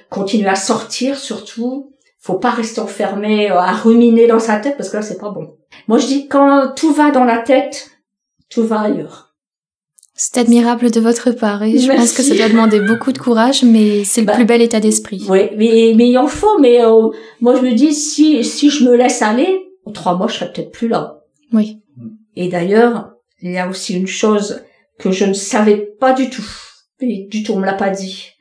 continuer 0.10 0.50
à 0.50 0.56
sortir 0.56 1.18
surtout 1.18 1.94
faut 2.28 2.40
pas 2.40 2.52
rester 2.52 2.82
enfermé 2.82 3.48
à 3.50 3.72
ruminer 3.72 4.28
dans 4.28 4.40
sa 4.40 4.58
tête 4.58 4.76
parce 4.76 4.90
que 4.90 4.98
là 4.98 5.02
c'est 5.02 5.18
pas 5.18 5.30
bon. 5.30 5.56
Moi, 5.88 5.98
je 5.98 6.08
dis 6.08 6.28
quand 6.28 6.74
tout 6.76 6.92
va 6.92 7.12
dans 7.12 7.24
la 7.24 7.38
tête, 7.38 7.92
tout 8.50 8.66
va 8.66 8.82
ailleurs. 8.82 9.36
C'est 10.14 10.38
admirable 10.38 10.92
de 10.92 11.00
votre 11.00 11.32
part 11.32 11.64
et 11.64 11.78
je 11.78 11.88
pense 11.90 12.12
que 12.12 12.24
ça 12.24 12.36
doit 12.36 12.50
demander 12.50 12.82
beaucoup 12.82 13.14
de 13.14 13.18
courage, 13.18 13.64
mais 13.64 14.04
c'est 14.04 14.22
le 14.22 14.28
bah, 14.28 14.34
plus 14.34 14.46
bel 14.46 14.62
état 14.62 14.80
d'esprit. 14.80 15.26
Oui, 15.30 15.52
mais, 15.56 15.94
mais 15.96 16.10
il 16.10 16.18
en 16.18 16.28
faut. 16.28 16.60
Mais 16.60 16.84
euh, 16.84 17.10
moi, 17.40 17.56
je 17.56 17.62
me 17.62 17.74
dis 17.74 17.94
si 17.94 18.44
si 18.44 18.70
je 18.70 18.84
me 18.84 18.96
laisse 18.96 19.22
aller, 19.22 19.70
en 19.86 19.92
trois 19.92 20.18
mois, 20.18 20.28
je 20.28 20.34
serai 20.34 20.52
peut-être 20.52 20.72
plus 20.72 20.88
là. 20.88 21.22
Oui. 21.54 21.82
Et 22.36 22.50
d'ailleurs, 22.50 23.12
il 23.42 23.52
y 23.52 23.58
a 23.58 23.70
aussi 23.70 23.96
une 23.96 24.08
chose 24.08 24.64
que 25.00 25.12
je 25.12 25.24
ne 25.24 25.34
savais 25.34 25.78
pas 25.78 26.14
du 26.14 26.30
tout. 26.30 26.50
Et 27.00 27.28
du 27.30 27.44
tout, 27.44 27.54
on 27.54 27.60
me 27.60 27.66
l'a 27.66 27.74
pas 27.74 27.92
dit. 27.92 28.32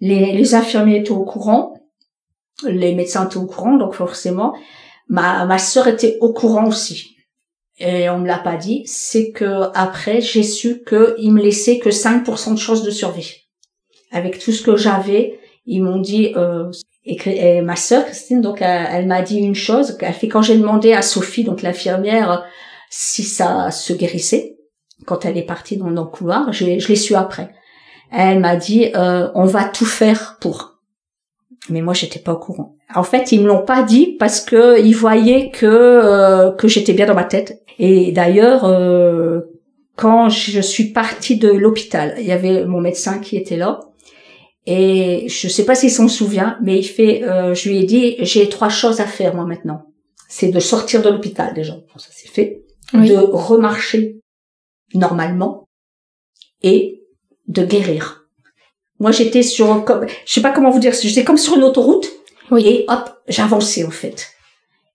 Les, 0.00 0.32
les 0.32 0.54
infirmiers 0.54 0.98
étaient 0.98 1.12
au 1.12 1.24
courant, 1.24 1.71
les 2.64 2.94
médecins 2.94 3.26
étaient 3.26 3.36
au 3.36 3.46
courant, 3.46 3.76
donc 3.76 3.94
forcément, 3.94 4.54
Ma, 5.08 5.44
ma 5.44 5.58
sœur 5.58 5.88
était 5.88 6.16
au 6.20 6.32
courant 6.32 6.66
aussi. 6.66 7.16
Et 7.78 8.08
on 8.08 8.18
me 8.18 8.26
l'a 8.26 8.38
pas 8.38 8.56
dit. 8.56 8.82
C'est 8.86 9.30
que 9.30 9.68
après, 9.74 10.20
j'ai 10.20 10.42
su 10.42 10.82
qu'il 10.84 11.32
me 11.32 11.42
laissait 11.42 11.78
que 11.78 11.90
5% 11.90 12.54
de 12.54 12.58
chances 12.58 12.82
de 12.82 12.90
survie. 12.90 13.34
Avec 14.10 14.38
tout 14.38 14.52
ce 14.52 14.62
que 14.62 14.76
j'avais, 14.76 15.38
ils 15.66 15.82
m'ont 15.82 16.00
dit, 16.00 16.32
euh, 16.36 16.70
et, 17.04 17.60
ma 17.62 17.76
sœur 17.76 18.04
Christine, 18.04 18.40
donc 18.40 18.58
elle, 18.60 19.06
m'a 19.06 19.22
dit 19.22 19.38
une 19.38 19.54
chose. 19.54 19.96
Elle 20.00 20.12
fait 20.12 20.28
quand 20.28 20.42
j'ai 20.42 20.56
demandé 20.56 20.92
à 20.92 21.02
Sophie, 21.02 21.44
donc 21.44 21.62
l'infirmière, 21.62 22.44
si 22.88 23.22
ça 23.22 23.70
se 23.70 23.92
guérissait, 23.92 24.56
quand 25.06 25.24
elle 25.24 25.36
est 25.36 25.46
partie 25.46 25.76
dans, 25.76 25.90
le 25.90 26.04
couloir, 26.04 26.52
je, 26.52 26.78
je 26.78 26.88
l'ai 26.88 26.96
su 26.96 27.14
après. 27.14 27.52
Elle 28.12 28.40
m'a 28.40 28.56
dit, 28.56 28.90
euh, 28.94 29.30
on 29.34 29.44
va 29.44 29.64
tout 29.64 29.86
faire 29.86 30.36
pour. 30.40 30.71
Mais 31.68 31.80
moi, 31.80 31.94
j'étais 31.94 32.18
pas 32.18 32.32
au 32.32 32.38
courant. 32.38 32.76
En 32.94 33.04
fait, 33.04 33.32
ils 33.32 33.40
me 33.40 33.46
l'ont 33.46 33.64
pas 33.64 33.82
dit 33.82 34.16
parce 34.18 34.40
que 34.40 34.80
ils 34.80 34.96
voyaient 34.96 35.50
que 35.50 35.66
euh, 35.66 36.50
que 36.52 36.68
j'étais 36.68 36.92
bien 36.92 37.06
dans 37.06 37.14
ma 37.14 37.24
tête. 37.24 37.62
Et 37.78 38.12
d'ailleurs, 38.12 38.64
euh, 38.64 39.40
quand 39.96 40.28
je 40.28 40.60
suis 40.60 40.92
partie 40.92 41.36
de 41.36 41.50
l'hôpital, 41.50 42.14
il 42.18 42.26
y 42.26 42.32
avait 42.32 42.64
mon 42.64 42.80
médecin 42.80 43.18
qui 43.18 43.36
était 43.36 43.56
là. 43.56 43.80
Et 44.66 45.26
je 45.28 45.48
sais 45.48 45.64
pas 45.64 45.74
s'il 45.74 45.90
s'en 45.90 46.08
souvient, 46.08 46.56
mais 46.62 46.78
il 46.78 46.84
fait, 46.84 47.24
euh, 47.24 47.54
je 47.54 47.68
lui 47.68 47.78
ai 47.78 47.84
dit, 47.84 48.16
j'ai 48.20 48.48
trois 48.48 48.68
choses 48.68 49.00
à 49.00 49.06
faire 49.06 49.34
moi 49.34 49.44
maintenant. 49.44 49.86
C'est 50.28 50.48
de 50.48 50.60
sortir 50.60 51.02
de 51.02 51.10
l'hôpital 51.10 51.52
déjà, 51.52 51.74
ça 51.96 52.08
c'est 52.10 52.28
fait, 52.28 52.62
de 52.94 53.16
remarcher 53.16 54.20
normalement 54.94 55.68
et 56.62 57.02
de 57.48 57.64
guérir. 57.64 58.21
Moi 59.02 59.10
j'étais 59.10 59.42
sur, 59.42 59.84
comme, 59.84 60.06
je 60.24 60.32
sais 60.32 60.40
pas 60.40 60.52
comment 60.52 60.70
vous 60.70 60.78
dire, 60.78 60.94
j'étais 60.94 61.24
comme 61.24 61.36
sur 61.36 61.56
une 61.56 61.64
autoroute 61.64 62.08
oui. 62.50 62.66
et 62.66 62.84
hop, 62.88 63.10
j'avançais 63.28 63.84
en 63.84 63.90
fait. 63.90 64.28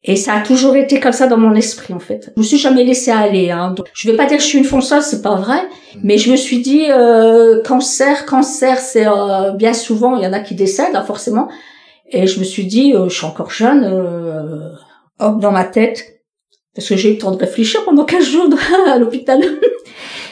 Et 0.03 0.15
ça 0.15 0.35
a 0.35 0.41
toujours 0.41 0.77
été 0.77 1.01
comme 1.01 1.11
ça 1.11 1.27
dans 1.27 1.37
mon 1.37 1.53
esprit 1.53 1.93
en 1.93 1.99
fait. 1.99 2.31
Je 2.35 2.39
me 2.39 2.45
suis 2.45 2.57
jamais 2.57 2.85
laissée 2.85 3.11
aller. 3.11 3.51
Hein. 3.51 3.71
Donc, 3.71 3.87
je 3.93 4.09
vais 4.09 4.15
pas 4.15 4.25
dire 4.25 4.37
que 4.37 4.43
je 4.43 4.47
suis 4.47 4.57
une 4.57 4.63
fonceuse, 4.63 5.03
c'est 5.03 5.21
pas 5.21 5.35
vrai, 5.35 5.59
mais 6.01 6.17
je 6.17 6.31
me 6.31 6.37
suis 6.37 6.59
dit 6.59 6.85
euh, 6.89 7.61
cancer, 7.63 8.25
cancer, 8.25 8.79
c'est 8.79 9.05
euh, 9.05 9.51
bien 9.51 9.73
souvent 9.73 10.15
il 10.15 10.23
y 10.23 10.27
en 10.27 10.33
a 10.33 10.39
qui 10.39 10.55
décèdent 10.55 10.95
hein, 10.95 11.03
forcément. 11.03 11.49
Et 12.09 12.27
je 12.27 12.39
me 12.39 12.45
suis 12.45 12.65
dit, 12.65 12.93
euh, 12.93 13.09
je 13.09 13.15
suis 13.17 13.25
encore 13.25 13.51
jeune, 13.51 13.83
euh, 13.83 14.71
hop 15.19 15.41
dans 15.41 15.51
ma 15.51 15.65
tête, 15.65 16.21
parce 16.73 16.87
que 16.87 16.95
j'ai 16.95 17.09
eu 17.09 17.13
le 17.13 17.17
temps 17.17 17.31
de 17.31 17.37
réfléchir 17.37 17.83
pendant 17.83 18.05
15 18.05 18.23
jours 18.23 18.49
à 18.87 18.97
l'hôpital. 18.97 19.41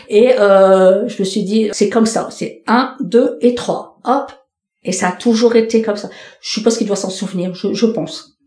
Et 0.10 0.34
euh, 0.40 1.08
je 1.08 1.22
me 1.22 1.26
suis 1.26 1.44
dit, 1.44 1.70
c'est 1.74 1.90
comme 1.90 2.06
ça, 2.06 2.28
c'est 2.32 2.64
un, 2.68 2.96
deux 3.00 3.38
et 3.42 3.56
trois, 3.56 4.00
hop. 4.04 4.32
Et 4.84 4.92
ça 4.92 5.10
a 5.10 5.12
toujours 5.12 5.56
été 5.56 5.82
comme 5.82 5.96
ça. 5.96 6.10
Je 6.42 6.52
suppose 6.52 6.78
qu'il 6.78 6.88
doit 6.88 6.96
s'en 6.96 7.10
souvenir, 7.10 7.56
je, 7.56 7.74
je 7.74 7.86
pense. 7.88 8.38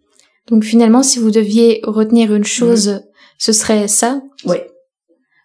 Donc 0.49 0.65
finalement, 0.65 1.03
si 1.03 1.19
vous 1.19 1.31
deviez 1.31 1.81
retenir 1.85 2.35
une 2.35 2.45
chose, 2.45 2.89
mhm. 2.89 3.03
ce 3.39 3.53
serait 3.53 3.89
ça 3.89 4.21
Oui. 4.45 4.57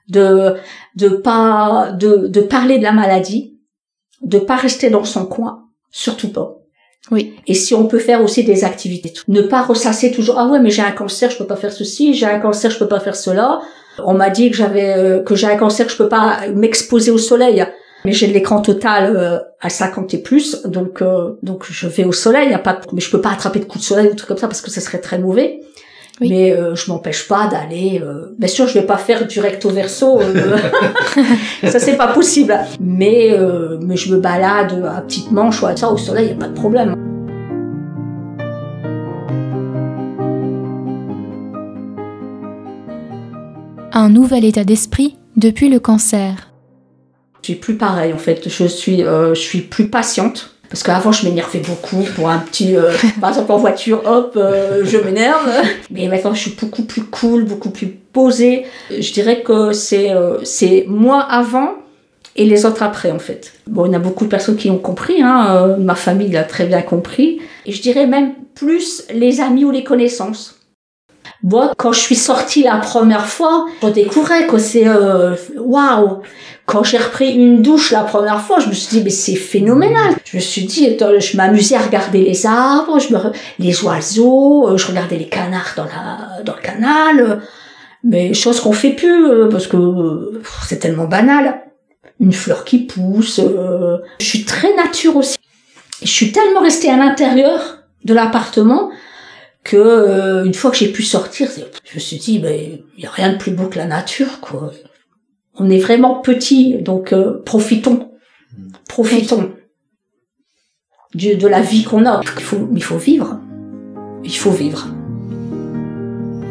De 0.09 0.55
de 0.95 1.09
pas 1.09 1.91
de 1.93 2.27
de 2.27 2.41
parler 2.41 2.77
de 2.77 2.83
la 2.83 2.91
maladie, 2.91 3.57
de 4.21 4.37
pas 4.37 4.57
rester 4.57 4.89
dans 4.89 5.05
son 5.05 5.25
coin, 5.25 5.69
surtout 5.91 6.29
pas. 6.29 6.57
Oui. 7.11 7.35
Et 7.47 7.53
si 7.53 7.73
on 7.73 7.87
peut 7.87 7.99
faire 7.99 8.23
aussi 8.23 8.43
des 8.43 8.63
activités, 8.63 9.13
ne 9.27 9.41
pas 9.41 9.61
ressasser 9.61 10.11
toujours 10.11 10.39
ah 10.39 10.47
ouais 10.47 10.59
mais 10.59 10.69
j'ai 10.69 10.81
un 10.81 10.91
cancer, 10.91 11.31
je 11.31 11.37
peux 11.37 11.47
pas 11.47 11.55
faire 11.55 11.71
ceci, 11.71 12.13
j'ai 12.13 12.25
un 12.25 12.39
cancer, 12.39 12.69
je 12.69 12.79
peux 12.79 12.87
pas 12.87 12.99
faire 12.99 13.15
cela. 13.15 13.61
On 13.99 14.13
m'a 14.13 14.29
dit 14.29 14.49
que 14.49 14.57
j'avais 14.57 14.95
euh, 14.97 15.23
que 15.23 15.35
j'ai 15.35 15.47
un 15.47 15.57
cancer, 15.57 15.89
je 15.89 15.97
peux 15.97 16.09
pas 16.09 16.39
m'exposer 16.53 17.11
au 17.11 17.17
soleil 17.17 17.65
mais 18.05 18.11
j'ai 18.11 18.27
l'écran 18.27 18.61
total 18.61 19.15
euh, 19.15 19.39
à 19.61 19.69
50 19.69 20.13
et 20.13 20.17
plus, 20.17 20.61
donc 20.63 21.01
euh, 21.01 21.37
donc 21.41 21.65
je 21.69 21.87
vais 21.87 22.03
au 22.03 22.11
soleil, 22.11 22.49
y 22.49 22.53
a 22.53 22.59
pas, 22.59 22.81
mais 22.91 23.01
je 23.01 23.09
peux 23.09 23.21
pas 23.21 23.31
attraper 23.31 23.59
de 23.59 23.65
coups 23.65 23.83
de 23.83 23.87
soleil 23.87 24.07
ou 24.07 24.15
trucs 24.15 24.27
comme 24.27 24.37
ça 24.37 24.47
parce 24.47 24.61
que 24.61 24.69
ça 24.69 24.81
serait 24.81 24.99
très 24.99 25.19
mauvais. 25.19 25.61
Mais 26.21 26.51
euh, 26.51 26.75
je 26.75 26.91
m'empêche 26.91 27.27
pas 27.27 27.47
d'aller. 27.47 27.99
bien 28.37 28.47
sûr, 28.47 28.67
je 28.67 28.75
vais 28.75 28.85
pas 28.85 28.97
faire 28.97 29.25
du 29.25 29.39
recto 29.39 29.69
verso, 29.69 30.21
ça 31.63 31.79
c'est 31.79 31.97
pas 31.97 32.09
possible. 32.09 32.55
Mais 32.79 33.35
mais 33.81 33.95
je 33.97 34.13
me 34.13 34.19
balade 34.19 34.73
à 34.85 35.01
petite 35.01 35.31
manche 35.31 35.61
ou 35.63 35.65
à 35.65 35.75
ça 35.75 35.89
au 35.89 35.97
soleil, 35.97 36.29
y 36.29 36.31
a 36.31 36.35
pas 36.35 36.47
de 36.47 36.53
problème. 36.53 37.12
Un 43.95 44.09
nouvel 44.09 44.43
état 44.43 44.63
d'esprit 44.63 45.17
depuis 45.35 45.69
le 45.69 45.79
cancer. 45.79 46.51
Je 47.43 47.51
suis 47.51 47.55
plus 47.55 47.75
pareil 47.75 48.11
en 48.11 48.17
fait. 48.17 48.49
Je 48.49 48.65
suis, 48.65 49.03
euh, 49.03 49.35
je 49.35 49.39
suis 49.39 49.61
plus 49.61 49.87
patiente. 49.87 50.49
Parce 50.67 50.81
qu'avant, 50.81 51.11
je 51.11 51.27
m'énervais 51.27 51.59
beaucoup 51.59 52.03
pour 52.15 52.29
un 52.29 52.39
petit... 52.39 52.75
Euh, 52.75 52.91
par 53.21 53.29
exemple, 53.29 53.51
en 53.51 53.57
voiture, 53.57 54.01
hop, 54.07 54.33
euh, 54.35 54.83
je 54.83 54.97
m'énerve. 54.97 55.47
Mais 55.91 56.07
maintenant, 56.07 56.33
je 56.33 56.39
suis 56.39 56.55
beaucoup 56.59 56.81
plus 56.81 57.03
cool, 57.03 57.43
beaucoup 57.43 57.69
plus 57.69 57.85
posée. 57.85 58.65
Je 58.89 59.13
dirais 59.13 59.43
que 59.43 59.71
c'est 59.73 60.09
c'est 60.43 60.85
moi 60.87 61.21
avant 61.21 61.73
et 62.35 62.45
les 62.45 62.65
autres 62.65 62.81
après, 62.81 63.11
en 63.11 63.19
fait. 63.19 63.53
Bon, 63.67 63.85
il 63.85 63.91
y 63.91 63.95
a 63.95 63.99
beaucoup 63.99 64.23
de 64.23 64.29
personnes 64.29 64.55
qui 64.55 64.71
ont 64.71 64.79
compris. 64.79 65.21
Hein, 65.21 65.77
ma 65.77 65.93
famille 65.93 66.31
l'a 66.31 66.43
très 66.43 66.65
bien 66.65 66.81
compris. 66.81 67.39
Et 67.67 67.71
je 67.71 67.81
dirais 67.83 68.07
même 68.07 68.33
plus 68.55 69.03
les 69.13 69.39
amis 69.39 69.65
ou 69.65 69.69
les 69.69 69.83
connaissances. 69.83 70.62
Moi, 71.43 71.73
quand 71.77 71.91
je 71.91 71.99
suis 71.99 72.15
sortie 72.15 72.63
la 72.63 72.77
première 72.77 73.25
fois, 73.25 73.65
je 73.81 73.89
découvrais 73.89 74.47
que 74.47 74.57
c'est 74.57 74.87
waouh 75.57 76.21
quand 76.65 76.83
j'ai 76.83 76.97
repris 76.97 77.33
une 77.33 77.61
douche 77.61 77.91
la 77.91 78.03
première 78.03 78.41
fois, 78.41 78.59
je 78.59 78.69
me 78.69 78.73
suis 78.73 78.97
dit, 78.97 79.03
mais 79.03 79.09
c'est 79.09 79.35
phénoménal. 79.35 80.15
Je 80.23 80.37
me 80.37 80.41
suis 80.41 80.63
dit, 80.63 80.97
je 80.97 81.37
m'amusais 81.37 81.75
à 81.75 81.79
regarder 81.79 82.23
les 82.23 82.45
arbres, 82.45 82.97
les 83.59 83.83
oiseaux, 83.83 84.69
euh, 84.69 84.77
je 84.77 84.87
regardais 84.87 85.17
les 85.17 85.27
canards 85.27 85.73
dans 85.75 85.83
la, 85.85 86.41
dans 86.43 86.55
le 86.55 86.61
canal. 86.61 87.41
Mais 88.03 88.33
chose 88.33 88.59
qu'on 88.61 88.71
fait 88.71 88.91
plus, 88.91 89.25
euh, 89.25 89.49
parce 89.49 89.67
que 89.67 90.41
c'est 90.67 90.79
tellement 90.79 91.05
banal. 91.05 91.61
Une 92.19 92.33
fleur 92.33 92.63
qui 92.63 92.79
pousse. 92.79 93.39
Euh, 93.39 93.97
je 94.19 94.25
suis 94.25 94.45
très 94.45 94.73
nature 94.75 95.17
aussi. 95.17 95.37
Je 96.01 96.09
suis 96.09 96.31
tellement 96.31 96.61
restée 96.61 96.89
à 96.89 96.95
l'intérieur 96.95 97.79
de 98.05 98.13
l'appartement 98.13 98.89
que 99.63 100.45
une 100.45 100.53
fois 100.53 100.71
que 100.71 100.77
j'ai 100.77 100.91
pu 100.91 101.03
sortir, 101.03 101.49
je 101.83 101.95
me 101.95 101.99
suis 101.99 102.17
dit, 102.17 102.39
mais 102.39 102.83
il 102.97 103.03
y 103.03 103.07
a 103.07 103.11
rien 103.11 103.33
de 103.33 103.37
plus 103.37 103.51
beau 103.51 103.67
que 103.67 103.77
la 103.77 103.85
nature, 103.85 104.39
quoi 104.41 104.71
on 105.55 105.69
est 105.69 105.79
vraiment 105.79 106.19
petit, 106.19 106.81
donc 106.81 107.13
euh, 107.13 107.41
profitons, 107.43 108.11
profitons 108.87 109.51
de, 111.13 111.35
de 111.35 111.47
la 111.47 111.61
vie 111.61 111.83
qu'on 111.83 112.05
a. 112.05 112.21
Il 112.21 112.43
faut, 112.43 112.69
il 112.73 112.83
faut 112.83 112.97
vivre, 112.97 113.39
il 114.23 114.35
faut 114.35 114.51
vivre. 114.51 114.87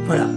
Voilà. 0.07 0.29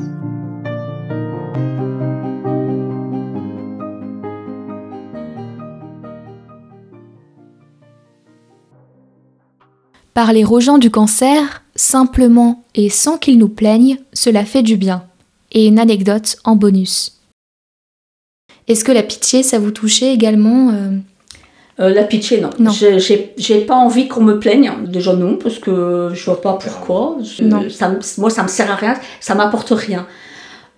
Parler 10.13 10.45
aux 10.45 10.61
gens 10.61 10.77
du 10.77 10.89
cancer, 10.89 11.64
simplement 11.75 12.63
et 12.73 12.89
sans 12.89 13.17
qu'ils 13.17 13.38
nous 13.38 13.49
plaignent, 13.49 13.97
cela 14.13 14.45
fait 14.45 14.63
du 14.63 14.77
bien. 14.77 15.03
Et 15.51 15.67
une 15.67 15.79
anecdote 15.79 16.38
en 16.43 16.55
bonus. 16.55 17.19
Est-ce 18.67 18.83
que 18.83 18.91
la 18.91 19.03
pitié, 19.03 19.43
ça 19.43 19.59
vous 19.59 19.71
touchait 19.71 20.13
également 20.13 20.71
euh? 20.71 20.97
Euh, 21.79 21.93
la 21.93 22.03
pitié, 22.03 22.39
non. 22.39 22.49
non. 22.57 22.71
J'ai 22.71 23.59
pas 23.61 23.75
envie 23.75 24.07
qu'on 24.07 24.23
me 24.23 24.39
plaigne. 24.39 24.71
Déjà 24.88 25.13
non, 25.13 25.35
parce 25.35 25.59
que 25.59 26.09
je 26.13 26.25
vois 26.25 26.41
pas 26.41 26.53
pourquoi. 26.53 27.17
Non. 27.41 27.69
Ça, 27.69 27.93
moi, 28.17 28.29
ça 28.29 28.43
me 28.43 28.47
sert 28.47 28.71
à 28.71 28.75
rien. 28.75 28.95
Ça 29.19 29.35
m'apporte 29.35 29.71
rien. 29.71 30.07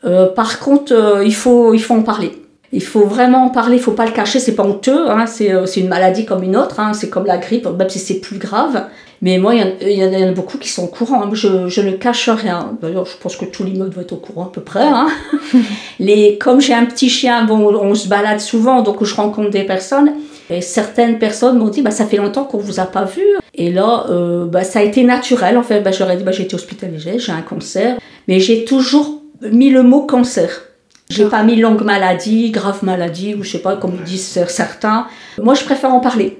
Euh, 0.05 0.27
par 0.27 0.60
contre, 0.60 1.21
il 1.23 1.36
faut 1.36 1.73
il 1.73 1.81
faut 1.81 1.93
en 1.93 2.01
parler. 2.01 2.31
Il 2.73 2.83
faut 2.83 3.05
vraiment 3.05 3.45
en 3.45 3.49
parler. 3.49 3.77
Il 3.77 3.81
faut 3.81 3.91
pas 3.91 4.05
le 4.05 4.12
cacher. 4.12 4.39
C'est 4.39 4.55
pas 4.55 4.65
honteux. 4.65 5.10
Hein, 5.10 5.27
c'est 5.27 5.77
une 5.77 5.88
maladie 5.88 6.25
comme 6.25 6.43
une 6.43 6.57
autre. 6.57 6.79
Hein, 6.79 6.93
c'est 6.93 7.10
comme 7.10 7.25
la 7.25 7.38
grippe, 7.38 7.67
même 7.67 7.89
si 7.89 7.99
c'est 7.99 8.19
plus 8.19 8.39
grave. 8.39 8.88
Mais 9.21 9.39
moi, 9.39 9.56
il 9.56 9.89
y, 9.89 10.06
en 10.06 10.30
a 10.30 10.32
beaucoup 10.32 10.58
qui 10.58 10.69
sont 10.69 10.84
au 10.84 10.88
courant. 10.88 11.23
Hein. 11.23 11.30
Je, 11.34 11.67
je 11.67 11.82
ne 11.82 11.91
cache 11.91 12.30
rien. 12.30 12.77
D'ailleurs, 12.82 13.06
je 13.06 13.17
pense 13.17 13.36
que 13.36 13.45
tout 13.45 13.63
l'immeuble 13.63 13.93
va 13.93 14.03
être 14.03 14.13
au 14.13 14.17
courant 14.17 14.45
à 14.45 14.51
peu 14.51 14.62
près. 14.62 14.84
Hein. 14.84 15.08
Les, 15.99 16.38
comme 16.38 16.62
j'ai 16.62 16.73
un 16.73 16.86
petit 16.86 17.10
chien, 17.10 17.45
bon, 17.45 17.75
on 17.75 17.95
se 17.95 18.08
balade 18.08 18.39
souvent, 18.39 18.82
donc 18.84 19.03
je 19.03 19.15
rencontre 19.15 19.49
des 19.49 19.63
personnes. 19.63 20.13
Et 20.49 20.62
certaines 20.62 21.17
personnes 21.17 21.58
m'ont 21.58 21.69
dit, 21.69 21.82
bah, 21.82 21.91
ça 21.91 22.06
fait 22.06 22.17
longtemps 22.17 22.45
qu'on 22.45 22.60
vous 22.60 22.80
a 22.80 22.86
pas 22.86 23.06
vu. 23.06 23.23
Et 23.56 23.71
là, 23.71 24.06
euh, 24.10 24.45
bah, 24.45 24.63
ça 24.63 24.80
a 24.80 24.84
été 24.84 25.03
naturel. 25.03 25.58
En 25.58 25.63
fait, 25.63 25.82
bah, 25.82 25.91
j'aurais 25.91 26.15
dit, 26.15 26.23
bah, 26.23 26.32
j'ai 26.32 26.43
été 26.43 26.56
hospitalisée, 26.56 27.17
j'ai 27.19 27.31
un 27.31 27.41
cancer. 27.41 27.98
Mais 28.27 28.39
j'ai 28.39 28.65
toujours 28.65 29.21
mis 29.41 29.71
le 29.71 29.83
mot 29.83 30.02
cancer. 30.02 30.63
J'ai 31.10 31.25
pas 31.25 31.44
mis 31.44 31.56
longue 31.56 31.83
maladie, 31.83 32.52
grave 32.52 32.83
maladie, 32.83 33.33
ou 33.33 33.44
je 33.44 33.52
sais 33.52 33.60
pas, 33.60 33.77
comme 33.77 33.98
disent 34.06 34.46
certains. 34.48 35.08
Moi, 35.41 35.54
je 35.54 35.63
préfère 35.63 35.94
en 35.94 36.02
parler. 36.02 36.37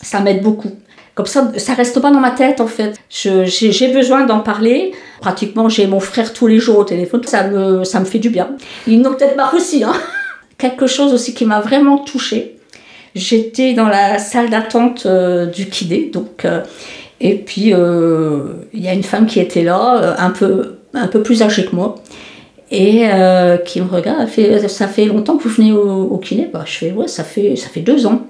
Ça 0.00 0.20
m'aide 0.20 0.42
beaucoup. 0.42 0.70
Comme 1.16 1.26
ça, 1.26 1.50
ça 1.56 1.72
reste 1.72 1.98
pas 2.00 2.10
dans 2.10 2.20
ma 2.20 2.30
tête 2.30 2.60
en 2.60 2.66
fait. 2.66 3.00
J'ai 3.08 3.88
besoin 3.88 4.26
d'en 4.26 4.40
parler. 4.40 4.92
Pratiquement, 5.22 5.70
j'ai 5.70 5.86
mon 5.86 5.98
frère 5.98 6.34
tous 6.34 6.46
les 6.46 6.58
jours 6.58 6.78
au 6.78 6.84
téléphone. 6.84 7.22
Ça 7.24 7.48
me, 7.48 7.84
ça 7.84 8.00
me 8.00 8.04
fait 8.04 8.18
du 8.18 8.28
bien. 8.28 8.50
Il 8.86 9.00
nous 9.00 9.10
peut-être 9.14 9.34
marre 9.34 9.54
aussi. 9.54 9.82
Hein. 9.82 9.94
Quelque 10.58 10.86
chose 10.86 11.14
aussi 11.14 11.32
qui 11.32 11.46
m'a 11.46 11.60
vraiment 11.60 11.96
touchée. 11.96 12.58
J'étais 13.14 13.72
dans 13.72 13.88
la 13.88 14.18
salle 14.18 14.50
d'attente 14.50 15.06
euh, 15.06 15.46
du 15.46 15.70
kiné, 15.70 16.10
donc 16.12 16.44
euh, 16.44 16.60
et 17.18 17.36
puis 17.36 17.72
euh, 17.72 18.40
il 18.74 18.84
y 18.84 18.88
a 18.88 18.92
une 18.92 19.02
femme 19.02 19.24
qui 19.24 19.40
était 19.40 19.62
là, 19.62 20.16
un 20.18 20.28
peu 20.28 20.74
un 20.92 21.06
peu 21.06 21.22
plus 21.22 21.42
âgée 21.42 21.64
que 21.64 21.74
moi, 21.74 21.94
et 22.70 23.06
qui 23.64 23.80
me 23.80 23.88
regarde. 23.88 24.28
Fait, 24.28 24.68
ça 24.68 24.86
fait 24.86 25.06
longtemps 25.06 25.38
que 25.38 25.44
vous 25.44 25.54
venez 25.54 25.72
au, 25.72 26.02
au 26.02 26.18
kiné? 26.18 26.50
Bah, 26.52 26.64
je 26.66 26.76
fais 26.76 26.92
ouais, 26.92 27.08
ça 27.08 27.24
fait 27.24 27.56
ça 27.56 27.70
fait 27.70 27.80
deux 27.80 28.06
ans. 28.06 28.20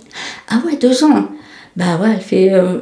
Ah 0.49 0.61
ouais, 0.65 0.77
deux 0.77 1.03
ans. 1.03 1.31
Bah 1.77 1.99
ouais, 2.01 2.11
elle 2.15 2.21
fait, 2.21 2.53
euh, 2.53 2.79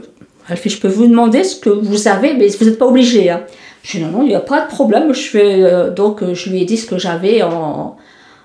elle 0.48 0.56
fait, 0.56 0.70
je 0.70 0.80
peux 0.80 0.88
vous 0.88 1.06
demander 1.06 1.44
ce 1.44 1.56
que 1.56 1.70
vous 1.70 2.08
avez, 2.08 2.34
mais 2.34 2.48
vous 2.48 2.64
n'êtes 2.64 2.78
pas 2.78 2.86
obligé. 2.86 3.30
Hein. 3.30 3.44
Je 3.82 3.98
dis 3.98 4.04
non, 4.04 4.10
non, 4.10 4.22
il 4.22 4.28
n'y 4.28 4.34
a 4.34 4.40
pas 4.40 4.60
de 4.62 4.68
problème. 4.68 5.12
Je 5.12 5.28
fais, 5.28 5.62
euh, 5.62 5.90
donc 5.90 6.22
euh, 6.22 6.34
je 6.34 6.50
lui 6.50 6.62
ai 6.62 6.64
dit 6.64 6.76
ce 6.76 6.86
que 6.86 6.98
j'avais 6.98 7.42
en, 7.42 7.96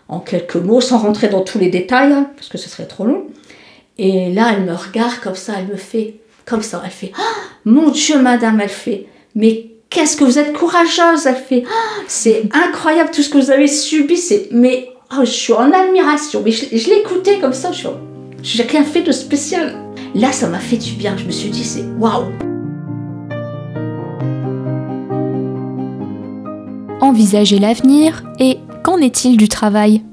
en 0.09 0.19
quelques 0.19 0.55
mots, 0.55 0.81
sans 0.81 0.97
rentrer 0.97 1.29
dans 1.29 1.41
tous 1.41 1.59
les 1.59 1.69
détails, 1.69 2.11
hein, 2.11 2.29
parce 2.35 2.49
que 2.49 2.57
ce 2.57 2.67
serait 2.69 2.87
trop 2.87 3.05
long. 3.05 3.25
Et 3.97 4.31
là, 4.31 4.53
elle 4.55 4.63
me 4.63 4.73
regarde 4.73 5.19
comme 5.21 5.35
ça, 5.35 5.53
elle 5.59 5.67
me 5.67 5.75
fait 5.75 6.15
comme 6.45 6.63
ça, 6.63 6.81
elle 6.83 6.91
fait 6.91 7.11
Ah, 7.17 7.35
Mon 7.65 7.89
Dieu, 7.89 8.19
madame, 8.19 8.59
elle 8.59 8.69
fait 8.69 9.05
Mais 9.35 9.67
qu'est-ce 9.89 10.17
que 10.17 10.23
vous 10.23 10.39
êtes 10.39 10.53
courageuse 10.53 11.25
Elle 11.27 11.35
fait 11.35 11.63
Ah, 11.67 12.01
C'est 12.07 12.43
incroyable 12.51 13.11
tout 13.13 13.21
ce 13.21 13.29
que 13.29 13.37
vous 13.37 13.51
avez 13.51 13.67
subi, 13.67 14.17
c'est 14.17 14.47
mais 14.51 14.89
oh, 15.11 15.21
je 15.21 15.31
suis 15.31 15.53
en 15.53 15.71
admiration. 15.71 16.41
Mais 16.43 16.51
je, 16.51 16.89
l'écoutais 16.89 17.39
comme 17.39 17.53
ça, 17.53 17.71
je 17.71 17.87
j'ai 18.43 18.63
rien 18.63 18.83
fait 18.83 19.01
de 19.01 19.11
spécial. 19.11 19.75
Là, 20.15 20.31
ça 20.31 20.47
m'a 20.47 20.59
fait 20.59 20.77
du 20.77 20.93
bien. 20.93 21.15
Je 21.17 21.25
me 21.25 21.31
suis 21.31 21.49
dit, 21.49 21.63
c'est 21.63 21.83
waouh 21.97 22.31
Envisager 27.01 27.59
l'avenir 27.59 28.23
et 28.39 28.57
qu'en 28.83 28.97
est-il 28.97 29.37
du 29.37 29.47
travail? 29.47 30.03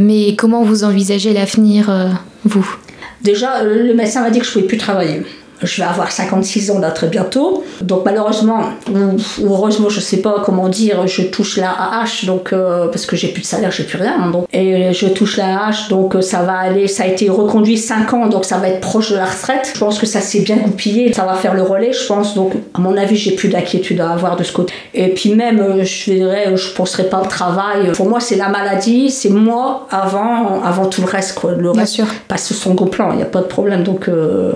Mais 0.00 0.34
comment 0.36 0.62
vous 0.64 0.84
envisagez 0.84 1.32
l'avenir, 1.32 1.88
euh, 1.88 2.08
vous? 2.44 2.76
Déjà, 3.22 3.62
euh, 3.62 3.86
le 3.86 3.94
médecin 3.94 4.22
m'a 4.22 4.30
dit 4.30 4.38
que 4.38 4.44
je 4.44 4.50
ne 4.50 4.54
pouvais 4.54 4.66
plus 4.66 4.78
travailler. 4.78 5.22
Je 5.64 5.82
vais 5.82 5.88
avoir 5.88 6.10
56 6.12 6.70
ans 6.70 6.78
là 6.78 6.90
très 6.90 7.08
bientôt. 7.08 7.64
Donc 7.80 8.02
malheureusement, 8.04 8.60
ou, 8.90 9.46
heureusement, 9.46 9.88
je 9.88 10.00
sais 10.00 10.18
pas 10.18 10.42
comment 10.44 10.68
dire, 10.68 11.06
je 11.06 11.22
touche 11.22 11.56
la 11.56 11.70
AH 11.70 12.26
donc 12.26 12.52
euh, 12.52 12.88
parce 12.88 13.06
que 13.06 13.16
j'ai 13.16 13.28
plus 13.28 13.42
de 13.42 13.46
salaire, 13.46 13.70
j'ai 13.70 13.84
plus 13.84 13.98
rien. 13.98 14.30
Donc, 14.30 14.46
et 14.52 14.92
je 14.92 15.06
touche 15.06 15.36
la 15.36 15.66
AH 15.66 15.88
donc 15.88 16.16
ça 16.20 16.42
va 16.42 16.58
aller, 16.58 16.88
ça 16.88 17.04
a 17.04 17.06
été 17.06 17.28
reconduit 17.28 17.78
5 17.78 18.12
ans 18.14 18.26
donc 18.26 18.44
ça 18.44 18.58
va 18.58 18.68
être 18.68 18.80
proche 18.80 19.10
de 19.10 19.16
la 19.16 19.26
retraite. 19.26 19.72
Je 19.74 19.78
pense 19.78 19.98
que 19.98 20.06
ça 20.06 20.20
s'est 20.20 20.40
bien 20.40 20.56
goupillé, 20.56 21.12
ça 21.12 21.24
va 21.24 21.34
faire 21.34 21.54
le 21.54 21.62
relais, 21.62 21.92
je 21.92 22.06
pense. 22.06 22.34
Donc 22.34 22.52
à 22.74 22.80
mon 22.80 22.96
avis, 22.96 23.16
j'ai 23.16 23.32
plus 23.32 23.48
d'inquiétude 23.48 24.00
à 24.00 24.10
avoir 24.10 24.36
de 24.36 24.44
ce 24.44 24.52
côté. 24.52 24.72
Et 24.92 25.08
puis 25.08 25.34
même, 25.34 25.60
euh, 25.60 25.84
je 25.84 26.10
dirais, 26.12 26.56
je 26.56 26.70
penserai 26.70 27.04
pas 27.04 27.20
au 27.20 27.26
travail. 27.26 27.92
Pour 27.92 28.08
moi, 28.08 28.20
c'est 28.20 28.36
la 28.36 28.48
maladie, 28.48 29.10
c'est 29.10 29.30
moi 29.30 29.86
avant, 29.90 30.62
avant 30.62 30.86
tout 30.86 31.00
le 31.00 31.06
reste 31.06 31.34
quoi. 31.34 31.52
Le 31.52 31.70
reste 31.70 31.94
sûr. 31.94 32.06
passe 32.28 32.46
sur 32.46 32.56
son 32.56 32.74
plan, 32.74 33.12
il 33.12 33.16
n'y 33.16 33.22
a 33.22 33.26
pas 33.26 33.40
de 33.40 33.46
problème. 33.46 33.82
Donc 33.82 34.08
euh, 34.08 34.52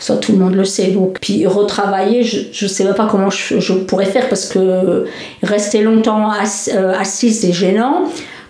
ça 0.00 0.16
tout 0.16 0.32
le 0.32 0.38
monde 0.38 0.54
le 0.54 0.64
sait. 0.64 0.88
Donc, 0.88 1.18
puis 1.20 1.46
retravailler, 1.46 2.24
je 2.24 2.64
ne 2.64 2.68
sais 2.68 2.84
pas 2.94 3.06
comment 3.08 3.30
je, 3.30 3.72
pourrais 3.74 4.06
faire 4.06 4.28
parce 4.28 4.46
que 4.46 5.04
rester 5.42 5.82
longtemps 5.82 6.32
euh, 6.32 6.94
assise, 6.98 7.40
c'est 7.40 7.52
gênant. 7.52 8.04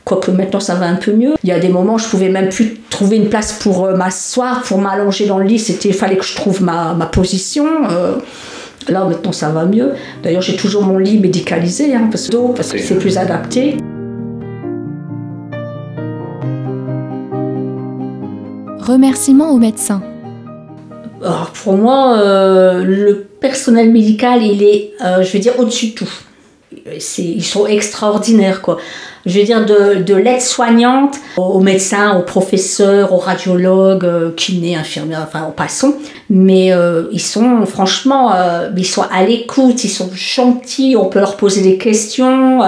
Quoique 0.04 0.30
maintenant 0.30 0.60
ça 0.60 0.76
va 0.76 0.86
un 0.86 0.94
peu 0.94 1.12
mieux. 1.12 1.34
Il 1.44 1.50
y 1.50 1.52
a 1.52 1.58
des 1.58 1.68
moments 1.68 1.98
je 1.98 2.08
pouvais 2.08 2.30
même 2.30 2.48
plus 2.48 2.78
trouver 2.88 3.16
une 3.16 3.28
place 3.28 3.52
pour 3.52 3.84
euh, 3.84 3.96
m'asseoir, 3.96 4.62
pour 4.62 4.78
m'allonger 4.78 5.26
dans 5.26 5.38
le 5.38 5.44
lit. 5.44 5.58
C'était, 5.58 5.92
fallait 5.92 6.16
que 6.16 6.24
je 6.24 6.36
trouve 6.36 6.62
ma, 6.62 6.94
ma 6.94 7.06
position. 7.06 7.66
Euh. 7.90 8.14
là 8.88 9.04
maintenant 9.04 9.32
ça 9.32 9.50
va 9.50 9.66
mieux. 9.66 9.92
D'ailleurs 10.22 10.42
j'ai 10.42 10.56
toujours 10.56 10.84
mon 10.84 10.98
lit 10.98 11.18
médicalisé 11.18 11.94
hein, 11.94 12.08
parce, 12.10 12.30
parce 12.56 12.72
que 12.72 12.78
c'est 12.78 12.96
plus 12.96 13.18
adapté. 13.18 13.76
Remerciements 18.78 19.50
aux 19.50 19.58
médecins. 19.58 20.02
Alors 21.22 21.50
pour 21.50 21.74
moi, 21.74 22.18
euh, 22.18 22.82
le 22.82 23.26
personnel 23.40 23.90
médical, 23.90 24.42
il 24.42 24.62
est, 24.62 24.92
euh, 25.04 25.22
je 25.22 25.32
veux 25.32 25.38
dire, 25.38 25.58
au-dessus 25.58 25.88
de 25.88 25.94
tout. 25.94 26.08
Ils 27.18 27.44
sont 27.44 27.66
extraordinaires, 27.66 28.62
quoi. 28.62 28.78
Je 29.26 29.38
veux 29.38 29.44
dire, 29.44 29.66
de, 29.66 30.02
de 30.02 30.14
l'aide-soignante 30.14 31.16
aux 31.36 31.60
médecins, 31.60 32.16
aux 32.16 32.22
professeurs, 32.22 33.12
aux 33.12 33.18
radiologues, 33.18 34.04
euh, 34.04 34.30
kinés, 34.34 34.76
infirmières, 34.76 35.26
enfin, 35.26 35.42
en 35.42 35.50
passant. 35.50 35.92
Mais 36.30 36.72
ils 37.12 37.20
sont, 37.20 37.66
franchement, 37.66 38.32
ils 38.76 38.86
sont 38.86 39.04
à 39.12 39.24
l'écoute, 39.24 39.84
ils 39.84 39.90
sont 39.90 40.10
gentils, 40.14 40.96
on 40.96 41.06
peut 41.06 41.18
leur 41.18 41.36
poser 41.36 41.60
des 41.60 41.76
questions. 41.76 42.60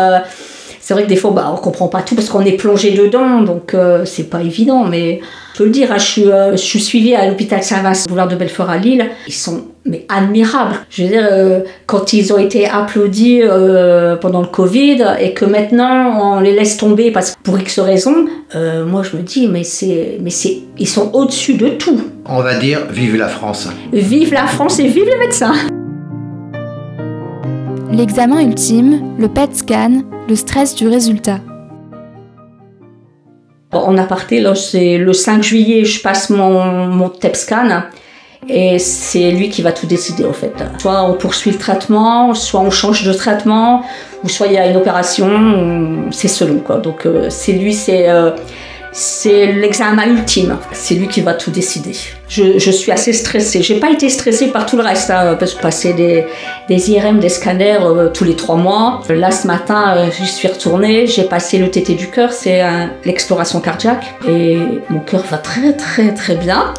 c'est 0.80 0.94
vrai 0.94 1.04
que 1.04 1.08
des 1.08 1.16
fois, 1.16 1.30
bah, 1.30 1.50
on 1.54 1.56
comprend 1.56 1.86
pas 1.86 2.02
tout 2.02 2.16
parce 2.16 2.28
qu'on 2.28 2.44
est 2.44 2.56
plongé 2.56 2.90
dedans, 2.90 3.40
donc 3.40 3.74
c'est 4.04 4.28
pas 4.28 4.42
évident, 4.42 4.84
mais 4.84 5.20
je 5.52 5.58
peux 5.58 5.64
le 5.64 5.70
dire, 5.70 5.92
hein, 5.92 5.98
je, 5.98 6.04
suis, 6.04 6.30
euh, 6.30 6.52
je 6.52 6.56
suis 6.56 6.80
suivie 6.80 7.14
à 7.14 7.28
l'hôpital 7.28 7.62
Saint-Vincent, 7.62 8.06
boulevard 8.08 8.28
de 8.28 8.36
Belfort 8.36 8.70
à 8.70 8.78
Lille. 8.78 9.10
Ils 9.26 9.34
sont 9.34 9.64
mais 9.84 10.06
admirables. 10.08 10.76
Je 10.88 11.02
veux 11.02 11.08
dire, 11.08 11.28
euh, 11.30 11.60
quand 11.86 12.12
ils 12.12 12.32
ont 12.32 12.38
été 12.38 12.68
applaudis 12.68 13.40
euh, 13.42 14.16
pendant 14.16 14.40
le 14.40 14.46
Covid 14.46 15.04
et 15.20 15.34
que 15.34 15.44
maintenant 15.44 16.36
on 16.36 16.40
les 16.40 16.52
laisse 16.52 16.76
tomber 16.76 17.10
parce 17.10 17.32
que 17.32 17.36
pour 17.42 17.58
X 17.58 17.80
raisons, 17.80 18.26
moi 18.86 19.02
je 19.02 19.16
me 19.16 19.22
dis, 19.22 19.48
mais 19.48 19.64
c'est, 19.64 20.18
mais 20.20 20.30
c'est, 20.30 20.58
ils 20.78 20.88
sont 20.88 21.10
au-dessus 21.12 21.54
de 21.54 21.68
tout. 21.70 22.00
On 22.26 22.40
va 22.40 22.58
dire, 22.58 22.86
vive 22.90 23.16
la 23.16 23.28
France. 23.28 23.68
Vive 23.92 24.32
la 24.32 24.46
France 24.46 24.78
et 24.78 24.86
vive 24.86 25.04
les 25.04 25.18
médecins. 25.18 25.54
L'examen 27.90 28.40
ultime, 28.40 29.16
le 29.18 29.28
PET 29.28 29.54
scan, 29.54 30.02
le 30.28 30.36
stress 30.36 30.74
du 30.76 30.86
résultat. 30.88 31.40
En 33.72 33.96
aparté, 33.96 34.40
là, 34.40 34.54
c'est 34.54 34.98
le 34.98 35.12
5 35.12 35.42
juillet, 35.42 35.84
je 35.84 36.02
passe 36.02 36.30
mon, 36.30 36.86
mon 36.86 37.08
TEP 37.08 37.36
scan. 37.36 37.82
Et 38.48 38.78
c'est 38.80 39.30
lui 39.30 39.50
qui 39.50 39.62
va 39.62 39.70
tout 39.70 39.86
décider 39.86 40.24
en 40.24 40.32
fait. 40.32 40.52
Soit 40.78 41.04
on 41.04 41.14
poursuit 41.14 41.52
le 41.52 41.58
traitement, 41.58 42.34
soit 42.34 42.60
on 42.60 42.70
change 42.70 43.04
de 43.04 43.12
traitement, 43.12 43.84
ou 44.24 44.28
soit 44.28 44.48
il 44.48 44.54
y 44.54 44.58
a 44.58 44.66
une 44.66 44.76
opération, 44.76 46.08
c'est 46.10 46.28
selon 46.28 46.58
quoi. 46.58 46.78
Donc 46.78 47.06
euh, 47.06 47.28
c'est 47.30 47.52
lui, 47.52 47.72
c'est 47.72 48.08
euh, 48.08 48.32
c'est 48.92 49.46
l'examen 49.52 50.06
ultime. 50.06 50.58
C'est 50.72 50.94
lui 50.94 51.08
qui 51.08 51.22
va 51.22 51.32
tout 51.32 51.50
décider. 51.50 51.92
Je, 52.28 52.58
je 52.58 52.70
suis 52.70 52.92
assez 52.92 53.14
stressée. 53.14 53.62
J'ai 53.62 53.80
pas 53.80 53.90
été 53.90 54.08
stressée 54.10 54.48
par 54.48 54.66
tout 54.66 54.76
le 54.76 54.82
reste, 54.82 55.10
hein, 55.10 55.36
parce 55.38 55.54
que 55.54 55.62
passer 55.62 55.94
des, 55.94 56.26
des 56.68 56.90
IRM, 56.90 57.18
des 57.18 57.30
scanners 57.30 57.78
euh, 57.80 58.10
tous 58.10 58.24
les 58.24 58.36
trois 58.36 58.56
mois. 58.56 59.00
Là, 59.08 59.30
ce 59.30 59.46
matin, 59.46 59.94
euh, 59.96 60.06
je 60.18 60.24
suis 60.24 60.46
retournée. 60.46 61.06
J'ai 61.06 61.24
passé 61.24 61.56
le 61.56 61.70
TT 61.70 61.94
du 61.94 62.08
cœur, 62.10 62.32
c'est 62.32 62.62
l'exploration 63.04 63.60
cardiaque, 63.60 64.04
et 64.28 64.58
mon 64.90 65.00
cœur 65.00 65.22
va 65.30 65.38
très 65.38 65.72
très 65.72 66.12
très 66.12 66.34
bien. 66.36 66.74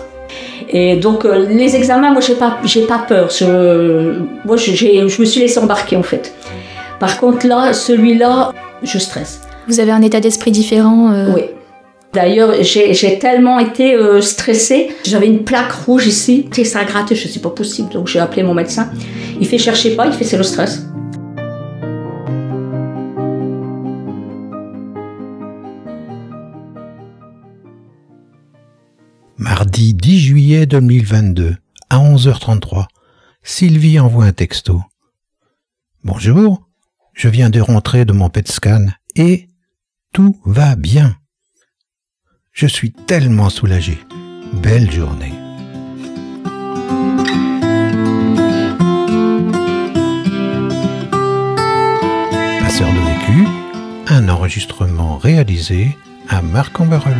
Et 0.70 0.96
donc 0.96 1.26
euh, 1.26 1.46
les 1.50 1.76
examens, 1.76 2.12
moi 2.12 2.22
j'ai 2.22 2.36
pas 2.36 2.58
j'ai 2.64 2.86
pas 2.86 3.00
peur. 3.00 3.30
Je, 3.30 4.20
moi 4.46 4.56
je 4.58 5.04
me 5.04 5.26
suis 5.26 5.42
laissée 5.42 5.60
embarquer 5.60 5.96
en 5.96 6.04
fait. 6.04 6.34
Par 7.00 7.20
contre 7.20 7.48
là, 7.48 7.74
celui-là, 7.74 8.52
je 8.84 8.98
stresse. 9.00 9.42
Vous 9.68 9.80
avez 9.80 9.92
un 9.92 10.02
état 10.02 10.20
d'esprit 10.20 10.52
différent. 10.52 11.12
Oui. 11.34 11.44
D'ailleurs, 12.14 12.54
j'ai 12.62 13.18
tellement 13.18 13.58
été 13.58 13.96
euh, 13.96 14.22
stressée, 14.22 14.96
j'avais 15.04 15.26
une 15.26 15.44
plaque 15.44 15.72
rouge 15.72 16.06
ici, 16.06 16.48
et 16.56 16.64
ça 16.64 16.82
a 16.82 16.86
gratté, 16.86 17.16
je 17.16 17.28
sais 17.28 17.40
pas 17.40 17.50
possible, 17.50 17.90
donc 17.90 18.08
j'ai 18.08 18.20
appelé 18.20 18.44
mon 18.44 18.54
médecin. 18.54 18.92
Il 19.42 19.48
fait 19.48 19.58
chercher 19.58 19.96
pas, 19.96 20.06
il 20.06 20.14
fait 20.14 20.24
c'est 20.24 20.38
le 20.38 20.44
stress. 20.44 20.86
Mardi 29.38 29.96
10 29.96 30.20
juillet 30.20 30.66
2022, 30.68 31.56
à 31.90 31.98
11h33, 31.98 32.86
Sylvie 33.42 34.00
envoie 34.00 34.26
un 34.26 34.34
texto. 34.34 34.82
Bonjour, 36.04 36.62
je 37.14 37.28
viens 37.28 37.50
de 37.50 37.60
rentrer 37.60 38.06
de 38.06 38.14
mon 38.14 38.30
PET 38.30 38.48
scan 38.48 38.86
et 39.16 39.48
tout 40.14 40.40
va 40.46 40.76
bien. 40.76 41.16
Je 42.54 42.68
suis 42.68 42.92
tellement 42.92 43.50
soulagé. 43.50 43.98
Belle 44.62 44.92
journée. 44.92 45.34
Passeur 52.62 52.90
de 52.94 53.00
vécu, 53.00 53.48
un 54.06 54.30
enregistrement 54.30 55.18
réalisé 55.18 55.98
à 56.30 56.44
Marc-en-Barœul. 56.44 57.18